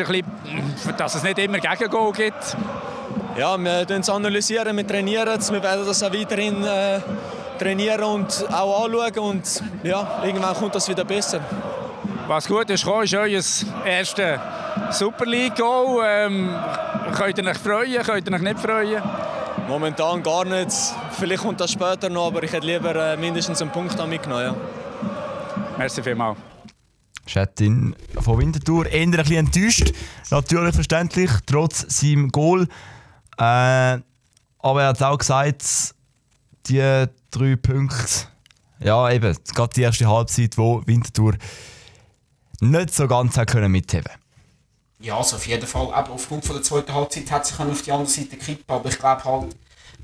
dass 0.97 1.15
es 1.15 1.23
nicht 1.23 1.39
immer 1.39 1.59
Gegengol 1.59 2.13
gibt? 2.13 2.55
Ja, 3.37 3.57
wir 3.57 3.85
analysieren 3.85 4.01
es, 4.01 4.09
analysieren, 4.09 4.75
wir 4.77 4.87
trainieren 4.87 5.27
es, 5.27 5.51
wir 5.51 5.61
werden 5.61 5.85
das 5.85 6.01
auch 6.01 6.13
weiterhin 6.13 6.63
äh, 6.63 6.99
trainieren 7.59 8.03
und 8.03 8.45
auch 8.51 8.85
anschauen 8.85 9.19
und 9.19 9.63
ja, 9.83 10.23
irgendwann 10.23 10.55
kommt 10.55 10.75
das 10.75 10.87
wieder 10.87 11.03
besser. 11.03 11.41
Was 12.27 12.47
gut 12.47 12.69
ist, 12.69 12.83
gekommen, 12.85 13.03
ist 13.03 13.13
euer 13.13 13.85
erstes 13.85 14.39
Super 14.91 15.25
League 15.25 15.55
Goal. 15.55 16.03
Ähm, 16.05 16.55
könnt 17.15 17.37
ihr 17.37 17.45
euch 17.45 17.57
freuen, 17.57 18.03
könnt 18.03 18.27
ihr 18.27 18.33
euch 18.33 18.41
nicht 18.41 18.59
freuen? 18.59 19.01
Momentan 19.67 20.23
gar 20.23 20.45
nicht. 20.45 20.71
Vielleicht 21.11 21.43
kommt 21.43 21.59
das 21.59 21.71
später 21.71 22.09
noch, 22.09 22.27
aber 22.27 22.43
ich 22.43 22.51
hätte 22.51 22.65
lieber 22.65 22.95
äh, 22.95 23.17
mindestens 23.17 23.61
einen 23.61 23.71
Punkt 23.71 23.97
mitgenommen. 24.07 24.43
Ja. 24.43 24.55
Merci 25.77 26.01
vielmals. 26.01 26.37
Chattin 27.25 27.95
von 28.21 28.39
Winterthur 28.39 28.87
eher 28.87 29.01
ein 29.01 29.11
bisschen 29.11 29.47
enttäuscht. 29.47 29.93
Natürlich 30.31 30.73
verständlich, 30.73 31.31
trotz 31.45 31.85
seinem 31.99 32.29
Goal. 32.29 32.67
Äh, 33.37 33.99
aber 34.59 34.81
er 34.81 34.87
hat 34.87 35.03
auch 35.03 35.17
gesagt, 35.17 35.63
die 36.67 37.05
drei 37.31 37.55
Punkte, 37.55 38.27
ja 38.79 39.09
eben, 39.11 39.35
gerade 39.53 39.73
die 39.75 39.81
erste 39.81 40.07
Halbzeit, 40.07 40.57
wo 40.57 40.81
Winterthur 40.85 41.35
nicht 42.61 42.93
so 42.93 43.07
ganz 43.07 43.35
können 43.35 43.71
mitheben 43.71 44.11
Ja, 44.99 45.17
also 45.17 45.35
auf 45.35 45.45
jeden 45.47 45.67
Fall. 45.67 45.93
Aber 45.93 46.11
aufgrund 46.13 46.45
von 46.45 46.55
der 46.55 46.63
zweiten 46.63 46.93
Halbzeit 46.93 47.29
hat 47.31 47.45
sich 47.45 47.59
auf 47.59 47.81
die 47.81 47.91
andere 47.91 48.09
Seite 48.09 48.35
kippen. 48.37 48.63
Aber 48.67 48.89
ich 48.89 48.97
glaube 48.97 49.23
halt, 49.23 49.55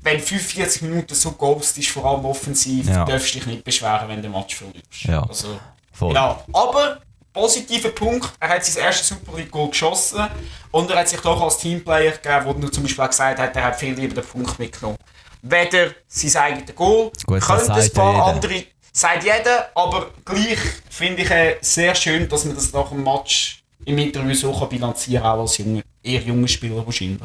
wenn 0.02 0.20
45 0.20 0.82
Minuten 0.82 1.14
so 1.14 1.32
ghost 1.32 1.76
ist, 1.78 1.88
vor 1.88 2.04
allem 2.04 2.24
offensiv, 2.24 2.88
Ja. 2.88 3.04
darfst 3.04 3.34
du 3.34 3.38
dich 3.38 3.46
nicht 3.46 3.64
beschweren, 3.64 4.08
wenn 4.08 4.22
der 4.22 4.30
Match 4.30 4.54
verlierst. 4.54 5.02
Ja. 5.04 5.22
Also, 5.22 5.58
Voll. 5.92 6.14
ja. 6.14 6.38
Aber 6.52 7.00
positiver 7.32 7.88
Punkt, 7.88 8.30
er 8.38 8.48
hat 8.50 8.64
sein 8.64 8.84
erstes 8.84 9.08
Super 9.08 9.36
League 9.36 9.50
Goal 9.50 9.70
geschossen 9.70 10.28
und 10.70 10.90
er 10.90 10.98
hat 11.00 11.08
sich 11.08 11.20
doch 11.20 11.40
als 11.40 11.58
Teamplayer 11.58 12.12
gegeben, 12.12 12.44
wo 12.44 12.66
er 12.66 12.70
zum 12.72 12.84
Beispiel 12.84 13.08
gesagt 13.08 13.40
hat, 13.40 13.56
er 13.56 13.64
hat 13.64 13.76
viel 13.76 13.94
lieber 13.94 14.14
den 14.14 14.24
Punkt 14.24 14.56
mitgenommen. 14.58 14.98
Weder 15.42 15.90
sein 16.06 16.36
eigenes 16.42 16.74
Goal, 16.76 17.10
Gut, 17.26 17.38
das 17.38 17.46
könnte 17.46 17.72
ein 17.74 17.90
paar 17.92 18.12
jeder. 18.12 18.24
andere, 18.26 18.64
sagt 18.92 19.24
jeder, 19.24 19.70
aber 19.74 20.10
gleich 20.24 20.58
finde 20.88 21.22
ich 21.22 21.30
äh, 21.30 21.56
sehr 21.60 21.94
schön, 21.96 22.28
dass 22.28 22.44
man 22.44 22.54
das 22.54 22.72
nach 22.72 22.88
dem 22.90 23.02
Match 23.02 23.63
im 23.84 23.98
Interview 23.98 24.34
so 24.34 24.52
kann 24.52 24.68
bilanzieren 24.68 25.22
kann, 25.22 25.38
auch 25.38 25.42
als 25.42 25.58
junge, 25.58 25.82
eher 26.02 26.22
junger 26.22 26.48
Spieler 26.48 26.84
wahrscheinlich. 26.84 27.20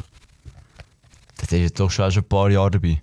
Das 1.36 1.52
ist 1.52 1.58
jetzt 1.58 1.80
doch 1.80 1.90
schon, 1.90 2.10
schon 2.10 2.22
ein 2.22 2.28
paar 2.28 2.50
Jahre 2.50 2.72
dabei. 2.72 3.02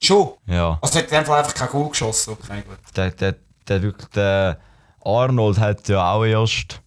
Schon? 0.00 0.32
Ja. 0.46 0.78
Also 0.82 0.98
er 0.98 1.04
hat 1.04 1.26
Fall 1.26 1.38
einfach 1.38 1.54
kein 1.54 1.68
Goal 1.68 1.90
geschossen, 1.90 2.32
okay, 2.32 2.62
gut. 2.66 2.78
Der, 2.96 3.10
der, 3.12 3.36
der, 3.68 3.82
wirklich, 3.82 4.08
der 4.08 4.58
Arnold 5.04 5.58
hat 5.58 5.88
ja 5.88 6.12
auch 6.12 6.24
erst 6.24 6.80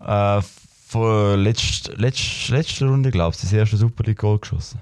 äh, 0.00 0.42
vor 0.88 1.36
letzt, 1.36 1.92
letzt, 1.96 2.48
letzter 2.48 2.86
Runde, 2.86 3.10
glaube 3.10 3.34
ich, 3.34 3.40
das 3.40 3.52
erste 3.52 3.76
Super 3.76 4.02
League 4.04 4.18
Goal 4.18 4.38
geschossen. 4.38 4.80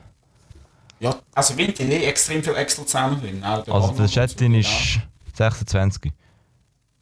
Ja, 1.01 1.15
also 1.35 1.57
Winterlee 1.57 2.05
extrem 2.05 2.43
viel 2.43 2.55
Excel 2.55 2.85
zusammen 2.85 3.21
drin. 3.21 3.43
Auch 3.43 3.67
Also 3.69 3.73
Arnold 3.73 3.99
der 3.99 4.09
Chattin 4.09 4.53
so, 4.53 4.59
ist 4.59 5.01
26. 5.35 6.05
Ja. 6.05 6.11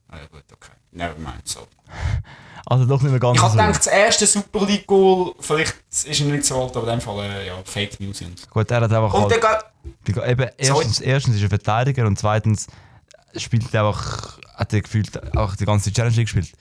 Ah, 0.09 0.17
ja 0.19 0.27
gut, 0.27 0.45
okay. 0.53 0.73
Nevermind, 0.93 1.47
so. 1.47 1.67
Also 2.71 2.85
doch 2.85 3.01
nicht 3.01 3.11
mehr 3.11 3.19
ganz 3.19 3.39
Ich 3.39 3.43
habe 3.43 3.57
gedacht, 3.57 3.79
das 3.79 3.87
erste 3.87 4.27
Super 4.27 4.67
League 4.67 4.87
Goal, 4.87 5.33
vielleicht 5.41 5.75
ist 6.05 6.21
er 6.21 6.27
nicht 6.27 6.45
so 6.45 6.63
alt, 6.63 6.77
aber 6.77 6.93
in 6.93 6.99
dem 6.99 7.01
Fall 7.01 7.25
äh, 7.25 7.47
ja, 7.47 7.55
Fake 7.65 7.99
News. 7.99 8.21
Und, 8.21 8.51
Gut, 8.51 8.71
er 8.71 8.83
hat 8.83 8.93
einfach 8.93 9.15
und 9.15 9.33
halt, 9.33 9.65
die- 10.07 10.13
eben, 10.13 10.51
erstens, 10.59 11.01
erstens 11.01 11.37
ist 11.37 11.43
er 11.45 11.49
Verteidiger 11.49 12.05
und 12.07 12.19
zweitens 12.19 12.67
spielt 13.35 13.73
er 13.73 13.87
einfach, 13.87 14.39
hat 14.55 14.71
er 14.75 14.83
gefühlt 14.83 15.35
auch 15.35 15.57
die 15.57 15.65
ganze 15.65 15.91
Challenge 15.91 16.15
League 16.15 16.27
gespielt. 16.27 16.53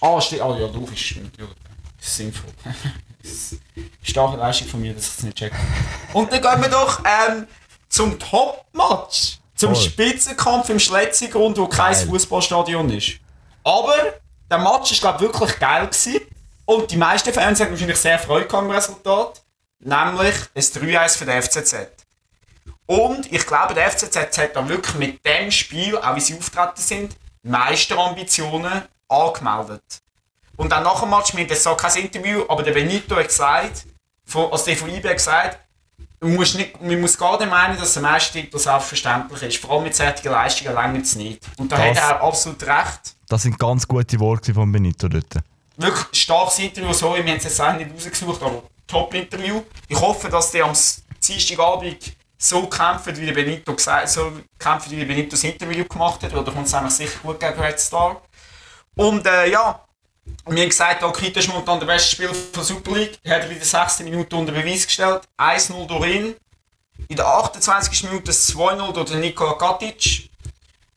Ah, 0.00 0.20
steht. 0.20 0.40
Ah, 0.40 0.56
ja, 0.58 0.66
logisch. 0.66 1.16
Natürlich. 1.22 1.54
Das 1.98 2.08
ist 2.08 2.16
sinnvoll. 2.16 2.50
Ist 3.22 3.56
Starke 4.02 4.36
Leistung 4.36 4.68
von 4.68 4.80
mir, 4.80 4.92
dass 4.94 5.04
ich 5.06 5.18
es 5.18 5.22
nicht 5.24 5.36
checke. 5.36 5.56
Und 6.12 6.30
dann 6.32 6.40
gehen 6.40 6.62
wir 6.62 6.68
doch 6.68 7.00
ähm, 7.04 7.46
zum 7.88 8.16
Top-Match. 8.18 9.38
Zum 9.56 9.74
Voll. 9.74 9.82
Spitzenkampf 9.84 10.68
im 10.68 10.78
Schletzigrund, 10.78 11.58
wo 11.58 11.66
kein. 11.66 11.94
Fußballstadion 11.94 12.90
ist. 12.90 13.18
Aber 13.66 13.94
der 14.48 14.58
Match 14.58 15.00
glaube 15.00 15.16
ich, 15.16 15.22
wirklich 15.22 15.58
geil 15.58 15.86
gewesen. 15.88 16.20
Und 16.66 16.88
die 16.90 16.96
meisten 16.96 17.32
Fans 17.32 17.58
haben 17.60 17.70
wahrscheinlich 17.72 17.96
sehr 17.98 18.18
Freude 18.18 18.56
am 18.56 18.70
Resultat. 18.70 19.42
Nämlich 19.80 20.34
ein 20.54 20.62
3-1 20.62 21.18
für 21.18 21.24
den 21.24 21.42
FCZ. 21.42 21.74
Und 22.86 23.32
ich 23.32 23.44
glaube, 23.44 23.74
der 23.74 23.90
FCZ 23.90 24.38
hat 24.38 24.54
da 24.54 24.68
wirklich 24.68 24.94
mit 24.94 25.26
dem 25.26 25.50
Spiel, 25.50 25.98
auch 25.98 26.14
wie 26.14 26.20
sie 26.20 26.38
auftreten 26.38 26.76
sind, 26.80 27.16
Meisterambitionen 27.42 28.82
angemeldet. 29.08 29.82
Und 30.56 30.70
dann 30.70 30.84
nach 30.84 31.00
dem 31.00 31.10
Match, 31.10 31.32
haben 31.32 31.40
jetzt 31.40 31.62
so 31.64 31.74
kein 31.74 31.94
Interview, 31.96 32.44
aber 32.48 32.62
der 32.62 32.72
Benito 32.72 33.16
hat 33.16 33.26
gesagt, 33.26 33.84
von, 34.24 34.50
also 34.52 34.64
der 34.64 34.76
von 34.76 34.88
IB 34.88 35.08
hat 35.08 35.16
gesagt, 35.16 35.58
man 36.20 36.34
muss, 36.36 36.54
nicht, 36.54 36.80
man 36.80 37.00
muss 37.00 37.18
gar 37.18 37.36
nicht 37.38 37.50
meinen, 37.50 37.78
dass 37.78 37.92
der 37.94 38.02
Meistertitel 38.02 38.58
selbstverständlich 38.58 39.42
ist. 39.42 39.58
Vor 39.58 39.72
allem 39.72 39.82
mit 39.82 39.94
solchen 39.96 40.30
Leistungen 40.30 40.74
länger 40.74 41.00
es 41.02 41.16
nicht. 41.16 41.42
Und 41.58 41.70
da 41.70 41.76
Das- 41.76 42.00
hat 42.00 42.10
er 42.12 42.20
absolut 42.22 42.62
recht. 42.62 43.15
Das 43.28 43.42
sind 43.42 43.58
ganz 43.58 43.86
gute 43.86 44.18
Worte 44.20 44.54
von 44.54 44.70
Benito 44.70 45.08
dort. 45.08 45.34
Wirklich 45.76 46.22
starkes 46.22 46.58
Interview, 46.58 46.92
sorry, 46.92 47.24
wir 47.24 47.32
haben 47.32 47.38
es 47.38 47.44
jetzt 47.44 47.60
auch 47.60 47.76
nicht 47.76 47.92
rausgesucht, 47.92 48.42
aber 48.42 48.62
Top-Interview. 48.86 49.62
Ich 49.88 50.00
hoffe, 50.00 50.28
dass 50.28 50.52
die 50.52 50.62
am 50.62 50.72
Dienstagabend 51.26 52.16
so 52.38 52.66
kämpfen, 52.66 53.16
wie 53.16 53.26
der 53.26 53.32
Benito 53.32 53.74
gesagt 53.74 54.08
so 54.08 54.32
kämpfen, 54.58 54.92
wie 54.92 54.96
der 54.96 55.06
Benito 55.06 55.30
das 55.30 55.44
Interview 55.44 55.84
gemacht 55.84 56.22
hat, 56.22 56.32
da 56.32 56.42
kommt 56.42 56.66
es 56.66 56.74
eigentlich 56.74 56.94
sicher 56.94 57.18
gut 57.22 57.40
gegen 57.40 57.58
Red 57.60 57.80
Star. 57.80 58.22
Und 58.94 59.26
äh, 59.26 59.50
ja, 59.50 59.86
wir 60.46 60.62
haben 60.62 60.68
gesagt, 60.68 61.02
Okita 61.02 61.40
ist 61.40 61.48
momentan 61.48 61.80
der 61.80 61.86
beste 61.86 62.14
Spieler 62.14 62.32
der 62.54 62.62
Super 62.62 62.92
League. 62.92 63.18
Er 63.22 63.36
hat 63.36 63.50
in 63.50 63.56
der 63.56 63.64
6. 63.64 64.00
Minute 64.00 64.36
unter 64.36 64.52
Beweis 64.52 64.86
gestellt. 64.86 65.22
1-0 65.38 65.86
durch 65.86 66.06
ihn. 66.06 66.34
In 67.08 67.16
der 67.16 67.26
28. 67.26 68.04
Minute 68.04 68.24
das 68.24 68.54
2-0 68.54 68.92
durch 68.92 69.10
Nikola 69.14 69.54
Katic. 69.54 70.30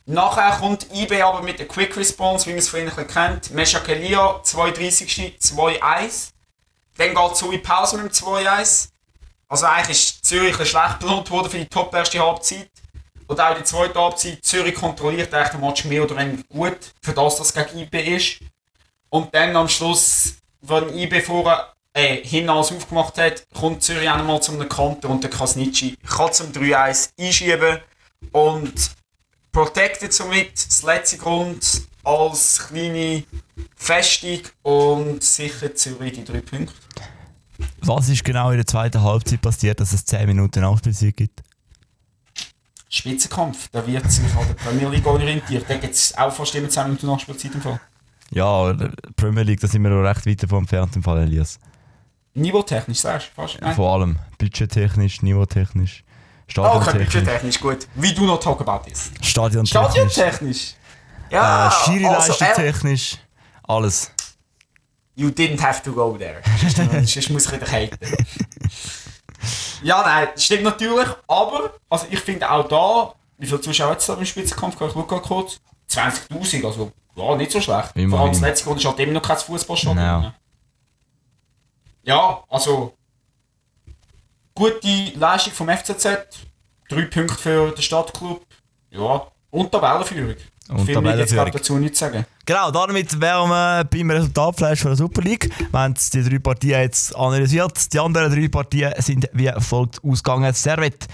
Nachher 0.09 0.57
kommt 0.57 0.87
IB 0.91 1.21
aber 1.21 1.43
mit 1.43 1.59
der 1.59 1.67
Quick 1.67 1.95
Response, 1.95 2.47
wie 2.47 2.49
man 2.49 2.57
es 2.57 2.69
von 2.69 2.79
ihnen 2.79 3.07
kennt. 3.07 3.51
Mesha 3.51 3.79
Kelia, 3.79 4.41
32. 4.41 5.37
2-1. 5.39 6.29
Dann 6.97 7.13
geht 7.13 7.31
es 7.31 7.37
so 7.37 7.51
in 7.51 7.61
Pause 7.61 7.97
mit 7.97 8.05
dem 8.07 8.11
2-1. 8.11 8.89
Also 9.47 9.67
eigentlich 9.67 9.89
ist 9.91 10.25
Zürich 10.25 10.59
ein 10.59 10.65
schlecht 10.65 10.97
belohnt 10.97 11.29
worden 11.29 11.51
für 11.51 11.59
die 11.59 11.67
top 11.67 11.93
erste 11.93 12.19
Halbzeit. 12.19 12.71
Und 13.27 13.39
auch 13.39 13.55
die 13.55 13.63
zweite 13.63 14.01
Halbzeit, 14.01 14.43
Zürich 14.43 14.73
kontrolliert 14.73 15.31
eigentlich 15.31 15.49
den 15.49 15.61
Match 15.61 15.85
mehr 15.85 16.03
oder 16.03 16.17
weniger 16.17 16.41
gut, 16.49 16.79
für 17.03 17.13
das, 17.13 17.35
dass 17.35 17.53
es 17.53 17.53
gegen 17.53 17.77
IB 17.77 18.15
ist. 18.15 18.39
Und 19.09 19.31
dann 19.35 19.55
am 19.55 19.69
Schluss, 19.69 20.37
wenn 20.61 20.89
IB 20.97 21.21
vorher 21.21 21.71
äh, 21.93 22.23
hinten 22.23 22.49
alles 22.49 22.71
aufgemacht 22.71 23.15
hat, 23.19 23.43
kommt 23.53 23.83
Zürich 23.83 24.09
auch 24.09 24.17
nochmal 24.17 24.41
zu 24.41 24.53
einem 24.53 24.67
Konter 24.67 25.09
und 25.09 25.21
der 25.21 25.29
Kasnitschi 25.29 25.97
kann 25.97 26.33
zum 26.33 26.51
3-1 26.51 27.09
einschieben. 27.19 27.79
Und 28.31 28.97
protected 29.51 30.13
somit 30.13 30.53
das 30.53 30.83
letzte 30.83 31.17
Grund 31.17 31.81
als 32.03 32.67
kleine 32.67 33.23
Festung 33.75 34.39
und 34.63 35.23
sicher 35.23 35.73
Zürich 35.75 36.13
die 36.13 36.23
drei 36.23 36.41
Punkte. 36.41 36.73
Was 37.81 38.09
ist 38.09 38.23
genau 38.23 38.51
in 38.51 38.57
der 38.57 38.67
zweiten 38.67 39.01
Halbzeit 39.01 39.41
passiert, 39.41 39.79
dass 39.79 39.93
es 39.93 40.05
10 40.05 40.27
Minuten 40.27 40.61
Nachspielzeit 40.61 41.17
gibt? 41.17 41.43
Spitzenkampf, 42.89 43.67
da 43.71 43.85
wird 43.85 44.11
sich 44.11 44.33
an 44.33 44.47
der 44.47 44.55
Premier 44.55 44.89
League 44.89 45.05
orientiert. 45.05 45.65
Da 45.67 45.77
gibt 45.77 45.93
es 45.93 46.17
auch 46.17 46.31
fast 46.31 46.55
immer 46.55 46.69
10 46.69 46.83
Minuten 46.85 47.07
Nachspielzeit 47.07 47.53
im 47.53 47.61
Fall. 47.61 47.79
Ja, 48.31 48.75
Premier 49.15 49.43
League, 49.43 49.59
da 49.59 49.67
sind 49.67 49.83
wir 49.83 49.89
noch 49.89 50.03
recht 50.03 50.25
weit 50.25 50.43
davon 50.43 50.59
entfernt 50.59 50.95
im 50.95 51.03
Fall, 51.03 51.23
Elias. 51.23 51.59
Niveautechnisch, 52.33 52.99
sagst 52.99 53.29
du 53.29 53.41
fast? 53.41 53.59
Nein. 53.61 53.75
Vor 53.75 53.93
allem 53.93 54.19
budgettechnisch, 54.37 55.21
niveautechnisch, 55.21 56.03
Oh, 56.57 56.61
okay, 56.61 56.99
budgettechnisch, 56.99 57.59
gut. 57.59 57.87
Wie 57.95 58.13
du 58.13 58.25
noch 58.25 58.39
talk 58.39 58.61
about 58.61 58.89
this. 58.89 59.11
stadiontechnisch, 59.21 59.69
Stadiontechnisch? 59.69 60.73
Ja, 61.29 61.67
äh, 61.67 61.71
Schiri-Leistung 61.71 62.47
also, 62.47 62.61
technisch, 62.61 63.17
alles. 63.63 64.11
You 65.15 65.29
didn't 65.29 65.61
have 65.61 65.83
to 65.83 65.91
go 65.91 66.17
there. 66.17 66.41
Sonst 67.05 67.29
muss 67.29 67.45
ich 67.45 67.51
wieder 67.51 67.67
haten. 67.67 67.97
ja, 69.83 70.01
nein, 70.01 70.29
das 70.33 70.43
stimmt 70.43 70.63
natürlich, 70.63 71.09
aber 71.27 71.73
also 71.89 72.07
ich 72.09 72.19
finde 72.19 72.49
auch 72.49 72.67
da, 72.67 73.13
wie 73.37 73.45
viele 73.45 73.61
Zuschauer 73.61 73.97
es 73.97 74.05
da 74.05 74.15
im 74.15 74.25
Spitzenkampf? 74.25 74.75
Ich 74.81 74.91
schaue 74.91 75.05
gerade 75.05 75.21
kurz. 75.21 75.59
20.000, 75.89 76.65
also 76.65 76.91
ja, 77.15 77.35
nicht 77.35 77.51
so 77.51 77.59
schlecht. 77.59 77.91
Immerhin. 77.95 78.09
Vor 78.11 78.19
allem 78.19 78.31
das 78.31 78.41
letzte 78.41 78.65
Grund 78.65 78.79
ist 78.79 78.85
halt 78.85 78.99
immer 78.99 79.13
noch 79.13 79.21
kein 79.21 79.37
Fußballstadion. 79.37 79.97
Ja. 79.97 80.19
ne? 80.19 80.33
Ja, 82.03 82.43
also 82.47 82.93
gute 84.59 85.17
Leistung 85.17 85.53
vom 85.53 85.69
FCZ. 85.69 86.05
Drei 86.89 87.03
Punkte 87.03 87.35
für 87.35 87.71
den 87.71 87.81
Stadtclub. 87.81 88.45
Ja, 88.91 89.27
und 89.51 89.71
Tabellenführung. 89.71 90.35
Und 90.69 90.85
Viel 90.85 91.01
mehr 91.01 91.17
jetzt 91.17 91.29
Tabellenführung. 91.29 91.51
dazu 91.51 91.77
nicht 91.77 91.95
zu 91.95 92.05
sagen. 92.05 92.25
Genau, 92.45 92.71
damit 92.71 93.19
wären 93.21 93.49
wir 93.49 93.83
beim 93.85 94.09
Resultatfleisch 94.11 94.81
von 94.81 94.91
der 94.91 94.97
Super 94.97 95.21
League. 95.21 95.49
Wir 95.71 95.79
haben 95.79 95.93
die 96.13 96.23
drei 96.23 96.39
Partien 96.39 96.81
jetzt 96.81 97.15
analysiert. 97.15 97.93
Die 97.93 97.99
anderen 97.99 98.31
drei 98.33 98.47
Partien 98.47 98.91
sind 98.97 99.29
wie 99.33 99.51
folgt 99.59 100.03
ausgegangen. 100.03 100.51
Servet 100.53 101.07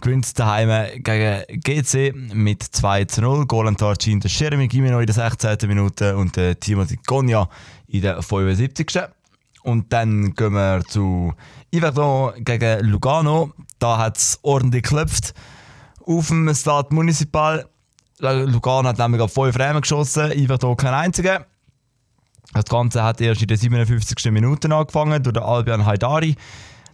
gewinnt 0.00 0.38
daheim 0.38 1.02
gegen 1.02 1.60
GC 1.60 2.14
mit 2.34 2.62
2 2.62 3.04
zu 3.06 3.20
0. 3.20 3.46
Goal 3.46 3.68
an 3.68 3.76
Tarcin, 3.76 4.20
der 4.20 4.30
Jeremy 4.30 4.68
Gimeno 4.68 5.00
in 5.00 5.06
der 5.06 5.14
16. 5.14 5.56
Minute 5.68 6.16
und 6.16 6.36
der 6.36 6.58
Timothy 6.58 6.98
Gonja 7.04 7.48
in 7.88 8.02
der 8.02 8.22
75. 8.22 9.00
Und 9.62 9.92
dann 9.92 10.34
gehen 10.34 10.52
wir 10.52 10.82
zu 10.88 11.34
Yverdon 11.76 12.32
gegen 12.44 12.86
Lugano. 12.86 13.52
Da 13.78 13.98
hat 13.98 14.16
es 14.16 14.38
ordentlich 14.42 14.82
geklopft. 14.84 15.34
Auf 16.06 16.28
dem 16.28 16.54
Stade 16.54 16.94
Municipal 16.94 17.68
Lugano 18.18 18.88
hat 18.88 18.98
nämlich 18.98 19.30
5 19.30 19.58
Räume 19.58 19.80
geschossen, 19.80 20.32
Yverdon 20.32 20.76
kein 20.76 20.94
einziger. 20.94 21.46
Das 22.54 22.64
Ganze 22.64 23.02
hat 23.02 23.20
erst 23.20 23.42
in 23.42 23.48
der 23.48 23.58
57. 23.58 24.30
Minute 24.30 24.74
angefangen 24.74 25.22
durch 25.22 25.36
Albion 25.36 25.84
Haidari. 25.84 26.36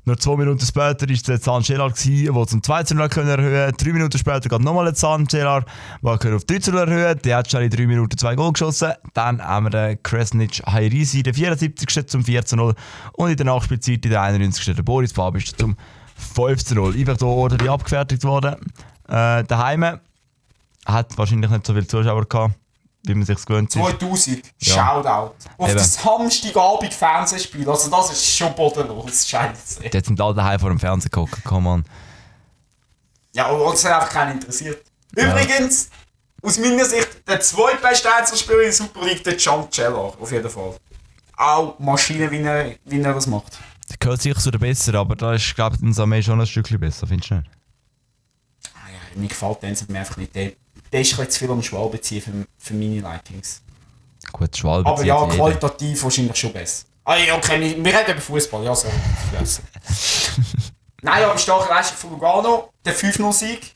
Nur 0.05 0.19
zwei 0.19 0.37
Minuten 0.37 0.67
später 0.67 1.09
war 1.09 1.17
der 1.17 1.41
Zahn 1.41 1.63
Gerard, 1.63 2.05
der 2.05 2.47
zum 2.47 2.63
2 2.63 2.95
0 2.95 3.09
können 3.09 3.29
erhöhen 3.29 3.73
Drei 3.77 3.93
Minuten 3.93 4.19
später 4.19 4.49
geht 4.49 4.61
nochmal 4.61 4.93
Zahn 4.97 5.27
Gerard, 5.27 5.67
der 6.03 6.35
auf 6.35 6.45
3 6.45 6.73
0 6.73 6.81
erhöhen 6.81 7.19
Der 7.23 7.37
hat 7.37 7.49
schon 7.49 7.63
in 7.63 7.71
3 7.71 7.87
Minuten 7.87 8.19
zwei 8.19 8.35
Goal 8.35 8.53
geschossen. 8.53 8.93
Dann 9.15 9.41
haben 9.41 9.67
wir 9.67 9.71
den 9.71 10.03
Kresnic 10.03 10.61
Hairisi 10.67 11.23
der 11.23 11.35
74. 11.35 12.09
zum 12.09 12.25
4 12.25 12.43
0 12.53 12.75
und 13.13 13.31
in 13.31 13.37
der 13.37 13.47
Nachspielzeit 13.47 14.05
in 14.05 14.11
der 14.11 14.23
91. 14.23 14.75
der 14.75 14.83
Boris 14.83 15.13
Fabisch 15.13 15.55
zum 15.55 15.77
5 16.35 16.73
0. 16.73 16.97
Einfach 16.97 17.19
hier 17.19 17.29
ordentlich 17.29 17.71
abgefertigt 17.71 18.25
worden. 18.25 18.57
Äh, 19.09 19.45
daheim 19.45 20.01
hat 20.85 21.17
wahrscheinlich 21.17 21.51
nicht 21.51 21.65
so 21.65 21.75
viele 21.75 21.87
Zuschauer 21.87 22.25
gehabt, 22.27 22.55
wie 23.05 23.15
man 23.15 23.25
sich 23.27 23.45
gewöhnt 23.45 23.69
ist. 23.75 23.81
2000, 23.83 24.43
Ja. 24.61 24.75
Shoutout. 24.75 25.35
Auf 25.59 25.69
Eben. 25.69 25.79
das 25.79 25.95
Samstagabend 25.95 26.95
Fernsehspiel, 26.95 27.69
also 27.69 27.91
das 27.91 28.13
ist 28.13 28.37
schon 28.37 28.55
bodenlos, 28.55 29.29
scheiße. 29.29 29.85
Jetzt 29.85 30.07
sind 30.07 30.21
alle 30.21 30.35
daheim 30.35 30.61
vor 30.61 30.71
dem 30.71 30.79
Fernsehen 30.79 31.11
geguckt, 31.11 31.43
come 31.45 31.69
on. 31.69 31.85
Ja, 33.35 33.47
aber 33.47 33.65
uns 33.67 33.85
hat 33.85 33.93
einfach 33.95 34.11
keinen 34.11 34.33
interessiert. 34.33 34.85
Übrigens, 35.17 35.91
aus 36.43 36.59
meiner 36.59 36.85
Sicht, 36.85 37.09
der 37.27 37.41
zweitbeste 37.41 38.13
Einzelspieler 38.15 38.59
in 38.59 38.65
der 38.65 38.73
Super 38.73 39.05
League, 39.05 39.25
der 39.25 39.37
John 39.37 39.71
Cellar, 39.71 40.13
auf 40.21 40.31
jeden 40.33 40.49
Fall. 40.51 40.75
Auch 41.37 41.79
Maschine, 41.79 42.31
wie 42.31 42.41
er, 42.41 42.75
wie 42.85 43.01
er 43.01 43.15
das 43.15 43.27
macht. 43.27 43.59
Der 43.91 43.97
gehört 43.99 44.23
sicher 44.23 44.39
zu 44.39 44.51
den 44.51 44.61
Besseren, 44.61 45.01
aber 45.01 45.17
da 45.17 45.35
ist, 45.35 45.55
glaube 45.55 45.77
ich, 45.77 45.83
Samé 45.83 46.23
schon 46.23 46.41
ein 46.41 46.47
Stückchen 46.47 46.79
besser, 46.79 47.07
findest 47.07 47.31
du 47.31 47.35
nicht? 47.37 47.51
Ah 48.75 48.89
ja, 48.89 49.21
mir 49.21 49.29
gefällt 49.29 49.89
mir 49.89 49.99
einfach 49.99 50.17
nicht. 50.17 50.35
Der, 50.35 50.53
der 50.93 51.01
ist 51.01 51.19
ein 51.19 51.31
zu 51.31 51.39
viel 51.39 51.51
am 51.51 51.63
Schwalbe 51.63 52.01
ziehen 52.01 52.21
für, 52.23 52.33
für 52.59 52.75
meine 52.75 53.01
Likings. 53.01 53.63
Gut, 54.33 54.57
Schwalbe 54.57 54.89
Aber 54.89 55.03
ja, 55.05 55.17
zieht 55.19 55.33
jeder. 55.33 55.37
qualitativ 55.45 56.03
wahrscheinlich 56.05 56.37
schon 56.37 56.53
besser. 56.53 56.85
Ah 57.05 57.17
ja, 57.17 57.35
okay, 57.35 57.61
wir, 57.61 57.85
wir 57.85 57.99
reden 57.99 58.13
über 58.13 58.21
Fußball, 58.21 58.65
ja, 58.65 58.75
so. 58.75 58.87
Nein, 61.03 61.25
aber 61.25 61.37
starke 61.37 61.69
Leistung 61.69 61.97
von 61.99 62.11
Lugano, 62.11 62.73
der 62.85 62.95
5-0-Sieg. 62.95 63.75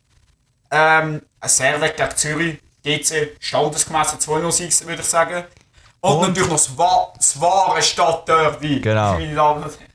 Ähm, 0.71 1.23
ein 1.41 1.49
Servet 1.49 1.97
gegen 1.97 2.17
Zürich, 2.17 2.59
GC, 2.85 3.37
standesgemäß 3.41 4.12
ein 4.12 4.19
2-0-Sieg, 4.21 4.87
würde 4.87 5.03
ich 5.03 5.09
sagen. 5.09 5.45
Und, 6.01 6.12
Und? 6.12 6.21
natürlich 6.29 6.49
noch 6.49 6.57
das, 6.57 6.79
wa 6.79 7.12
das 7.17 7.41
wahre 7.41 7.83
Stadtderby. 7.83 8.81
Genau. 8.81 9.14
Meine 9.14 9.35
Damen 9.35 9.64
und 9.64 9.73
Herren. 9.73 9.93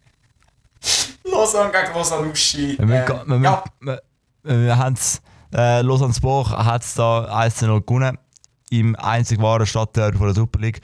Lausanne 1.24 1.72
gegen 1.72 1.94
Lausanne 1.94 2.28
Uschi. 2.30 2.78
Wir, 2.78 2.82
Ähm, 2.82 2.90
wir, 3.28 3.42
ja, 3.42 3.64
wir, 3.80 4.02
wir, 4.44 4.60
wir 4.66 4.78
haben 4.78 4.96
es, 4.96 5.22
äh, 5.54 5.82
Lausanne 5.82 6.14
Sport 6.14 6.50
hat 6.50 6.84
es 6.84 6.96
da 6.96 7.26
1-0 7.44 7.82
gewonnen. 7.82 8.18
Im 8.70 8.96
einzig 8.96 9.42
wahren 9.42 9.66
von 9.66 9.88
der 9.94 10.34
Super 10.34 10.60
League. 10.60 10.82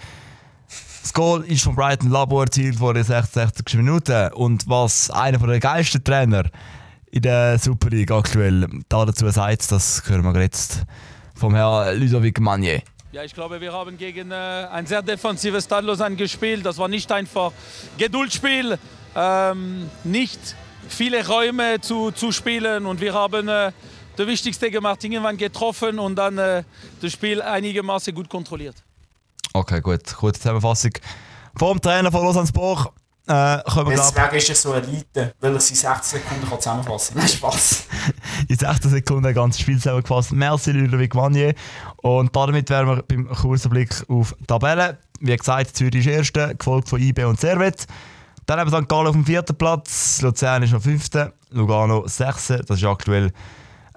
Das 1.02 1.14
Goal 1.14 1.46
ist 1.46 1.64
von 1.64 1.74
Brighton 1.74 2.12
Labo 2.12 2.42
erzielt 2.42 2.82
worden 2.82 2.98
in 2.98 3.04
66 3.06 3.78
Minuten. 3.78 4.34
Und 4.34 4.68
was 4.68 5.10
einer 5.10 5.38
der 5.38 5.60
geilsten 5.60 6.04
Trainer 6.04 6.44
in 7.10 7.22
der 7.22 7.58
Super 7.60 7.90
League 7.90 8.12
aktuell 8.12 8.68
da 8.90 9.06
dazu 9.06 9.30
sagt, 9.30 9.72
das 9.72 10.04
hören 10.08 10.24
wir 10.24 10.42
jetzt 10.42 10.84
vom 11.34 11.56
Herrn 11.56 11.98
Ludovic 11.98 12.40
Magnier. 12.42 12.82
Ja, 13.14 13.24
ich 13.24 13.34
glaube, 13.34 13.62
wir 13.62 13.72
haben 13.72 13.98
gegen 13.98 14.32
äh, 14.32 14.36
ein 14.36 14.86
sehr 14.86 15.02
defensives 15.02 15.64
Stade 15.64 16.16
gespielt. 16.18 16.66
Das 16.66 16.78
war 16.78 16.90
nicht 16.90 17.10
einfach 17.10 17.54
Geduldsspiel, 17.98 18.78
ähm, 19.16 19.90
nicht 20.04 20.40
viele 20.90 21.26
Räume 21.26 21.80
zu, 21.80 22.12
zu 22.12 22.32
spielen 22.32 22.86
und 22.86 23.00
wir 23.00 23.14
haben 23.14 23.48
äh, 23.48 23.72
das 24.18 24.28
Wichtigste 24.28 24.70
gemacht, 24.70 25.04
irgendwann 25.04 25.38
getroffen 25.38 26.00
und 26.00 26.16
dann 26.16 26.38
äh, 26.38 26.64
das 27.02 27.14
Spiel 27.14 27.42
einigermaßen 27.42 28.14
gut 28.14 28.30
kontrolliert. 28.30 28.76
Okay, 29.54 29.82
gut. 29.82 30.14
Kurze 30.16 30.42
Zusammenfassung. 30.42 30.92
Vom 31.56 31.82
Trainer 31.82 32.12
von 32.12 32.24
Lausanne 32.24 32.48
Sport 32.48 32.92
äh, 33.30 33.60
deswegen 33.66 34.36
ist 34.38 34.50
er 34.50 34.56
so 34.56 34.74
Elite, 34.74 35.34
weil 35.42 35.54
er 35.54 35.60
sie 35.60 35.76
60 35.76 36.22
Sekunden 36.22 36.48
kann 36.48 36.62
zusammenfassen 36.62 37.16
kann. 37.16 37.26
Nein, 37.26 37.36
Spaß. 37.36 37.84
in 38.48 38.58
16 38.58 38.92
Sekunden 38.92 39.26
ein 39.26 39.34
ganzes 39.34 39.62
Spiel 39.62 39.76
zusammengefasst. 39.76 40.32
Merci 40.32 40.72
Ludovic 40.72 41.14
Magnier. 41.14 41.54
Und 41.98 42.34
damit 42.34 42.70
wären 42.70 42.88
wir 42.88 43.04
beim 43.04 43.28
kurzen 43.28 43.70
Blick 43.70 43.92
auf 44.08 44.34
die 44.40 44.46
Tabelle. 44.46 44.98
Wie 45.20 45.36
gesagt, 45.36 45.76
Zürich 45.76 46.08
ist 46.08 46.08
Erste, 46.08 46.56
gefolgt 46.56 46.88
von 46.88 47.02
IB 47.02 47.26
und 47.26 47.38
Servet. 47.38 47.86
Dann 48.46 48.62
haben 48.62 48.72
wir 48.72 48.82
St. 48.82 48.88
Gallen 48.88 49.08
auf 49.08 49.14
dem 49.14 49.26
vierten 49.26 49.58
Platz, 49.58 50.22
Luzern 50.22 50.64
ist 50.64 50.74
am 50.74 50.80
fünften, 50.80 51.34
Lugano 51.50 52.08
sechste. 52.08 52.64
Das 52.66 52.78
ist 52.78 52.86
aktuell 52.86 53.34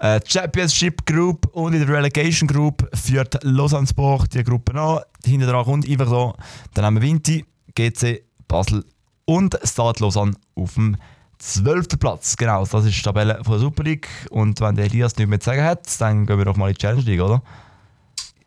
äh, 0.01 0.19
Championship 0.27 1.05
Group 1.05 1.45
und 1.53 1.73
in 1.73 1.85
der 1.85 1.95
Relegation 1.95 2.47
Group 2.47 2.89
führt 2.95 3.37
Lausanne 3.43 3.85
Sport 3.87 4.33
die 4.33 4.43
Gruppe 4.43 4.73
an. 4.79 5.01
Hinter 5.23 5.47
dran 5.47 5.63
kommt 5.63 5.87
einfach 5.87 6.07
so. 6.07 6.33
Dann 6.73 6.85
haben 6.85 6.95
wir 6.95 7.03
Vinti, 7.03 7.45
GC, 7.75 8.23
Basel 8.47 8.83
und 9.25 9.57
Stade 9.63 9.99
Lausanne 10.03 10.33
auf 10.55 10.73
dem 10.73 10.97
12. 11.37 11.99
Platz. 11.99 12.35
Genau, 12.35 12.65
das 12.65 12.85
ist 12.85 12.97
die 12.97 13.01
Tabelle 13.03 13.39
von 13.43 13.53
der 13.53 13.59
Super 13.59 13.83
League. 13.83 14.07
Und 14.31 14.59
wenn 14.59 14.75
der 14.75 14.85
Elias 14.85 15.15
nichts 15.17 15.29
mehr 15.29 15.39
zu 15.39 15.45
sagen 15.51 15.63
hat, 15.63 16.01
dann 16.01 16.25
gehen 16.25 16.37
wir 16.37 16.45
doch 16.45 16.55
mal 16.57 16.69
in 16.69 16.73
die 16.73 16.79
Challenge 16.81 17.03
League, 17.03 17.21
oder? 17.21 17.41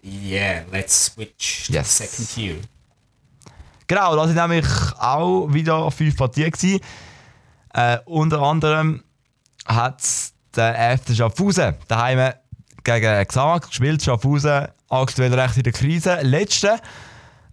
Yeah, 0.04 0.62
let's 0.72 1.06
switch 1.06 1.66
to 1.66 1.72
Yes. 1.72 1.96
the 1.98 2.04
second 2.06 2.34
tier. 2.34 2.56
Genau, 3.86 4.16
da 4.16 4.26
sind 4.26 4.36
nämlich 4.36 4.66
auch 4.98 5.46
wieder 5.52 5.90
fünf 5.90 6.16
Partien 6.16 6.50
gewesen. 6.50 6.80
Äh, 7.72 7.98
unter 8.06 8.42
anderem 8.42 9.02
hat 9.66 10.02
der 10.56 10.98
FC 10.98 11.16
Schaffhausen 11.16 11.74
daheim 11.88 12.32
gegen 12.82 13.26
Xamax 13.26 13.68
gespielt. 13.68 14.02
Schaffhausen 14.02 14.68
aktuell 14.88 15.34
recht 15.34 15.56
in 15.56 15.62
der 15.62 15.72
Krise. 15.72 16.18
Letzte. 16.22 16.78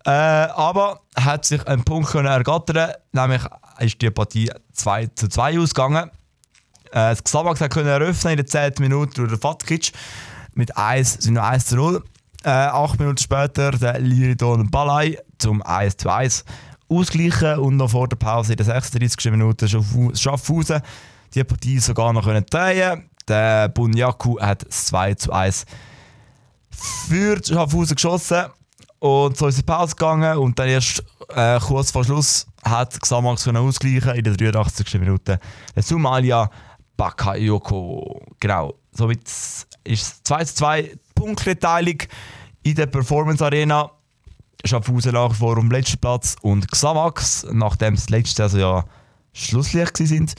Äh, 0.05 0.09
aber 0.09 1.01
hat 1.15 1.45
sich 1.45 1.65
einen 1.67 1.83
Punkt 1.83 2.09
können 2.09 2.25
ergattern 2.27 2.91
Nämlich 3.11 3.41
ist 3.79 4.01
die 4.01 4.09
Partie 4.09 4.51
2 4.73 5.07
zu 5.15 5.27
2 5.27 5.59
ausgegangen. 5.59 6.09
Äh, 6.91 6.91
das 6.91 7.23
Xamax 7.23 7.61
hat 7.61 7.71
können 7.71 7.87
eröffnen 7.87 8.31
in 8.31 8.37
der 8.37 8.45
10. 8.47 8.73
Minute 8.79 9.13
durch 9.13 9.29
den 9.29 9.39
Fatkic. 9.39 9.91
Mit 10.53 10.75
1 10.75 11.13
sind 11.21 11.35
noch 11.35 11.43
1 11.43 11.65
zu 11.67 11.75
0. 11.75 12.03
Äh, 12.43 12.49
acht 12.49 12.99
Minuten 12.99 13.19
später 13.19 13.71
der 13.71 13.99
Liridon 13.99 14.71
Balai 14.71 15.19
zum 15.37 15.61
1 15.61 15.97
zu 15.97 16.09
1 16.09 16.43
ausgleichen 16.89 17.59
und 17.59 17.77
noch 17.77 17.91
vor 17.91 18.07
der 18.07 18.15
Pause 18.17 18.53
in 18.53 18.57
der 18.57 18.65
36. 18.65 19.31
Minute 19.31 19.67
Schaffhau- 19.67 20.15
Schaffhausen 20.19 20.81
die 21.33 21.43
Partie 21.43 21.79
sogar 21.79 22.13
noch 22.13 22.25
können 22.25 22.45
drehen. 22.49 23.09
Der 23.27 23.69
Bunyaku 23.69 24.39
hat 24.39 24.67
das 24.67 24.85
2 24.85 25.13
zu 25.15 25.31
1 25.31 25.65
für 27.07 27.39
Schaffhausen 27.43 27.95
geschossen 27.95 28.45
und 28.99 29.37
so 29.37 29.47
ist 29.47 29.57
die 29.57 29.63
Pause 29.63 29.95
gegangen 29.95 30.37
und 30.37 30.57
dann 30.57 30.69
erst 30.69 31.03
äh, 31.35 31.59
kurz 31.59 31.91
vor 31.91 32.03
Schluss 32.03 32.47
hat 32.63 32.99
Xamax 32.99 33.47
ausgleichen 33.47 34.15
in 34.15 34.23
der 34.23 34.35
83. 34.35 34.99
Minute. 34.99 35.39
Der 35.75 35.83
Somalia 35.83 36.49
Bakayoko. 36.97 38.21
Genau, 38.39 38.75
somit 38.91 39.21
ist 39.23 39.67
es 39.83 40.23
2 40.23 40.43
zu 40.45 40.55
2 40.55 40.97
Punktteilung 41.15 41.97
in 42.63 42.75
der 42.75 42.85
Performance 42.87 43.43
Arena. 43.43 43.91
Schaffhausen 44.63 45.13
nach 45.13 45.33
vor 45.33 45.57
am 45.57 45.71
letzten 45.71 45.97
Platz 45.97 46.35
und 46.41 46.71
Xamax, 46.71 47.47
nachdem 47.51 47.95
es 47.95 48.09
letztes 48.09 48.53
Jahr 48.53 48.59
ja 48.59 48.85
Schlusslicht 49.33 49.97
sind, 49.97 50.35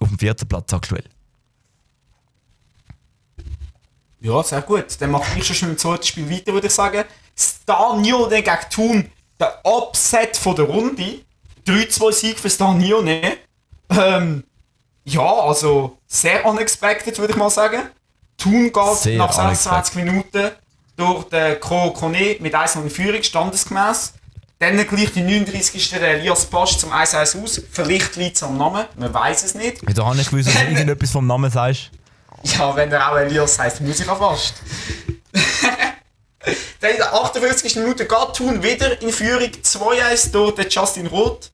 auf 0.00 0.08
dem 0.08 0.18
vierten 0.18 0.48
Platz 0.48 0.72
aktuell. 0.72 1.04
Ja, 4.20 4.42
sehr 4.42 4.62
gut. 4.62 4.86
Dann 5.00 5.10
mache 5.10 5.38
ich 5.38 5.46
schon 5.46 5.68
mit 5.68 5.78
dem 5.78 5.80
zweiten 5.80 6.04
Spiel 6.04 6.30
weiter, 6.30 6.52
würde 6.52 6.68
ich 6.68 6.72
sagen. 6.72 7.04
Stanione 7.36 8.42
gegen 8.42 8.70
Thun. 8.70 9.10
Der 9.38 9.60
Upset 9.64 10.36
von 10.36 10.56
der 10.56 10.64
Runde. 10.64 11.20
3-2-Sieg 11.66 12.38
für 12.38 12.48
Stanione. 12.48 13.38
Ähm, 13.90 14.44
ja, 15.04 15.22
also 15.22 15.98
sehr 16.06 16.44
unexpected, 16.46 17.18
würde 17.18 17.32
ich 17.34 17.38
mal 17.38 17.50
sagen. 17.50 17.90
Thun 18.38 18.72
geht 18.72 18.96
Sehr 18.96 19.18
nach 19.18 19.32
26 19.32 19.96
Minuten 19.96 20.50
durch 20.96 21.24
den 21.24 21.60
Ko 21.60 21.92
Kone 21.92 22.36
mit 22.40 22.54
1 22.54 22.76
in 22.76 22.90
Führung, 22.90 23.22
standesgemäß. 23.22 24.14
Dann 24.58 24.76
gleich 24.86 25.12
die 25.12 25.20
39. 25.22 25.90
der 25.90 26.02
Elias 26.18 26.46
Pasch 26.46 26.78
zum 26.78 26.92
1-1 26.92 27.42
aus. 27.42 27.60
Vielleicht 27.70 28.16
liegt 28.16 28.36
es 28.36 28.42
am 28.42 28.56
Namen, 28.56 28.86
man 28.96 29.12
weiß 29.12 29.44
es 29.44 29.54
nicht. 29.54 29.78
Wieso 29.82 30.06
habe 30.06 30.18
ich 30.20 30.30
gewusst, 30.30 30.48
dass 30.48 30.54
du 30.54 30.60
irgendetwas 30.70 31.10
vom 31.10 31.26
Namen 31.26 31.50
sagst? 31.50 31.90
Ja, 32.44 32.74
wenn 32.76 32.90
er 32.92 33.10
auch 33.12 33.16
Elias 33.16 33.58
heisst, 33.58 33.80
muss 33.80 34.00
ich 34.00 34.08
auch 34.08 34.18
fast. 34.18 34.54
Dann 36.80 36.90
in 36.90 36.96
der 36.98 37.14
58. 37.14 37.76
Minute 37.76 38.06
geht 38.06 38.32
Thun 38.34 38.62
wieder 38.62 39.00
in 39.00 39.10
Führung 39.10 39.48
2-1 39.48 40.30
durch 40.30 40.54
den 40.54 40.68
Justin 40.68 41.06
Roth. 41.06 41.50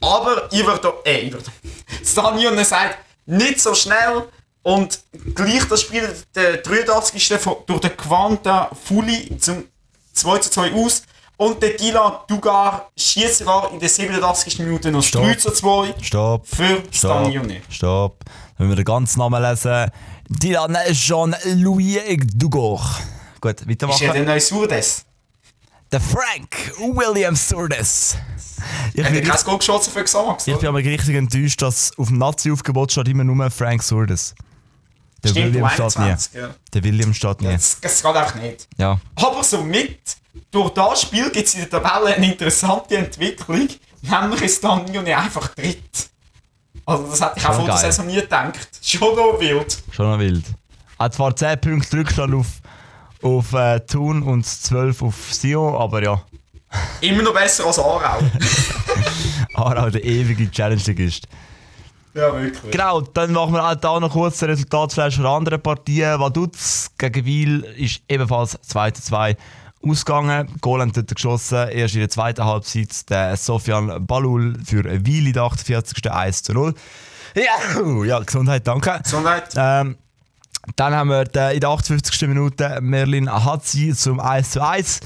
Aber 0.00 0.52
Iverdo, 0.52 1.02
äh, 1.04 1.26
Iverdo. 1.26 1.50
Stanion 2.04 2.62
sagt, 2.64 2.98
nicht 3.26 3.60
so 3.60 3.74
schnell. 3.74 4.24
Und 4.62 5.00
gleich 5.34 5.64
das 5.68 5.80
Spiel, 5.82 6.08
der 6.34 6.58
83. 6.58 7.38
von- 7.38 7.56
durch 7.66 7.80
den 7.80 7.96
Quanta 7.96 8.70
Fuli 8.84 9.36
zum 9.38 9.64
2 10.12 10.38
zu 10.38 10.50
2 10.50 10.72
aus. 10.74 11.02
Und 11.36 11.60
der 11.62 11.70
Dylan 11.70 12.12
Dugar 12.28 12.90
schießt 12.96 13.38
sogar 13.38 13.72
in 13.72 13.80
der 13.80 13.88
87. 13.88 14.58
Minute 14.60 14.90
noch 14.92 15.00
das 15.00 15.06
Stopp. 15.08 15.24
3 15.24 15.34
zu 15.34 15.50
2 15.50 15.94
Stopp. 16.00 16.46
für 16.46 16.82
Stopp. 16.92 17.24
Stanione. 17.26 17.60
Stopp. 17.68 18.24
Wenn 18.56 18.68
wir 18.68 18.76
den 18.76 18.84
ganzen 18.84 19.18
Namen 19.18 19.42
lesen. 19.42 19.90
Dylan 20.28 20.76
Jean-Louis 20.92 21.98
Dugor. 22.34 22.80
Gut, 23.40 23.60
Ist 23.60 23.60
ja 23.62 23.68
weitermachen. 23.70 24.12
der 24.14 24.24
neue 24.24 24.40
Surdes. 24.40 25.04
der 25.92 26.00
Frank 26.00 26.72
William 26.78 27.34
Surdes. 27.36 28.16
Ich 28.94 29.02
bin, 29.02 29.06
richtig- 29.06 29.58
geschossen 29.58 29.92
für 29.92 30.04
Xamax? 30.04 30.46
ich 30.46 30.56
bin 30.56 30.68
aber 30.68 30.78
richtig 30.78 31.14
enttäuscht, 31.16 31.60
dass 31.60 31.90
auf 31.98 32.08
dem 32.08 32.18
Nazi-Aufgebot 32.18 32.92
steht 32.92 33.08
immer 33.08 33.24
nur 33.24 33.50
Frank 33.50 33.82
Surdes. 33.82 34.34
Der 35.22 35.28
Stimmt, 35.30 35.54
William 35.54 35.68
steht 35.70 35.98
nie. 35.98 36.04
21, 36.04 36.34
ja. 36.34 36.54
Der 36.72 36.84
William 36.84 37.12
steht 37.14 37.40
nie. 37.42 37.48
Das, 37.52 37.78
das 37.80 38.02
geht 38.02 38.14
einfach 38.16 38.34
nicht. 38.36 38.68
Ja. 38.78 38.98
Aber 39.16 39.42
so 39.44 39.62
mit, 39.62 39.98
durch 40.50 40.70
das 40.70 41.02
Spiel 41.02 41.30
gibt 41.30 41.46
es 41.46 41.54
in 41.54 41.60
der 41.60 41.70
Tabelle 41.70 42.14
eine 42.14 42.26
interessante 42.32 42.96
Entwicklung. 42.96 43.68
Nämlich 44.02 44.42
ist 44.42 44.62
Daniel 44.62 45.14
einfach 45.14 45.48
dritt. 45.54 46.10
Also 46.86 47.04
das 47.04 47.20
hätte 47.20 47.38
ich 47.38 47.46
auch 47.46 47.54
vor 47.54 47.64
der. 47.64 47.76
Saison 47.76 48.06
nie 48.06 48.16
gedacht. 48.16 48.68
Schon 48.82 49.16
noch 49.16 49.40
wild. 49.40 49.82
Schon 49.90 50.10
noch 50.10 50.18
wild. 50.18 50.44
Hat 50.98 51.14
zwar 51.14 51.34
10 51.34 51.60
Punkte 51.60 51.96
Rückstand 51.96 52.34
auf, 52.34 52.46
auf 53.22 53.52
äh, 53.54 53.80
Thun 53.80 54.22
und 54.22 54.44
12 54.44 55.02
auf 55.02 55.32
Sion, 55.32 55.74
aber 55.74 56.02
ja, 56.02 56.22
Immer 57.00 57.22
noch 57.22 57.34
besser 57.34 57.66
als 57.66 57.78
Aarau. 57.78 58.20
Aarau 59.54 59.90
der 59.90 60.04
ewige 60.04 60.50
Challenge-Ligist. 60.50 61.26
ja, 62.14 62.32
wirklich. 62.34 62.72
Genau, 62.72 63.00
dann 63.00 63.32
machen 63.32 63.54
wir 63.54 63.64
auch 63.64 63.74
da 63.74 64.00
noch 64.00 64.12
kurz 64.12 64.38
den 64.38 64.50
Resultatflash 64.50 65.16
von 65.16 65.26
anderen 65.26 65.60
Partien. 65.60 66.18
Vaduz 66.18 66.90
gegen 66.98 67.24
Wiel 67.24 67.60
ist 67.76 68.02
ebenfalls 68.08 68.58
2-2 68.68 69.36
ausgegangen. 69.86 70.48
Goal 70.60 70.90
dort 70.92 71.14
geschossen, 71.14 71.68
erst 71.68 71.94
in 71.94 72.00
der 72.00 72.10
zweiten 72.10 72.44
Halbzeit 72.44 73.08
der 73.10 73.36
Sofian 73.36 74.06
Balul 74.06 74.56
für 74.64 74.84
Wiel 75.04 75.26
in 75.26 75.32
der 75.32 75.44
48. 75.44 76.10
1 76.10 76.42
zu 76.42 76.52
0. 76.52 76.74
Ja, 77.34 78.04
ja 78.04 78.18
Gesundheit, 78.20 78.66
danke. 78.66 79.00
Gesundheit. 79.02 79.52
Ähm, 79.56 79.96
dann 80.76 80.94
haben 80.94 81.10
wir 81.10 81.24
den, 81.24 81.52
in 81.52 81.60
der 81.60 81.70
58. 81.70 82.28
Minute 82.28 82.78
Merlin 82.80 83.30
Hatzi 83.30 83.94
zum 83.94 84.20
1 84.20 84.52
zu 84.52 84.66
1. 84.66 85.00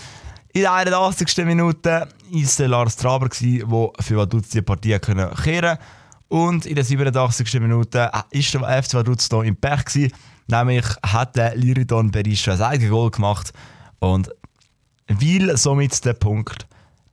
In 0.52 0.62
der 0.62 0.72
81. 0.72 1.44
Minute 1.44 2.08
ist 2.30 2.58
der 2.58 2.68
Lars 2.68 2.96
Traber, 2.96 3.28
der 3.28 3.90
für 4.00 4.16
Vaduz 4.16 4.48
die 4.48 4.62
Partie 4.62 4.98
können 4.98 5.34
kehren 5.34 5.78
Und 6.28 6.66
in 6.66 6.74
der 6.74 6.84
87. 6.84 7.60
Minute 7.60 8.10
ist 8.30 8.54
der 8.54 8.82
FC 8.82 8.94
Vaduz 8.94 9.30
noch 9.30 9.42
im 9.42 9.56
Pech. 9.56 9.84
Gewesen. 9.84 10.12
Nämlich 10.46 10.86
hat 11.02 11.36
der 11.36 11.54
Liridon 11.56 12.10
Berisha 12.10 12.56
sein 12.56 12.72
eigenes 12.72 12.90
Goal 12.90 13.10
gemacht 13.10 13.52
und 13.98 14.30
Wiel 15.08 15.56
somit 15.56 16.04
den 16.04 16.18
Punkt 16.18 16.66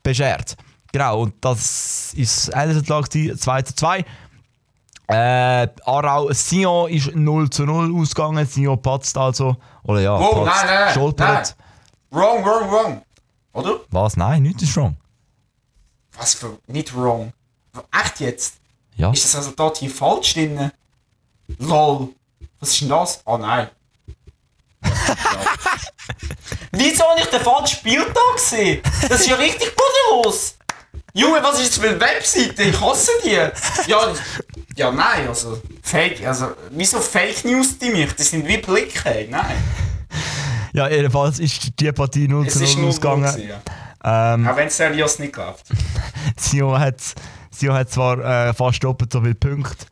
beschert. 0.03 0.55
Genau, 0.91 1.21
und 1.23 1.33
das 1.41 2.13
ist 2.13 2.47
das 2.49 2.55
Resultat 2.67 3.09
gewesen, 3.09 3.37
2 3.39 3.61
zu 3.63 3.75
2. 3.75 4.05
Äh, 5.07 5.67
Aarau 5.85 6.31
Sion 6.33 6.89
ist 6.89 7.13
0 7.15 7.49
zu 7.49 7.65
0 7.65 7.93
ausgegangen. 8.01 8.45
Sion 8.45 8.81
patzt 8.81 9.17
also. 9.17 9.55
Oder 9.83 10.01
ja, 10.01 10.19
Wow, 10.19 10.45
patzt, 10.45 10.63
nein, 10.63 10.65
nein, 10.67 10.79
nein. 10.85 10.91
stolpert. 10.91 11.55
Wrong, 12.11 12.43
wrong, 12.45 12.71
wrong. 12.71 13.01
Oder? 13.53 13.79
Was? 13.89 14.17
Nein, 14.17 14.43
nichts 14.43 14.63
ist 14.63 14.75
wrong. 14.75 14.95
Was 16.17 16.33
für. 16.33 16.57
Nicht 16.67 16.95
wrong. 16.95 17.33
Echt 17.91 18.19
jetzt? 18.21 18.55
Ja. 18.95 19.11
Ist 19.11 19.25
das 19.25 19.37
Resultat 19.41 19.77
hier 19.77 19.89
falsch 19.89 20.33
drin? 20.33 20.71
Lol. 21.59 22.09
Was 22.59 22.69
ist 22.69 22.81
denn 22.81 22.89
das? 22.89 23.21
Oh 23.25 23.37
nein. 23.37 23.67
Wieso 26.71 27.03
habe 27.03 27.19
ich 27.19 27.25
den 27.27 27.41
falschen 27.41 27.77
Spieltag 27.77 28.35
gesehen? 28.35 28.81
Das 29.07 29.21
ist 29.21 29.27
ja 29.27 29.35
richtig 29.35 29.73
bodenlos. 29.75 30.55
Junge, 31.13 31.41
was 31.41 31.59
ist 31.61 31.77
das 31.77 31.83
für 31.83 31.89
eine 31.89 31.99
Webseite? 32.01 32.63
Ich 32.63 32.81
hasse 32.81 33.11
die. 33.23 33.31
Ja, 33.89 34.13
ja 34.75 34.91
nein, 34.91 35.27
also 35.27 35.61
Fake, 35.81 36.25
also 36.27 36.47
wieso 36.71 36.99
Fake 36.99 37.45
News 37.45 37.77
die 37.77 37.89
mich? 37.89 38.13
Das 38.13 38.29
sind 38.29 38.45
wie 38.47 38.57
Blicke, 38.57 39.27
nein. 39.29 39.55
Ja, 40.73 40.89
jedenfalls 40.89 41.39
ist 41.39 41.79
die 41.79 41.91
Partie 41.93 42.27
0 42.27 42.47
Es 42.47 42.55
zu 42.57 42.63
ist 42.65 42.73
0 42.73 42.81
nur 42.81 42.89
ausgegangen. 42.89 43.23
gewesen, 43.23 43.49
ja. 43.49 44.33
Ähm, 44.33 44.45
Auch 44.47 44.55
wenn 44.57 44.67
es 44.67 44.75
seriös 44.75 45.17
nicht 45.19 45.35
läuft. 45.37 45.65
Sion 46.37 46.77
hat, 46.77 46.99
Sion 47.49 47.73
hat 47.73 47.89
zwar 47.89 48.19
äh, 48.49 48.53
fast 48.53 48.83
doppelt 48.83 49.11
so 49.13 49.21
viele 49.21 49.35
Punkte 49.35 49.85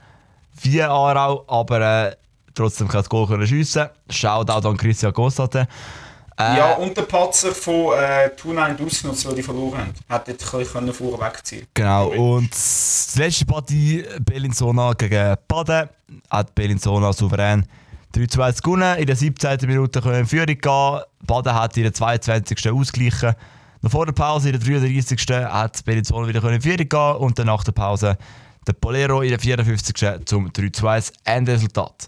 wie 0.61 0.81
Aarau, 0.83 1.45
aber 1.47 2.07
äh, 2.09 2.15
trotzdem 2.53 2.89
kein 2.89 3.03
Goal 3.03 3.27
können 3.27 3.47
schiessen. 3.47 3.87
Shoutout 4.09 4.67
an 4.67 4.75
Christian 4.77 5.13
Gossate. 5.13 5.67
Äh, 6.37 6.57
Ja, 6.57 6.73
und 6.73 6.95
der 6.95 7.03
Patzer 7.03 7.51
von 7.53 7.93
äh, 7.97 8.29
Thun 8.35 8.59
haben 8.59 8.75
ausgenutzt, 8.85 9.25
weil 9.27 9.35
die 9.35 9.43
verloren 9.43 9.79
haben. 9.79 9.93
Hätte 10.09 10.31
ein 10.31 10.59
bisschen 10.59 10.93
vorher 10.93 11.27
wegziehen 11.27 11.67
Genau, 11.73 12.07
und 12.09 12.49
die 13.15 13.19
letzte 13.19 13.45
Partie, 13.45 14.03
Bellinzona 14.21 14.93
gegen 14.93 15.35
Baden, 15.47 15.89
hat 16.29 16.55
Bellinzona 16.55 17.13
souverän 17.13 17.65
3-2 18.15 18.61
gewonnen. 18.61 18.97
In 18.97 19.05
der 19.05 19.15
17. 19.15 19.57
Minute 19.67 20.01
können 20.01 20.19
in 20.19 20.27
Führung 20.27 20.45
gehen. 20.45 21.01
Baden 21.25 21.53
hat 21.53 21.77
in 21.77 21.83
der 21.83 21.93
22. 21.93 22.69
ausgleichen. 22.71 23.33
Noch 23.81 23.91
vor 23.91 24.05
der 24.05 24.13
Pause, 24.13 24.49
in 24.49 24.59
der 24.59 24.79
33. 24.79 25.19
hat 25.29 25.83
Bellinzona 25.85 26.27
wieder 26.27 26.43
in 26.51 26.61
Führung 26.61 26.89
gehen 26.89 27.15
und 27.17 27.37
dann 27.39 27.47
nach 27.47 27.63
der 27.63 27.71
Pause 27.73 28.17
der 28.65 28.73
Polero 28.73 29.21
in 29.21 29.29
der 29.29 29.39
54. 29.39 30.25
zum 30.25 30.49
3-2 30.49 31.11
Endresultat. 31.25 32.07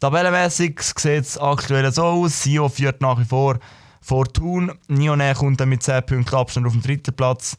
Tabellenmäßig 0.00 0.80
sieht 0.96 1.24
es 1.24 1.38
aktuell 1.38 1.92
so 1.92 2.04
aus. 2.04 2.42
Sio 2.42 2.68
führt 2.68 3.00
nach 3.02 3.18
wie 3.18 3.24
vor 3.24 3.58
vor 4.00 4.26
Thun. 4.32 4.72
Nione 4.88 5.34
kommt 5.34 5.60
dann 5.60 5.68
mit 5.68 5.82
10 5.82 6.06
Punkten 6.06 6.34
Abstand 6.34 6.66
auf 6.66 6.72
dem 6.72 6.82
dritten 6.82 7.14
Platz. 7.14 7.56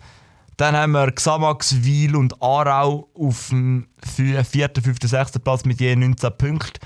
Dann 0.57 0.75
haben 0.75 0.91
wir 0.91 1.11
Xamax, 1.11 1.83
Wiel 1.83 2.15
und 2.15 2.41
Aarau 2.41 3.09
auf 3.13 3.49
dem 3.49 3.87
vierten, 4.03 4.83
fünften, 4.83 5.07
sechsten 5.07 5.41
Platz 5.41 5.65
mit 5.65 5.79
je 5.79 5.95
19 5.95 6.37
Punkten. 6.37 6.79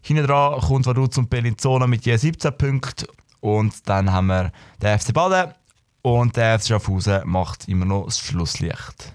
Hinten 0.00 0.26
dran 0.26 0.60
kommt 0.60 0.86
Vaduz 0.86 1.16
und 1.16 1.30
Bellinzona 1.30 1.86
mit 1.86 2.04
je 2.04 2.16
17 2.16 2.56
Punkten. 2.56 3.06
Und 3.40 3.88
dann 3.88 4.12
haben 4.12 4.26
wir 4.26 4.52
den 4.82 4.98
FC 4.98 5.12
Baden 5.12 5.54
und 6.02 6.36
der 6.36 6.58
FC 6.58 6.68
Schaffhausen 6.68 7.22
macht 7.24 7.68
immer 7.68 7.84
noch 7.84 8.06
das 8.06 8.18
Schlusslicht. 8.18 9.12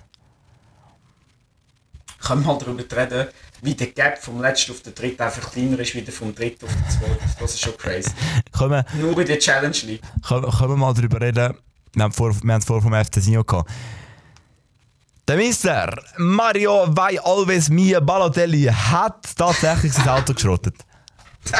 Können 2.20 2.46
wir 2.46 2.54
mal 2.54 2.58
darüber 2.58 2.98
reden, 2.98 3.28
wie 3.64 3.74
der 3.76 3.88
Gap 3.88 4.18
vom 4.22 4.42
letzten 4.42 4.74
auf 4.74 4.82
den 4.82 4.94
dritten 4.94 5.22
einfach 5.24 5.52
kleiner 5.52 5.80
ist, 5.80 5.96
wie 5.96 6.02
der 6.02 6.14
vom 6.14 6.36
dritten 6.36 6.66
auf 6.66 6.72
den 6.72 6.90
zweiten. 6.90 7.18
Das 7.40 7.54
ist 7.54 7.62
schon 7.62 7.78
crazy. 7.78 8.12
Kommen, 8.52 8.84
Nur 9.00 9.18
in 9.18 9.26
der 9.26 9.40
Challenge 9.40 9.76
League. 9.84 10.02
können, 10.28 10.52
können 10.52 10.70
wir 10.70 10.78
mal 10.78 10.94
darüber 10.94 11.22
reden. 11.22 11.54
Wir 11.94 12.04
haben 12.04 12.12
vor, 12.12 12.32
wir 12.34 12.54
haben 12.54 12.60
es 12.60 12.66
vorher 12.66 12.84
vom 12.84 12.94
FC 12.94 13.22
Sion 13.22 13.46
gehabt. 13.46 13.70
Der 15.28 15.38
Mister 15.38 15.96
Mario 16.18 16.86
Vai 16.90 17.18
Alves 17.24 17.70
Mia 17.70 18.02
Balotelli 18.02 18.66
hat 18.66 19.30
tatsächlich 19.38 19.94
sein 19.94 20.10
Auto 20.10 20.34
geschrottet. 20.34 20.76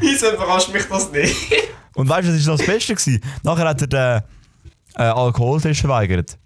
Wieso 0.00 0.32
überrascht 0.32 0.72
mich 0.72 0.84
das 0.88 1.10
nicht? 1.10 1.36
Und 1.94 2.08
weißt 2.08 2.28
du, 2.28 2.32
das 2.32 2.46
war 2.46 2.52
noch 2.52 2.58
das 2.58 2.66
Beste. 2.66 2.94
Gewesen. 2.94 3.20
Nachher 3.42 3.68
hat 3.68 3.80
er 3.82 3.86
den 3.86 4.22
äh, 4.96 5.02
Alkoholtest 5.02 5.80
verweigert. 5.80 6.38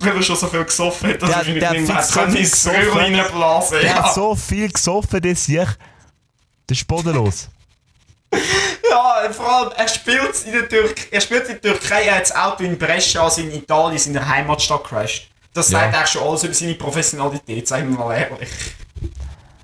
Weil 0.00 0.16
er 0.16 0.22
schon 0.22 0.36
so 0.36 0.46
viel 0.46 0.64
gesoffen 0.64 1.10
hat, 1.10 1.22
dass 1.22 1.28
Der- 1.28 1.36
er 1.36 1.38
wahrscheinlich 1.38 1.62
der 1.62 1.72
nicht 1.72 1.88
mehr 1.92 2.02
so 2.02 2.20
viel 2.20 2.36
ins 2.36 2.66
Röhr 2.66 2.72
gesoffen. 2.80 2.98
reinblasen. 3.00 3.80
Der 3.80 3.86
Ja. 3.90 4.02
hat 4.04 4.14
so 4.14 4.34
viel 4.34 4.70
gesoffen, 4.70 5.20
das 5.20 5.48
ich. 5.48 5.68
Das 6.66 6.78
ist 6.78 6.86
bodenlos. 6.86 7.48
ja, 8.90 9.32
vor 9.32 9.48
allem, 9.52 9.72
er 9.76 9.88
spielt 9.88 10.44
in 10.46 10.52
der 10.52 10.68
Türkei, 10.68 11.02
er 11.10 11.20
spielt 11.20 11.48
in 11.48 11.60
der 11.60 11.72
Türkei, 11.78 12.02
er 12.04 12.14
hat 12.16 12.22
das 12.22 12.34
Auto 12.34 12.62
in 12.64 12.78
Brescia, 12.78 13.22
also 13.22 13.40
in 13.40 13.50
Italien, 13.52 13.98
seiner 13.98 14.26
Heimatstadt 14.26 14.84
crashed. 14.84 15.28
Das 15.52 15.70
Ja. 15.70 15.80
sagt 15.80 15.94
eigentlich 15.96 16.10
schon 16.10 16.22
alles 16.28 16.44
über 16.44 16.54
seine 16.54 16.74
Professionalität, 16.74 17.66
sagen 17.66 17.90
wir 17.90 17.98
mal 17.98 18.14
ehrlich. 18.16 18.48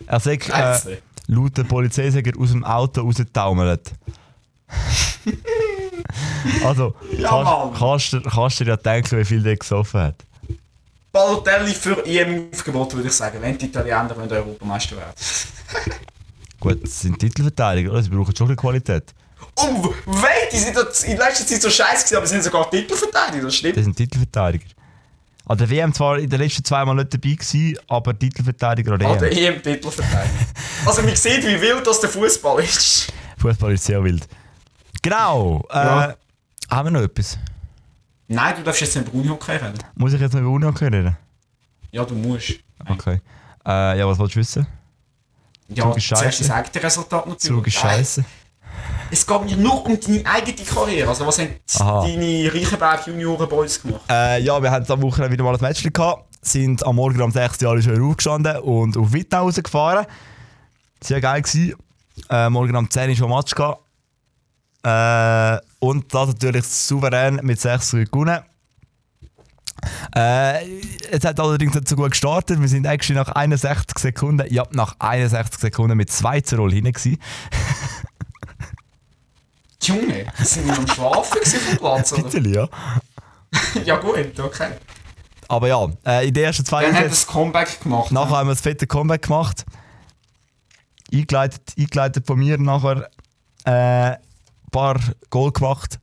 Er 0.07 0.21
sagt, 0.21 0.49
äh, 0.49 0.97
laut 1.29 1.57
der 1.57 1.65
Polizei 1.65 2.11
sagt 2.11 2.27
er 2.27 2.39
aus 2.41 2.51
dem 2.51 2.65
Auto 2.65 3.03
rausgetaumelt. 3.03 3.93
Also, 6.65 6.95
Ja, 7.19 7.29
kannst, 7.31 7.79
kannst, 7.79 8.13
du- 8.13 8.21
kannst 8.23 8.61
du 8.61 8.65
dir 8.65 8.71
ja 8.71 8.77
denken, 8.77 9.19
wie 9.19 9.25
viel 9.25 9.43
der 9.43 9.57
gesoffen 9.57 10.01
hat. 10.01 10.17
Balotelli 11.13 11.73
für 11.73 12.05
EM-Aufgebot, 12.07 12.95
würde 12.95 13.09
ich 13.09 13.15
sagen, 13.15 13.39
wenn 13.41 13.57
die 13.57 13.67
Italiener 13.67 14.15
wollen 14.17 14.31
Europameister 14.31 14.97
werden. 14.97 15.15
Gut, 16.61 16.83
das 16.83 17.01
sind 17.01 17.19
Titelverteidiger, 17.19 17.91
oder? 17.91 18.03
Sie 18.03 18.11
brauchen 18.11 18.35
schon 18.37 18.47
ein 18.47 18.57
bisschen 18.57 18.57
Qualität. 18.57 19.15
Oh, 19.57 19.95
wait, 20.07 20.53
die 20.53 20.59
sind 20.59 20.77
in 20.77 21.17
letzter 21.19 21.47
Zeit 21.47 21.63
so 21.63 21.71
scheiße 21.71 22.05
gewesen, 22.05 22.17
aber 22.17 22.27
sie 22.27 22.35
sind 22.35 22.45
sogar 22.45 22.71
Titelverteidiger, 22.71 23.45
das 23.45 23.55
stimmt. 23.57 23.77
Das 23.77 23.85
sind 23.85 23.97
Titelverteidiger. 23.97 24.65
An 25.49 25.57
der 25.59 25.71
WM 25.71 25.93
zwar 25.95 26.19
in 26.19 26.29
den 26.29 26.41
letzten 26.41 26.65
zwei 26.65 26.85
Mal 26.85 26.95
nicht 26.95 27.15
dabei 27.15 27.31
gewesen, 27.35 27.79
aber 27.87 28.19
Titelverteidiger 28.19 28.93
an 28.93 28.99
der 28.99 29.09
Ah, 29.09 29.17
der 29.17 29.33
EM. 29.33 29.55
EM-Titelverteidiger. 29.55 30.35
also 30.85 31.03
man 31.03 31.17
sieht, 31.17 31.45
wie 31.47 31.61
wild 31.61 31.87
das 31.87 32.01
der 32.01 32.11
Fußball 32.11 32.63
ist. 32.63 33.13
Fußball 33.39 33.73
ist 33.73 33.85
sehr 33.85 34.03
wild. 34.03 34.27
Genau. 35.07 35.65
Äh, 35.71 35.75
Ja. 35.77 36.15
Haben 36.69 36.87
wir 36.87 36.91
noch 36.91 37.03
etwas? 37.03 37.39
Nein, 38.27 38.57
du 38.57 38.63
darfst 38.65 38.81
jetzt 38.81 38.97
nicht 38.97 39.07
über 39.07 39.17
Unihockey 39.19 39.53
reden. 39.53 39.79
Muss 39.95 40.13
ich 40.13 40.21
jetzt 40.21 40.33
noch 40.33 40.41
über 40.41 40.51
Unihockey 40.51 40.87
reden? 40.87 41.17
Ja, 41.93 42.05
du 42.05 42.15
musst. 42.17 42.55
Okay. 42.89 43.21
Äh, 43.65 43.99
ja, 43.99 44.07
was 44.09 44.19
wolltest 44.19 44.35
du 44.37 44.41
wissen? 44.41 44.67
Ja, 45.69 45.93
zuerst 45.93 46.41
das 46.41 46.51
eigene 46.51 46.83
Resultat 46.85 47.25
natürlich. 47.27 47.41
Zug 47.57 47.67
ist 47.69 47.75
scheiße. 47.75 48.25
Es 49.11 49.25
geht 49.25 49.45
mir 49.45 49.57
nur 49.57 49.87
um 49.87 49.99
deine 50.01 50.27
eigene 50.27 50.67
Karriere. 50.67 51.09
Also 51.09 51.25
was 51.25 51.39
haben 51.39 51.55
Aha. 51.79 52.03
deine 52.03 52.53
Reichenberg 52.53 53.07
Junioren 53.07 53.49
Boys 53.49 53.81
gemacht? 53.81 54.03
Äh, 54.11 54.43
ja, 54.43 54.61
wir 54.61 54.71
hatten 54.73 54.91
am 54.91 55.03
Wochenende 55.03 55.33
wieder 55.33 55.45
mal 55.45 55.55
ein 55.55 55.61
Match 55.61 55.83
gehabt. 55.85 56.25
Sind 56.43 56.85
am 56.85 56.97
Morgen 56.97 57.23
um 57.23 57.31
6 57.31 57.63
Uhr 57.63 57.81
schon 57.81 58.03
aufgestanden 58.11 58.59
und 58.59 58.97
auf 58.97 59.13
Wittau 59.13 59.43
rausgefahren. 59.45 60.07
Sehr 61.01 61.21
geil 61.21 61.43
gewesen. 61.43 61.75
Äh, 62.29 62.51
morgen 62.51 62.75
um 62.75 62.91
10 62.91 63.11
Uhr 63.11 63.17
schon 63.17 63.31
ein 63.31 63.37
Match 63.37 63.55
gehabt. 63.55 63.86
Äh, 64.87 65.59
und 65.81 66.15
das 66.15 66.29
natürlich 66.29 66.65
souverän 66.65 67.41
mit 67.43 67.61
6 67.61 67.91
gewonnen. 67.91 68.39
Äh, 70.15 70.65
es 71.11 71.25
hat 71.25 71.41
allerdings 71.41 71.75
nicht 71.75 71.89
so 71.89 71.97
gut 71.97 72.13
gestartet. 72.13 72.61
Wir 72.61 72.69
sind 72.69 72.87
eigentlich 72.87 73.17
nach 73.17 73.31
61 73.31 73.99
Sekunden, 73.99 74.47
ja, 74.49 74.63
nach 74.71 74.95
61 75.01 75.61
Sekunden 75.61 75.97
mit 75.97 76.13
2 76.13 76.41
zu 76.43 76.55
0 76.57 76.73
hinten 76.73 76.93
gewesen. 76.93 77.19
Junge, 79.83 80.27
sind 80.39 80.67
wir 80.67 80.77
am 80.77 80.87
Schlafen 80.87 81.41
vom 81.43 81.79
Platz, 81.79 82.13
oder? 82.13 82.23
Bisschen, 82.23 82.55
ja. 82.55 82.69
ja 83.85 83.97
gut, 83.97 84.39
okay. 84.39 84.69
Aber 85.49 85.67
ja, 85.67 85.89
äh, 86.07 86.29
in 86.29 86.35
den 86.35 86.45
ersten 86.45 86.65
zwei 86.65 86.85
Dann 86.85 86.95
hat 86.95 87.11
das 87.11 87.27
Comeback 87.27 87.83
gemacht. 87.83 88.13
Nachher 88.13 88.37
haben 88.37 88.47
wir 88.49 88.55
das 88.55 88.63
fette 88.63 88.87
Comeback 88.87 89.23
gemacht. 89.23 89.65
Eingeleitet, 91.13 91.75
eingeleitet 91.77 92.25
von 92.27 92.39
mir 92.39 92.57
nachher 92.59 93.11
äh, 93.65 94.17
paar 94.71 94.99
Goal 95.31 95.53
gemacht. 95.53 95.99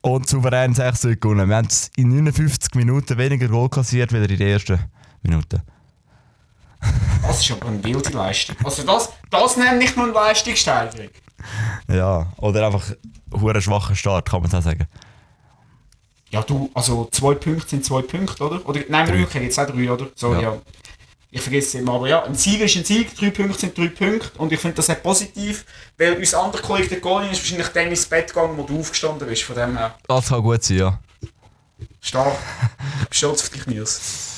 Und 0.00 0.28
souverän 0.28 0.72
6 0.72 1.02
gewonnen. 1.20 1.48
Wir 1.48 1.56
haben 1.56 1.68
in 1.96 2.08
59 2.10 2.74
Minuten 2.74 3.18
weniger 3.18 3.48
Goal 3.48 3.68
kassiert, 3.68 4.12
wie 4.12 4.18
in 4.18 4.26
den 4.28 4.40
ersten 4.40 4.78
Minuten. 5.22 5.60
Das 7.22 7.40
ist 7.40 7.50
aber 7.50 7.66
eine 7.68 7.82
wilde 7.82 8.10
Leistung. 8.10 8.56
Also 8.62 8.84
das, 8.84 9.12
das 9.30 9.56
nenne 9.56 9.82
ich 9.82 9.96
nur 9.96 10.04
eine 10.04 10.14
Leistungssteigerung. 10.14 11.08
Ja, 11.88 12.26
oder 12.36 12.66
einfach 12.66 12.84
ein 13.32 13.60
schwacher 13.60 13.94
Start, 13.96 14.28
kann 14.30 14.42
man 14.42 14.50
so 14.50 14.60
sagen. 14.60 14.86
Ja, 16.30 16.42
du, 16.42 16.70
also 16.74 17.08
zwei 17.10 17.34
Punkte 17.34 17.68
sind 17.68 17.84
zwei 17.84 18.02
Punkte, 18.02 18.44
oder? 18.44 18.68
Oder 18.68 18.80
nein, 18.88 19.06
Drei. 19.08 19.18
wirklich, 19.18 19.42
jetzt 19.44 19.58
auch 19.58 19.66
drei, 19.66 19.90
oder? 19.90 20.06
Sorry, 20.14 20.42
Ja. 20.42 20.54
ja. 20.54 20.60
Ich 21.30 21.40
vergesse 21.40 21.68
es 21.68 21.74
immer, 21.82 21.94
aber 21.94 22.08
ja, 22.08 22.22
ein 22.22 22.34
Sieg 22.34 22.60
ist 22.60 22.76
ein 22.76 22.84
Sieg, 22.84 23.14
drei 23.16 23.30
Punkte 23.30 23.58
sind 23.58 23.76
drei 23.76 23.88
Punkte 23.88 24.30
und 24.38 24.52
ich 24.52 24.60
finde 24.60 24.76
das 24.76 24.88
auch 24.88 25.02
positiv, 25.02 25.66
weil 25.98 26.14
unser 26.14 26.42
anderer 26.42 26.62
Kollege, 26.62 26.88
der 26.88 27.00
Golin, 27.00 27.30
ist 27.30 27.40
wahrscheinlich 27.40 27.68
dann 27.68 27.88
ins 27.88 28.06
Bett 28.06 28.28
gegangen, 28.28 28.56
wo 28.56 28.62
du 28.62 28.78
aufgestanden 28.78 29.28
bist, 29.28 29.42
von 29.42 29.56
dem 29.56 29.76
her. 29.76 29.96
Das 30.06 30.28
kann 30.28 30.42
gut 30.42 30.62
sein, 30.62 30.78
ja. 30.78 30.98
Stark. 32.00 32.36
Ich 33.02 33.08
bin 33.08 33.12
stolz 33.12 33.42
auf 33.42 33.50
dich, 33.50 33.66
Nils. 33.66 34.36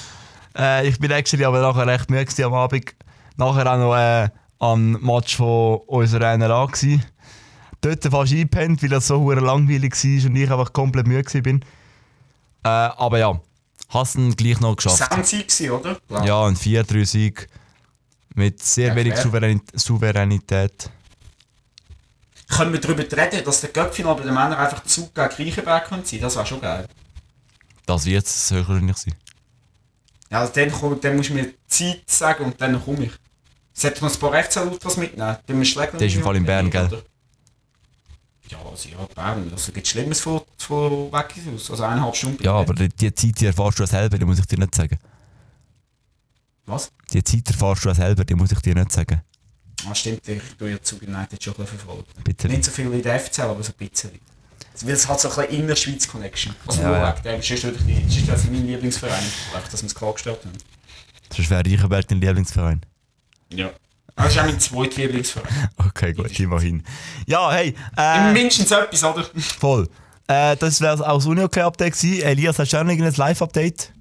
Äh, 0.57 0.89
ich 0.89 0.99
bin 0.99 1.11
actually 1.11 1.45
aber 1.45 1.61
nachher 1.61 1.87
recht 1.87 2.11
müde 2.11 2.25
gewesen 2.25 2.45
am 2.45 2.55
Abend. 2.55 2.95
Nachher 3.37 3.73
auch 3.73 3.79
noch 3.79 3.97
äh, 3.97 4.29
am 4.59 4.93
Match 4.93 5.37
von 5.37 5.81
unserer 5.87 6.37
NRA 6.37 6.67
gsi. 6.67 7.01
Dort 7.81 8.03
fast 8.03 8.33
eingepennt, 8.33 8.83
weil 8.83 8.89
das 8.89 9.07
so 9.07 9.31
langweilig 9.31 9.93
war 9.93 10.31
und 10.31 10.37
ich 10.37 10.51
einfach 10.51 10.73
komplett 10.73 11.07
müde 11.07 11.25
war. 11.25 11.53
Äh, 12.65 12.93
aber 12.97 13.19
ja, 13.19 13.41
hast 13.89 14.17
ihn 14.17 14.37
gleich 14.37 14.61
noch 14.61 14.77
geschafft. 14.77 15.11
Gewesen, 15.11 15.71
oder? 15.71 15.95
Klar. 16.07 16.27
Ja, 16.27 16.45
ein 16.47 16.57
4-3-Sieg. 16.57 17.49
Mit 18.35 18.63
sehr 18.63 18.89
Ja, 18.89 18.97
wenig. 18.97 19.17
Souverän 19.17 19.61
Souveränität. 19.75 20.91
Können 22.49 22.73
wir 22.73 22.81
darüber 22.81 23.03
reden, 23.03 23.45
dass 23.45 23.61
der 23.61 23.71
Göppfinal 23.71 24.15
bei 24.15 24.23
den 24.23 24.33
Männern 24.35 24.55
einfach 24.55 24.85
Zug 24.85 25.15
gegen 25.15 25.29
Griechenberg 25.29 25.89
könnte 25.89 26.09
sein? 26.09 26.21
Das 26.21 26.37
wäre 26.37 26.47
schon 26.47 26.61
geil. 26.61 26.87
Das 27.85 28.05
wird 28.05 28.27
es 28.27 28.51
höchstwahrscheinlich 28.51 28.97
sein. 28.97 29.15
Ja, 30.31 30.41
also 30.41 30.53
dann, 30.53 30.71
komm, 30.71 31.01
dann 31.01 31.17
musst 31.17 31.31
du 31.31 31.35
mir 31.35 31.55
Zeit 31.67 32.03
sagen 32.07 32.45
und 32.45 32.61
dann 32.61 32.83
komme 32.83 33.07
ich. 33.07 33.13
Sollte 33.73 34.05
noch 34.05 34.13
ein 34.13 34.19
paar 34.21 34.67
Ultras 34.71 34.97
mitnehmen? 34.97 35.37
Dann 35.47 35.65
schlägt 35.65 35.95
Der 36.01 36.07
ist 36.07 36.17
im 36.17 36.23
Fall 36.23 36.37
in 36.37 36.45
Bern, 36.45 36.71
gell? 36.71 37.03
Ja, 38.51 38.59
also 38.71 38.89
ja, 38.89 38.97
Bern. 39.15 39.51
Also 39.53 39.73
gibt 39.73 39.87
Schlimmes 39.87 40.21
von, 40.21 40.41
von 40.57 41.13
weg 41.13 41.35
aus. 41.55 41.71
Also 41.71 41.83
eineinhalb 41.85 42.17
Stunden. 42.17 42.43
Ja, 42.43 42.55
aber 42.55 42.75
die, 42.75 42.89
die 42.89 43.15
Zeit 43.15 43.41
die 43.41 43.47
erfährst 43.47 43.79
du 43.79 43.87
selber, 43.87 44.19
die 44.19 44.25
muss 44.25 44.39
ich 44.39 44.47
dir 44.47 44.59
nicht 44.59 44.75
sagen. 44.75 44.99
Was? 46.67 46.91
Die 47.13 47.23
Zeit 47.25 47.49
erfährst 47.49 47.85
du 47.85 47.95
selber, 47.95 48.25
die 48.25 48.35
muss 48.35 48.53
ich 48.53 48.59
dir 48.61 48.75
nicht 48.75 48.93
sagen. 48.93 49.23
Ah, 49.89 49.95
stimmt, 49.95 50.27
ich 50.29 50.43
tue 50.59 50.71
ja 50.71 50.83
zu 50.83 50.97
United 50.97 51.43
schon 51.43 51.55
ein 51.55 51.63
bisschen 51.63 51.79
verfolgt. 51.79 52.25
Bitte. 52.25 52.49
Nicht 52.49 52.65
so 52.65 52.71
viel 52.71 52.93
in 52.93 53.03
der 53.03 53.21
FCL, 53.21 53.43
aber 53.43 53.63
so 53.63 53.73
ein 53.79 53.89
bisschen. 53.89 54.11
Weil 54.83 54.91
es 54.95 55.09
hat 55.09 55.21
so 55.21 55.29
ein 55.31 55.37
bisschen 55.47 55.61
Innerschweiz-Connection. 55.63 56.55
Also 56.67 56.83
Ja, 56.83 56.89
nur 56.89 56.97
ja. 56.99 57.15
wegen 57.17 57.23
dem. 57.23 57.43
Sonst 57.43 57.63
würde 57.65 57.79
ich 57.79 57.85
nicht- 57.85 58.11
sonst 58.11 58.27
wäre 58.27 58.37
es 58.37 58.45
mein 58.45 58.67
Lieblingsverein. 58.67 59.13
Einfach, 59.55 59.69
dass 59.71 59.83
wir 59.83 59.87
es 59.87 59.95
klargestellt 59.95 60.41
haben. 60.45 60.59
Das 61.29 61.51
wäre 61.51 61.65
Reichenberg 61.65 62.09
dein 62.09 62.21
Lieblingsverein. 62.21 62.81
Ja. 63.53 63.71
Das 64.19 64.33
ist 64.35 64.39
auch 64.41 64.45
mein 64.45 64.59
zweiter 64.61 65.01
Lieblingsverein. 65.03 65.71
Okay, 65.77 66.13
gut, 66.13 66.39
immerhin. 66.41 66.83
Ja, 67.27 67.51
hey, 67.53 67.75
äh, 67.97 68.33
Mindestens 68.33 68.71
etwas, 68.71 69.05
oder? 69.05 69.25
voll. 69.37 69.89
Äh, 70.27 70.57
das 70.57 70.81
wäre 70.81 71.09
auch 71.09 71.17
das 71.17 71.27
Uni-OK-Update 71.27 71.95
gewesen. 71.95 72.23
Elias, 72.23 72.59
hast 72.59 72.73
du 72.73 72.77
auch 72.79 72.85
noch 72.85 72.91
ein 72.93 73.15
Live-Update? 73.15 73.93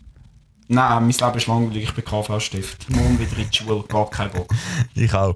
Nein, 0.69 1.03
mein 1.03 1.09
Leben 1.11 1.37
ist 1.37 1.47
langweilig, 1.47 1.83
ich 1.83 1.93
bin 1.93 2.03
KV-Stift. 2.03 2.89
Morgen 2.89 3.17
wieder 3.19 3.37
in 3.37 3.49
die 3.49 3.57
Schule, 3.57 3.83
gar 3.87 4.09
kein 4.09 4.29
Bock. 4.31 4.53
Ich 4.95 5.13
auch. 5.13 5.35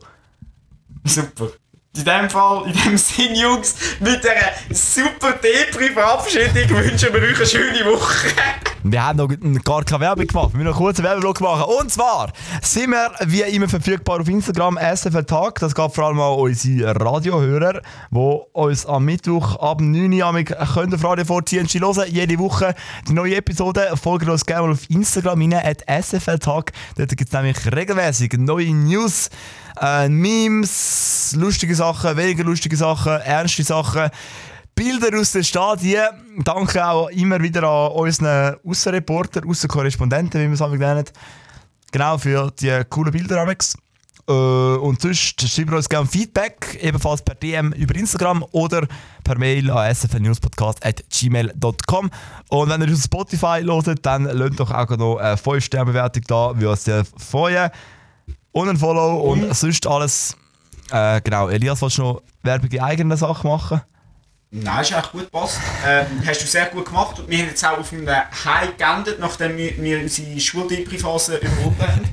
Super. 1.06 1.52
In 1.94 2.06
dem 2.06 2.30
Fall, 2.30 2.68
in 2.68 2.74
dem 2.74 2.98
Sinn, 2.98 3.36
Jungs, 3.36 3.76
mit 4.00 4.24
dieser 4.24 4.74
super 4.74 5.34
Depri-Verabschiedung 5.34 6.70
wünschen 6.78 7.14
wir 7.14 7.22
euch 7.22 7.36
eine 7.36 7.46
schöne 7.46 7.86
Woche. 7.86 8.28
Wir 8.84 9.06
haben 9.06 9.18
noch 9.18 9.64
gar 9.64 9.84
keine 9.84 10.00
Werbung 10.00 10.26
gemacht. 10.26 10.54
Wir 10.54 10.64
müssen 10.64 10.72
noch 10.72 10.80
einen 10.82 11.04
Werbeblock 11.04 11.40
machen. 11.40 11.72
Und 11.80 11.92
zwar 11.92 12.32
sind 12.64 12.90
wir 12.90 13.12
wie 13.28 13.42
immer 13.42 13.70
verfügbar 13.70 14.22
auf 14.22 14.28
Instagram, 14.28 14.78
SFL 14.78 15.24
Tag. 15.24 15.60
Das 15.60 15.76
geht 15.76 15.94
vor 15.94 16.06
allem 16.06 16.20
an 16.20 16.34
unsere 16.34 17.00
Radiohörer, 17.00 17.82
die 18.10 18.40
uns 18.54 18.86
am 18.88 19.06
Mittwoch 19.06 19.56
ab 19.58 19.82
9 19.82 20.12
Uhr 20.14 20.44
können 20.44 20.94
Radio 20.94 21.26
vorziehen 21.26 21.62
und 21.62 21.74
hören. 21.74 22.10
Jede 22.10 22.40
Woche 22.40 22.74
die 23.08 23.14
neue 23.14 23.36
Episode. 23.36 23.94
Folgt 24.02 24.28
uns 24.28 24.48
gerne 24.48 24.68
mal 24.68 24.74
auf 24.74 24.90
Instagram 24.90 25.42
rein, 25.42 25.54
at 25.54 25.84
SFL 26.04 26.40
Tag. 26.40 26.72
Dort 26.98 27.10
gibt 27.10 27.32
es 27.32 27.34
nämlich 27.34 27.58
regelmäßig 27.72 28.34
neue 28.40 28.74
News, 28.74 29.30
äh, 29.80 30.10
Memes, 30.10 31.36
lustige 31.38 31.76
Sachen, 31.82 32.16
weniger 32.16 32.44
lustige 32.44 32.78
Sachen, 32.78 33.14
ernste 33.22 33.64
Sachen. 33.64 34.12
Bilder 34.76 35.20
aus 35.20 35.32
den 35.32 35.44
Stadien. 35.44 36.06
Danke 36.44 36.86
auch 36.86 37.10
immer 37.10 37.42
wieder 37.42 37.64
an 37.64 37.94
unseren 37.94 38.58
Aussenreporter, 38.64 39.42
Aussenkorrespondenten, 39.48 40.42
wie 40.42 40.48
wir 40.48 40.54
es 40.54 40.60
nennen. 40.80 41.06
Genau, 41.92 42.20
für 42.20 42.52
die 42.52 42.84
coolen 42.88 43.12
Bilder. 43.12 43.40
Alex. 43.40 43.76
Äh, 44.28 44.32
und 44.32 45.02
sonst 45.02 45.42
schreibt 45.42 45.74
uns 45.74 45.90
gerne 45.90 46.06
Feedback, 46.06 46.78
ebenfalls 46.80 47.24
per 47.24 47.34
DM 47.34 47.72
über 47.72 47.96
Instagram 47.96 48.46
oder 48.52 48.86
per 49.24 49.40
Mail 49.40 49.72
an 49.72 49.96
sfnewspodcast.gmail.com. 49.96 52.12
Und 52.50 52.70
wenn 52.70 52.82
ihr 52.82 52.90
uns 52.90 53.00
auf 53.00 53.06
Spotify 53.06 53.64
hört, 53.64 54.06
dann 54.06 54.26
lasst 54.26 54.60
doch 54.60 54.70
auch 54.70 54.98
noch 54.98 55.18
eine 55.18 55.36
5-Sterne-Bewertung 55.36 56.22
da, 56.28 56.52
wir 56.60 56.70
uns 56.70 56.84
sehr 56.84 57.04
freuen. 57.18 57.72
Und 58.52 58.70
ein 58.70 58.78
Follow 58.78 59.32
und 59.32 59.56
sonst 59.56 59.88
alles. 59.88 60.38
Äh, 60.92 61.22
genau, 61.22 61.50
Elias, 61.50 61.82
willst 61.82 61.98
du 61.98 62.02
noch 62.04 62.22
Werbung 62.44 62.70
in 62.70 62.80
eigener 62.82 63.18
Sache 63.18 63.48
machen? 63.48 63.82
Nein, 64.54 64.82
ist 64.82 64.92
echt 64.92 65.12
gut 65.14 65.22
gepasst. 65.32 65.60
Ähm, 65.88 66.06
hast 66.26 66.42
du 66.42 66.46
sehr 66.46 66.66
gut 66.66 66.86
gemacht. 66.86 67.18
Und 67.20 67.30
wir 67.30 67.38
haben 67.40 67.48
jetzt 67.48 67.66
auch 67.66 67.78
auf 67.78 67.94
einem 67.94 68.08
High 68.10 68.76
geendet, 68.78 69.18
nachdem 69.20 69.56
wir, 69.56 69.82
wir 69.82 70.00
unsere 70.02 70.38
Schuldepri-Phase 70.38 71.38
überwunden 71.38 71.82
haben. 71.82 72.10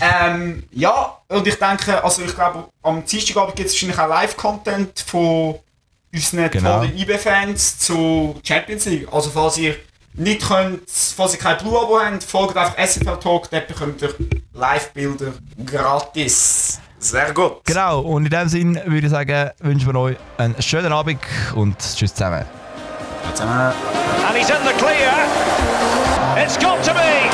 ähm, 0.40 0.62
ja, 0.70 1.18
und 1.28 1.46
ich 1.46 1.56
denke, 1.56 2.02
also 2.04 2.22
ich 2.22 2.32
glaube, 2.34 2.68
am 2.82 3.04
Dienstagabend 3.04 3.56
gibt 3.56 3.68
es 3.68 3.74
wahrscheinlich 3.74 3.98
auch 3.98 4.08
Live-Content 4.08 5.00
von 5.00 5.58
unseren 6.12 6.48
Genau. 6.50 6.78
tollen 6.78 6.96
IB-Fans 6.96 7.78
zu 7.80 8.40
Champions 8.44 8.84
League. 8.84 9.08
Also 9.10 9.30
falls 9.30 9.58
ihr 9.58 9.74
nicht 10.12 10.46
könnt, 10.46 10.88
falls 10.88 11.32
ihr 11.32 11.40
kein 11.40 11.58
Blue-Abo 11.58 11.98
habt, 11.98 12.22
folgt 12.22 12.56
einfach 12.56 12.78
SFL 12.78 13.18
Talk, 13.18 13.50
dort 13.50 13.66
bekommt 13.66 14.00
ihr 14.00 14.14
Live-Bilder 14.52 15.32
gratis. 15.66 16.78
Sehr 17.04 17.34
gut. 17.34 17.62
Genau, 17.66 18.00
und 18.00 18.24
in 18.24 18.30
dem 18.30 18.48
Sinn 18.48 18.80
würde 18.86 19.06
ich 19.06 19.10
sagen, 19.10 19.50
wünschen 19.60 19.92
wir 19.92 20.00
euch 20.00 20.16
einen 20.38 20.60
schönen 20.62 20.90
Abend 20.90 21.18
und 21.54 21.78
tschüss 21.78 22.14
zusammen. 22.14 22.46
Zusammen. 23.34 23.74
And 24.26 24.34
he's 24.34 24.48
in 24.48 24.56
the 24.64 24.72
clear. 24.78 25.12
It's 26.34 26.56
got 26.58 26.82
to 26.82 26.94
be. 26.94 27.28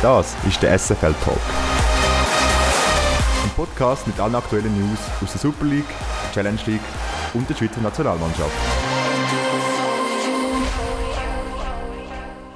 Das 0.00 0.34
ist 0.48 0.62
der 0.62 0.78
SFL 0.78 1.14
Talk. 1.22 1.36
Ein 3.44 3.50
Podcast 3.54 4.06
mit 4.06 4.18
allen 4.18 4.34
aktuellen 4.34 4.74
News 4.74 4.98
aus 5.22 5.32
der 5.32 5.40
Super 5.42 5.66
League, 5.66 5.84
Challenge 6.32 6.60
League 6.64 6.80
und 7.34 7.48
der 7.48 7.54
Schweizer 7.54 7.82
Nationalmannschaft. 7.82 8.50